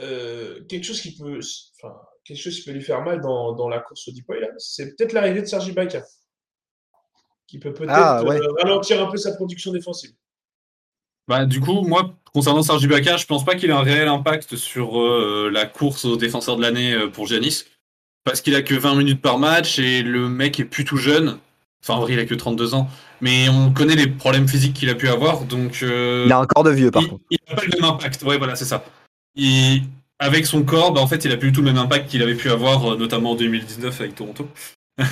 euh, 0.00 0.64
quelque 0.68 0.84
chose 0.84 1.00
qui 1.00 1.14
peut, 1.16 1.40
enfin, 1.82 1.94
quelque 2.24 2.38
chose 2.40 2.56
qui 2.56 2.62
peut 2.64 2.72
lui 2.72 2.82
faire 2.82 3.02
mal 3.02 3.20
dans, 3.20 3.52
dans 3.52 3.68
la 3.68 3.80
course 3.80 4.08
au 4.08 4.12
Deepoy 4.12 4.40
là, 4.40 4.48
c'est 4.58 4.94
peut-être 4.96 5.12
l'arrivée 5.12 5.42
de 5.42 5.46
Sergi 5.46 5.70
Ibaka, 5.70 6.02
qui 7.46 7.58
peut 7.58 7.72
peut-être 7.74 7.92
Ah, 7.92 8.22
ouais. 8.24 8.38
euh, 8.40 8.52
ralentir 8.62 9.02
un 9.06 9.10
peu 9.10 9.16
sa 9.18 9.34
production 9.36 9.72
défensive. 9.72 10.12
Bah, 11.28 11.44
du 11.44 11.60
coup, 11.60 11.82
moi, 11.82 12.14
concernant 12.36 12.62
Serge 12.62 12.82
Ibaka, 12.82 13.16
je 13.16 13.24
pense 13.24 13.46
pas 13.46 13.54
qu'il 13.54 13.70
ait 13.70 13.72
un 13.72 13.80
réel 13.80 14.08
impact 14.08 14.56
sur 14.56 15.00
euh, 15.00 15.48
la 15.50 15.64
course 15.64 16.04
au 16.04 16.18
défenseur 16.18 16.56
de 16.58 16.60
l'année 16.60 16.92
euh, 16.92 17.08
pour 17.08 17.26
Giannis. 17.26 17.64
Parce 18.24 18.42
qu'il 18.42 18.54
a 18.54 18.60
que 18.60 18.74
20 18.74 18.94
minutes 18.94 19.22
par 19.22 19.38
match 19.38 19.78
et 19.78 20.02
le 20.02 20.28
mec 20.28 20.60
est 20.60 20.66
plus 20.66 20.84
tout 20.84 20.98
jeune. 20.98 21.38
Enfin, 21.82 21.94
en 21.94 22.00
vrai, 22.00 22.12
il 22.12 22.18
a 22.18 22.26
que 22.26 22.34
32 22.34 22.74
ans. 22.74 22.90
Mais 23.22 23.48
on 23.48 23.72
connaît 23.72 23.96
les 23.96 24.06
problèmes 24.06 24.46
physiques 24.48 24.74
qu'il 24.74 24.90
a 24.90 24.94
pu 24.94 25.08
avoir, 25.08 25.44
donc. 25.46 25.78
euh, 25.82 26.24
Il 26.26 26.32
a 26.32 26.38
un 26.38 26.44
corps 26.44 26.62
de 26.64 26.72
vieux, 26.72 26.90
par 26.90 27.00
il, 27.02 27.08
contre. 27.08 27.24
il 27.30 27.38
a 27.50 27.54
pas 27.54 27.62
le 27.62 27.70
même 27.80 27.90
impact. 27.90 28.22
Ouais, 28.24 28.36
voilà, 28.36 28.54
c'est 28.54 28.66
ça. 28.66 28.84
Il- 29.34 29.84
avec 30.18 30.44
son 30.44 30.62
corps, 30.62 30.92
bah, 30.92 31.00
en 31.00 31.06
fait, 31.06 31.24
il 31.24 31.32
a 31.32 31.38
plus 31.38 31.52
du 31.52 31.54
tout 31.54 31.62
le 31.62 31.72
même 31.72 31.78
impact 31.82 32.10
qu'il 32.10 32.22
avait 32.22 32.34
pu 32.34 32.50
avoir, 32.50 32.98
notamment 32.98 33.30
en 33.30 33.34
2019 33.34 33.98
avec 33.98 34.14
Toronto. 34.14 34.46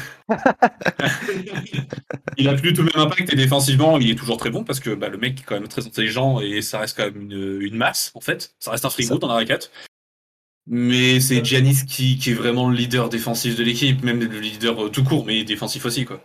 il 2.36 2.48
a 2.48 2.54
plus 2.54 2.72
du 2.72 2.74
tout 2.74 2.82
le 2.82 2.90
même 2.94 3.06
impact 3.06 3.32
et 3.32 3.36
défensivement, 3.36 3.98
il 3.98 4.10
est 4.10 4.14
toujours 4.14 4.36
très 4.36 4.50
bon 4.50 4.64
parce 4.64 4.80
que 4.80 4.90
bah, 4.94 5.08
le 5.08 5.18
mec 5.18 5.40
est 5.40 5.42
quand 5.44 5.54
même 5.54 5.68
très 5.68 5.86
intelligent 5.86 6.40
et 6.40 6.62
ça 6.62 6.78
reste 6.78 6.96
quand 6.96 7.04
même 7.04 7.20
une, 7.30 7.60
une 7.60 7.76
masse, 7.76 8.10
en 8.14 8.20
fait. 8.20 8.54
Ça 8.58 8.70
reste 8.70 8.84
un 8.84 8.90
frigo 8.90 9.14
Ça. 9.14 9.18
dans 9.18 9.28
la 9.28 9.34
raquette. 9.34 9.70
Mais 10.66 11.20
c'est 11.20 11.44
Giannis 11.44 11.84
qui, 11.86 12.18
qui 12.18 12.30
est 12.30 12.34
vraiment 12.34 12.70
le 12.70 12.76
leader 12.76 13.10
défensif 13.10 13.54
de 13.56 13.62
l'équipe, 13.62 14.02
même 14.02 14.18
le 14.20 14.40
leader 14.40 14.86
euh, 14.86 14.88
tout 14.88 15.04
court, 15.04 15.26
mais 15.26 15.44
défensif 15.44 15.84
aussi, 15.84 16.06
quoi. 16.06 16.20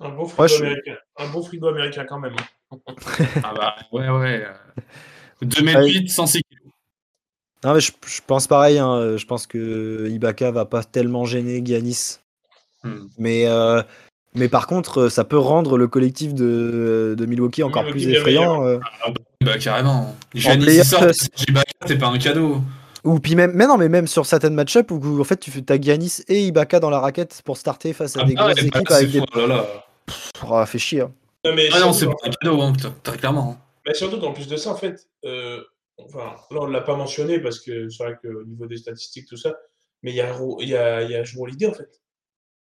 Un 0.00 0.10
bon 0.10 0.26
frigo 0.26 0.42
Ouais, 0.42 0.48
je- 0.48 0.56
américain, 0.64 0.96
un 1.16 1.28
bon 1.30 1.42
frigo 1.42 1.68
américain 1.68 2.04
quand 2.06 2.18
même. 2.20 2.36
hein. 2.70 2.78
Ah 3.42 3.54
bah, 3.56 3.76
ouais, 3.92 4.08
ouais. 4.10 4.44
euh, 4.44 4.52
2m8, 5.46 6.08
106 6.08 6.42
kilos. 6.42 6.72
Non, 7.64 7.72
mais 7.74 7.80
je, 7.80 7.92
je 8.06 8.20
pense 8.26 8.46
pareil. 8.46 8.78
hein, 8.78 9.16
Je 9.16 9.24
pense 9.24 9.46
que 9.46 10.06
Ibaka 10.10 10.50
va 10.50 10.66
pas 10.66 10.84
tellement 10.84 11.24
gêner 11.24 11.62
Giannis. 11.64 12.18
Hmm. 12.86 13.08
Mais, 13.18 13.46
euh, 13.46 13.82
mais 14.34 14.48
par 14.48 14.66
contre, 14.66 15.08
ça 15.08 15.24
peut 15.24 15.38
rendre 15.38 15.76
le 15.78 15.88
collectif 15.88 16.34
de, 16.34 17.14
de 17.16 17.26
Milwaukee 17.26 17.62
encore 17.62 17.86
plus 17.86 18.06
effrayant. 18.08 18.64
euh. 18.66 18.78
Bah, 19.44 19.58
carrément. 19.58 20.14
Giannis, 20.34 20.84
sort, 20.84 21.02
euh, 21.04 21.12
c'est 21.86 21.98
pas 21.98 22.08
un 22.08 22.18
cadeau. 22.18 22.58
Ou 23.04 23.20
puis 23.20 23.36
même, 23.36 23.52
mais 23.54 23.66
non, 23.68 23.76
mais 23.76 23.88
même 23.88 24.08
sur 24.08 24.26
certaines 24.26 24.54
match-up 24.54 24.90
où 24.90 25.20
en 25.20 25.24
fait 25.24 25.36
tu 25.38 25.52
fais 25.52 25.70
as 25.70 25.80
Giannis 25.80 26.22
et 26.26 26.44
Ibaka 26.46 26.80
dans 26.80 26.90
la 26.90 26.98
raquette 26.98 27.40
pour 27.44 27.56
starter 27.56 27.92
face 27.92 28.16
à 28.16 28.24
des 28.24 28.34
Ah, 28.36 28.46
grosses 28.46 28.62
ouais, 28.62 28.68
bah, 28.70 28.78
équipes 28.78 28.88
c'est 28.88 28.94
avec 28.94 29.10
des. 29.10 29.20
oh 29.20 29.38
là 29.40 29.46
là. 29.46 29.66
Pff, 30.06 30.30
oh, 30.48 30.66
fait 30.66 30.78
chier. 30.78 31.02
hein. 31.02 31.12
Non, 31.44 31.54
mais 31.54 31.68
Ah 31.72 31.78
non, 31.80 31.92
c'est 31.92 32.06
pas 32.06 32.14
un 32.24 32.30
cadeau, 32.30 32.60
hein, 32.60 32.72
très- 33.04 33.16
clairement. 33.16 33.56
Mais 33.86 33.94
surtout 33.94 34.18
qu'en 34.18 34.32
plus 34.32 34.48
de 34.48 34.56
ça, 34.56 34.70
en 34.72 34.76
fait, 34.76 35.06
euh, 35.24 35.60
enfin, 35.98 36.34
là, 36.50 36.58
on 36.62 36.66
ne 36.66 36.72
l'a 36.72 36.80
pas 36.80 36.96
mentionné 36.96 37.38
parce 37.38 37.60
que 37.60 37.88
c'est 37.88 38.02
vrai 38.02 38.16
qu'au 38.20 38.42
niveau 38.44 38.66
des 38.66 38.76
statistiques, 38.78 39.26
tout 39.28 39.36
ça, 39.36 39.54
mais 40.02 40.10
il 40.10 40.16
y 40.16 40.20
a, 40.20 40.32
y 40.60 40.74
a, 40.74 41.02
y 41.02 41.14
a 41.14 41.20
en 41.20 41.72
fait. 41.74 42.00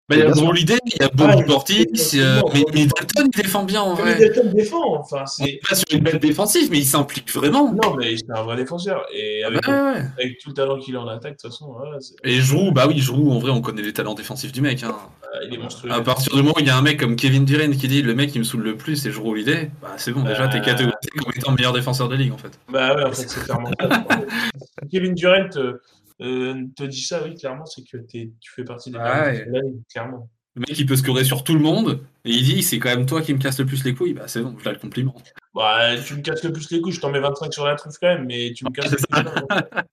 Bah, 0.09 0.17
il 0.17 0.21
y 0.21 0.23
a 0.23 0.31
Holiday, 0.43 0.79
il 0.87 0.93
y 1.03 1.05
a 1.05 1.09
Ah, 1.13 1.15
Bobby 1.15 1.35
il- 1.41 1.45
Portis, 1.45 1.87
il- 1.93 2.21
euh, 2.21 2.41
il- 2.55 2.65
mais 2.73 2.81
Middleton, 2.81 3.25
il 3.35 3.43
défend 3.43 3.65
bien 3.65 3.83
en 3.83 3.93
vrai. 3.95 4.15
Middleton 4.19 4.51
défend, 4.55 4.95
enfin, 5.01 5.27
c'est. 5.27 5.45
est 5.45 5.61
pas 5.69 5.75
sur 5.75 5.85
une 5.93 6.01
belle 6.03 6.19
défensive, 6.19 6.69
mais 6.71 6.79
il 6.79 6.87
s'implique 6.87 7.31
vraiment. 7.31 7.75
Non, 7.75 7.95
mais 7.97 8.17
c'est 8.17 8.31
un 8.31 8.43
vrai 8.43 8.57
défenseur. 8.57 9.05
Et 9.13 9.43
Ah 9.45 9.49
avec, 9.49 9.67
bah, 9.67 9.93
ouais. 9.93 10.01
avec 10.19 10.39
tout 10.39 10.49
le 10.49 10.55
talent 10.55 10.79
qu'il 10.79 10.97
a 10.97 11.01
en 11.03 11.09
attaque, 11.09 11.33
de 11.33 11.37
toute 11.43 11.51
façon, 11.51 11.75
voilà, 11.77 11.99
Et 12.25 12.41
Giroud, 12.41 12.73
bah 12.73 12.87
oui, 12.89 12.99
Giroud, 12.99 13.31
en 13.33 13.39
vrai, 13.39 13.51
on 13.51 13.61
connaît 13.61 13.83
les 13.83 13.93
talents 13.93 14.15
défensifs 14.15 14.53
du 14.53 14.63
mec. 14.63 14.83
Hein. 14.83 14.97
euh, 15.35 15.45
il 15.47 15.55
est 15.55 15.59
monstrueux. 15.59 15.93
À 15.93 16.01
partir 16.01 16.33
du 16.35 16.39
moment 16.41 16.55
où 16.57 16.61
il 16.61 16.67
y 16.67 16.71
a 16.71 16.77
un 16.79 16.81
mec 16.81 16.99
comme 16.99 17.15
Kevin 17.15 17.45
Durant 17.45 17.71
qui 17.73 17.87
dit 17.87 18.01
le 18.01 18.15
mec 18.15 18.31
qui 18.33 18.39
me 18.39 18.45
saoule 18.45 18.63
le 18.63 18.79
plus, 18.79 18.97
c'est 18.97 19.13
Giroud 19.13 19.33
Holiday, 19.33 19.71
bah 19.83 19.89
c'est 19.99 20.13
bon, 20.13 20.23
déjà, 20.23 20.49
t'es 20.49 20.57
Euh. 20.57 20.61
catégorisé 20.63 20.97
comme 21.19 21.33
étant 21.37 21.51
le 21.51 21.57
meilleur 21.59 21.75
défenseur 21.75 22.09
de 22.09 22.15
la 22.15 22.21
ligue, 22.23 22.33
en 22.33 22.39
fait. 22.39 22.59
Bah 22.73 22.97
ouais, 22.97 23.05
en 23.05 23.13
fait, 23.13 23.29
c'est 23.29 23.45
clairement 23.45 23.71
ça. 23.79 23.89
Kevin 24.91 25.13
Durant 25.15 25.51
euh, 25.57 25.83
euh, 26.21 26.65
te 26.77 26.85
dit 26.85 27.03
ça, 27.03 27.23
oui, 27.25 27.35
clairement, 27.37 27.65
c'est 27.67 27.83
que 27.85 27.97
tu 27.99 28.31
fais 28.55 28.65
partie 28.65 28.91
des 28.91 28.99
Ouais. 28.99 29.47
la 29.49 29.61
clairement. 29.93 30.29
Le 30.55 30.61
mec, 30.69 30.79
il 30.79 30.87
peut 30.87 30.97
scorer 30.97 31.23
sur 31.25 31.45
tout 31.45 31.55
le 31.55 31.61
monde, 31.61 32.01
et 32.25 32.31
il 32.31 32.43
dit 32.43 32.63
c'est 32.63 32.79
quand 32.81 32.89
même 32.89 33.07
toi 33.07 33.23
qui 33.23 33.33
me 33.33 33.39
casse 33.39 33.59
le 33.61 33.67
plus 33.67 33.85
les 33.85 33.95
couilles, 33.95 34.15
bah 34.15 34.27
c'est 34.27 34.43
bon, 34.43 34.57
je 34.59 34.65
l'ai 34.65 34.73
le 34.73 34.79
compliment. 34.81 35.15
Bah, 35.55 35.97
tu 36.05 36.15
me 36.17 36.21
casses 36.23 36.43
le 36.43 36.53
plus 36.53 36.69
les 36.71 36.81
couilles, 36.81 36.93
je 36.93 37.01
t'en 37.01 37.11
mets 37.11 37.21
25 37.21 37.53
sur 37.53 37.65
la 37.65 37.77
truffe 37.77 37.95
quand 38.01 38.09
même, 38.09 38.27
mais 38.27 38.53
tu 38.55 38.65
me 38.65 38.71
casses 38.71 38.91
le 38.91 38.97
plus. 38.97 39.07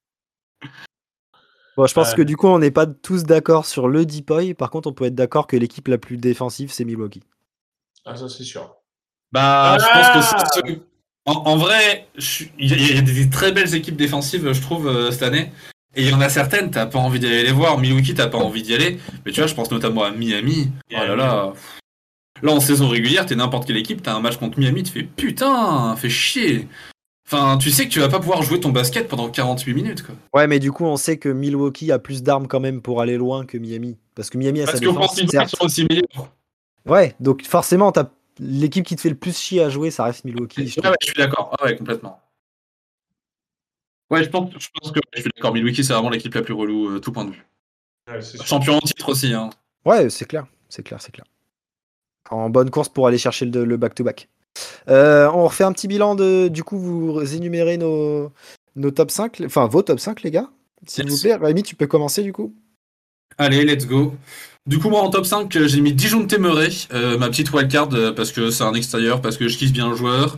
Bon, 1.78 1.86
je 1.88 1.94
pense 1.94 2.12
Ouais. 2.12 2.16
que 2.16 2.22
du 2.22 2.38
coup, 2.38 2.48
on 2.48 2.58
n'est 2.60 2.72
pas 2.72 2.86
tous 2.88 3.24
d'accord 3.26 3.66
sur 3.66 3.90
le 3.90 4.06
Deepoy. 4.06 4.54
Par 4.54 4.70
contre, 4.70 4.88
on 4.90 4.94
peut 4.94 5.04
être 5.06 5.16
d'accord 5.16 5.46
que 5.46 5.58
l'équipe 5.58 5.90
la 5.90 5.98
plus 5.98 6.16
défensive, 6.16 6.72
c'est 6.72 6.86
Milwaukee. 6.86 7.22
Ah, 8.06 8.16
ça, 8.16 8.30
c'est 8.30 8.46
sûr. 8.46 8.74
Bah, 9.34 9.78
je 9.80 9.86
Ah 9.92 10.12
pense 10.14 10.32
que 10.32 10.62
c'est 10.64 10.70
ce- 10.74 10.80
en, 11.26 11.34
en 11.34 11.58
vrai, 11.58 12.08
je 12.16 12.22
suis- 12.26 12.52
il 12.58 12.70
y, 12.70 12.74
a- 12.74 12.78
il 12.78 12.96
y 12.96 12.98
a 12.98 13.02
des 13.02 13.30
très 13.30 13.52
belles 13.52 13.76
équipes 13.76 13.98
défensives, 13.98 14.50
je 14.54 14.62
trouve, 14.62 14.88
euh, 14.88 15.12
cette 15.12 15.24
année. 15.24 15.52
Et 15.96 16.04
il 16.04 16.10
y 16.10 16.14
en 16.14 16.22
a 16.22 16.30
certaines, 16.30 16.72
t'as 16.72 16.86
pas 16.86 17.00
envie 17.00 17.20
d'aller 17.20 17.44
les 17.44 17.52
voir. 17.52 17.78
Milwaukee, 17.78 18.14
t'as 18.14 18.28
pas 18.28 18.38
envie 18.38 18.62
d'y 18.64 18.74
aller. 18.74 19.00
Mais 19.26 19.32
tu 19.32 19.40
vois, 19.40 19.48
je 19.48 19.56
pense 19.56 19.72
notamment 19.72 20.04
à 20.04 20.12
Miami. 20.12 20.72
Oh 20.92 20.96
là 20.96 21.16
là. 21.16 21.54
Là, 22.42 22.52
en 22.52 22.60
saison 22.60 22.90
régulière, 22.90 23.26
t'es 23.26 23.36
n'importe 23.36 23.66
quelle 23.66 23.78
équipe, 23.78 24.04
t'as 24.04 24.14
un 24.14 24.20
match 24.20 24.36
contre 24.38 24.60
Miami, 24.60 24.84
tu 24.84 24.92
fais 24.92 25.04
putain, 25.04 25.96
fais 25.96 26.10
chier. 26.10 26.68
Enfin, 27.28 27.58
tu 27.58 27.72
sais 27.72 27.86
que 27.86 27.90
tu 27.90 28.00
vas 28.02 28.10
pas 28.10 28.20
pouvoir 28.20 28.44
jouer 28.44 28.60
ton 28.60 28.70
basket 28.70 29.08
pendant 29.08 29.30
48 29.30 29.74
minutes, 29.74 30.04
quoi. 30.04 30.16
Ouais, 30.34 30.46
mais 30.46 30.60
du 30.60 30.72
coup, 30.72 30.86
on 30.86 30.98
sait 30.98 31.18
que 31.18 31.30
Milwaukee 31.30 31.92
a 31.92 31.98
plus 31.98 32.22
d'armes 32.24 32.48
quand 32.48 32.60
même 32.60 32.82
pour 32.82 33.02
aller 33.02 33.18
loin 33.18 33.46
que 33.46 33.58
Miami. 33.58 33.98
Parce 34.16 34.30
que 34.30 34.38
Miami 34.38 34.62
a 34.62 34.66
Parce 34.66 34.80
sa 34.80 34.86
qu'on 34.86 34.92
défense, 34.92 35.08
pense 35.08 35.16
qu'ils 35.20 35.30
certes. 35.30 35.56
sont 35.56 35.66
aussi 35.66 35.88
meilleurs. 35.90 36.30
Ouais, 36.86 37.16
donc 37.20 37.44
forcément, 37.44 37.92
t'as 37.92 38.10
l'équipe 38.40 38.86
qui 38.86 38.96
te 38.96 39.02
fait 39.02 39.10
le 39.10 39.16
plus 39.16 39.36
chier 39.36 39.64
à 39.64 39.70
jouer, 39.70 39.90
ça 39.90 40.04
reste 40.04 40.26
Milwaukee. 40.26 40.60
Ouais, 40.62 40.88
ouais, 40.90 40.96
je 41.02 41.06
suis 41.08 41.16
d'accord. 41.18 41.56
Ah 41.58 41.66
ouais, 41.66 41.76
complètement. 41.78 42.20
Ouais, 44.16 44.24
je 44.24 44.30
pense, 44.30 44.50
je 44.58 44.68
pense 44.80 44.92
que 44.92 45.00
je 45.14 45.22
suis 45.22 45.30
d'accord. 45.36 45.54
Milwaukee, 45.54 45.84
c'est 45.84 45.94
vraiment 45.94 46.10
l'équipe 46.10 46.34
la 46.34 46.42
plus 46.42 46.54
relou, 46.54 46.90
euh, 46.90 47.00
tout 47.00 47.12
point 47.12 47.26
de 47.26 47.32
vue. 47.32 47.46
Ouais. 48.10 48.20
Champion 48.46 48.76
en 48.78 48.80
titre 48.80 49.10
aussi, 49.10 49.34
hein. 49.34 49.50
Ouais, 49.86 50.10
c'est 50.10 50.26
clair, 50.26 50.46
c'est 50.70 50.84
clair, 50.84 51.02
c'est 51.02 51.12
clair. 51.12 51.26
En 52.32 52.50
bonne 52.50 52.70
course 52.70 52.90
pour 52.90 53.08
aller 53.08 53.18
chercher 53.18 53.46
le 53.46 53.78
back-to-back. 53.78 54.30
Euh, 54.90 55.30
on 55.34 55.44
refait 55.46 55.64
un 55.64 55.74
petit 55.74 55.88
bilan 55.88 56.16
de. 56.16 56.48
Du 56.48 56.64
coup, 56.64 56.78
vous 56.80 57.36
énumérez 57.36 57.78
nos, 57.78 58.32
nos 58.76 58.92
top 58.92 59.12
5, 59.12 59.42
enfin 59.46 59.68
vos 59.68 59.82
top 59.82 60.00
5, 60.00 60.24
les 60.24 60.32
gars. 60.32 60.50
S'il 60.88 61.06
Yes. 61.06 61.14
vous 61.14 61.22
plaît, 61.22 61.36
Rémi, 61.36 61.64
tu 61.64 61.76
peux 61.76 61.88
commencer 61.88 62.24
du 62.24 62.32
coup 62.32 62.54
Allez, 63.38 63.66
let's 63.66 63.86
go. 63.86 64.14
Du 64.66 64.80
coup, 64.80 64.90
moi 64.90 65.02
en 65.02 65.10
top 65.10 65.26
5, 65.26 65.56
euh, 65.58 65.68
j'ai 65.68 65.82
mis 65.82 65.94
Dijon 65.94 66.26
Temeray, 66.26 66.72
euh, 66.94 67.18
ma 67.18 67.28
petite 67.30 67.52
wildcard, 67.52 67.90
parce 68.16 68.32
que 68.32 68.50
c'est 68.50 68.64
un 68.64 68.74
extérieur, 68.74 69.22
parce 69.22 69.38
que 69.38 69.48
je 69.48 69.58
kiffe 69.58 69.74
bien 69.74 69.90
le 69.90 69.96
joueur. 69.96 70.38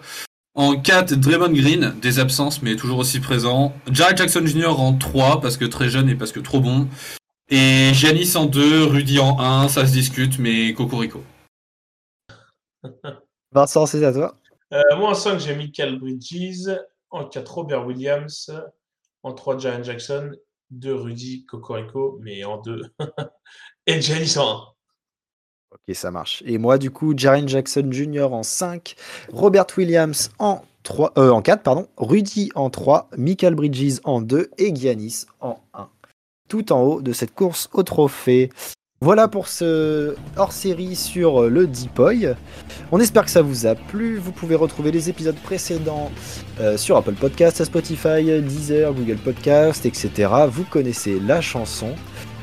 En 0.57 0.75
4, 0.75 1.13
Draymond 1.13 1.53
Green, 1.53 1.93
des 2.01 2.17
absences, 2.17 2.63
mais 2.63 2.75
toujours 2.75 2.97
aussi 2.97 3.19
présent. 3.19 3.75
Jared 3.91 4.17
Jackson 4.17 4.43
Jr. 4.43 4.79
en 4.79 4.97
3, 4.97 5.39
parce 5.39 5.55
que 5.55 5.65
très 5.65 5.87
jeune 5.87 6.09
et 6.09 6.15
parce 6.15 6.31
que 6.31 6.39
trop 6.39 6.59
bon. 6.59 6.87
Et 7.51 7.91
Giannis 7.93 8.35
en 8.35 8.47
2, 8.47 8.85
Rudy 8.85 9.19
en 9.19 9.39
1, 9.39 9.67
ça 9.67 9.85
se 9.85 9.91
discute, 9.91 10.39
mais 10.39 10.73
Cocorico. 10.73 11.21
Vincent, 13.51 13.85
c'est 13.85 14.03
à 14.03 14.11
toi. 14.11 14.35
Euh, 14.73 14.81
moi, 14.97 15.11
en 15.11 15.13
5, 15.13 15.37
j'ai 15.37 15.55
Michael 15.55 15.99
Bridges. 15.99 16.75
En 17.11 17.25
4, 17.25 17.53
Robert 17.53 17.85
Williams. 17.85 18.51
En 19.21 19.33
3, 19.33 19.59
Jaren 19.59 19.83
Jackson. 19.83 20.31
2, 20.71 20.91
Rudy 20.91 21.45
Cocorico. 21.45 22.17
Mais 22.23 22.43
en 22.45 22.59
2, 22.63 22.81
et 23.85 24.01
Giannis 24.01 24.39
en 24.39 24.55
1. 24.55 24.76
Ok, 25.87 25.95
ça 25.95 26.11
marche. 26.11 26.43
Et 26.45 26.57
moi, 26.57 26.77
du 26.77 26.91
coup, 26.91 27.13
Jaren 27.15 27.47
Jackson 27.47 27.87
Jr. 27.91 28.27
en 28.31 28.43
5, 28.43 28.95
Robert 29.31 29.67
Williams 29.77 30.31
en, 30.39 30.61
3, 30.83 31.13
euh, 31.17 31.31
en 31.31 31.41
4, 31.41 31.63
pardon, 31.63 31.87
Rudy 31.97 32.49
en 32.55 32.69
3, 32.69 33.09
Michael 33.17 33.55
Bridges 33.55 33.99
en 34.03 34.21
2 34.21 34.49
et 34.57 34.75
Giannis 34.75 35.25
en 35.39 35.59
1. 35.73 35.89
Tout 36.49 36.71
en 36.71 36.81
haut 36.81 37.01
de 37.01 37.13
cette 37.13 37.33
course 37.33 37.69
au 37.73 37.83
trophée. 37.83 38.49
Voilà 38.99 39.27
pour 39.27 39.47
ce 39.47 40.15
hors-série 40.37 40.95
sur 40.95 41.43
euh, 41.43 41.49
le 41.49 41.67
Deepoy. 41.67 42.33
On 42.91 42.99
espère 42.99 43.25
que 43.25 43.31
ça 43.31 43.43
vous 43.43 43.67
a 43.67 43.75
plu. 43.75 44.17
Vous 44.17 44.31
pouvez 44.31 44.55
retrouver 44.55 44.91
les 44.91 45.07
épisodes 45.09 45.35
précédents 45.35 46.09
euh, 46.59 46.77
sur 46.77 46.97
Apple 46.97 47.13
Podcast, 47.13 47.63
Spotify, 47.63 48.41
Deezer, 48.41 48.93
Google 48.93 49.17
Podcast, 49.17 49.85
etc. 49.85 50.31
Vous 50.49 50.63
connaissez 50.63 51.19
la 51.19 51.41
chanson. 51.41 51.93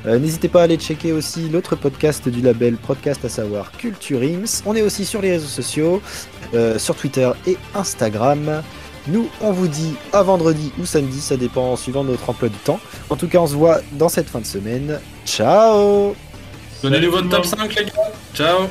Euh, 0.06 0.18
N'hésitez 0.18 0.48
pas 0.48 0.60
à 0.60 0.64
aller 0.64 0.76
checker 0.76 1.12
aussi 1.12 1.48
l'autre 1.48 1.76
podcast 1.76 2.28
du 2.28 2.40
label 2.42 2.76
Podcast, 2.76 3.24
à 3.24 3.28
savoir 3.28 3.72
Culture 3.72 4.20
Ims. 4.22 4.62
On 4.66 4.74
est 4.74 4.82
aussi 4.82 5.04
sur 5.04 5.22
les 5.22 5.32
réseaux 5.32 5.46
sociaux, 5.48 6.02
euh, 6.54 6.78
sur 6.78 6.94
Twitter 6.94 7.30
et 7.46 7.56
Instagram. 7.74 8.62
Nous, 9.06 9.28
on 9.40 9.52
vous 9.52 9.68
dit 9.68 9.94
à 10.12 10.22
vendredi 10.22 10.72
ou 10.78 10.86
samedi, 10.86 11.20
ça 11.20 11.36
dépend 11.36 11.72
en 11.72 11.76
suivant 11.76 12.04
notre 12.04 12.28
emploi 12.28 12.48
du 12.48 12.56
temps. 12.56 12.80
En 13.10 13.16
tout 13.16 13.28
cas, 13.28 13.38
on 13.38 13.46
se 13.46 13.54
voit 13.54 13.80
dans 13.92 14.08
cette 14.08 14.28
fin 14.28 14.40
de 14.40 14.46
semaine. 14.46 14.98
Ciao 15.26 16.14
Donnez-nous 16.82 17.10
votre 17.10 17.28
top 17.28 17.44
monde. 17.44 17.58
5, 17.58 17.74
les 17.76 17.84
gars. 17.84 17.92
Ciao 18.34 18.68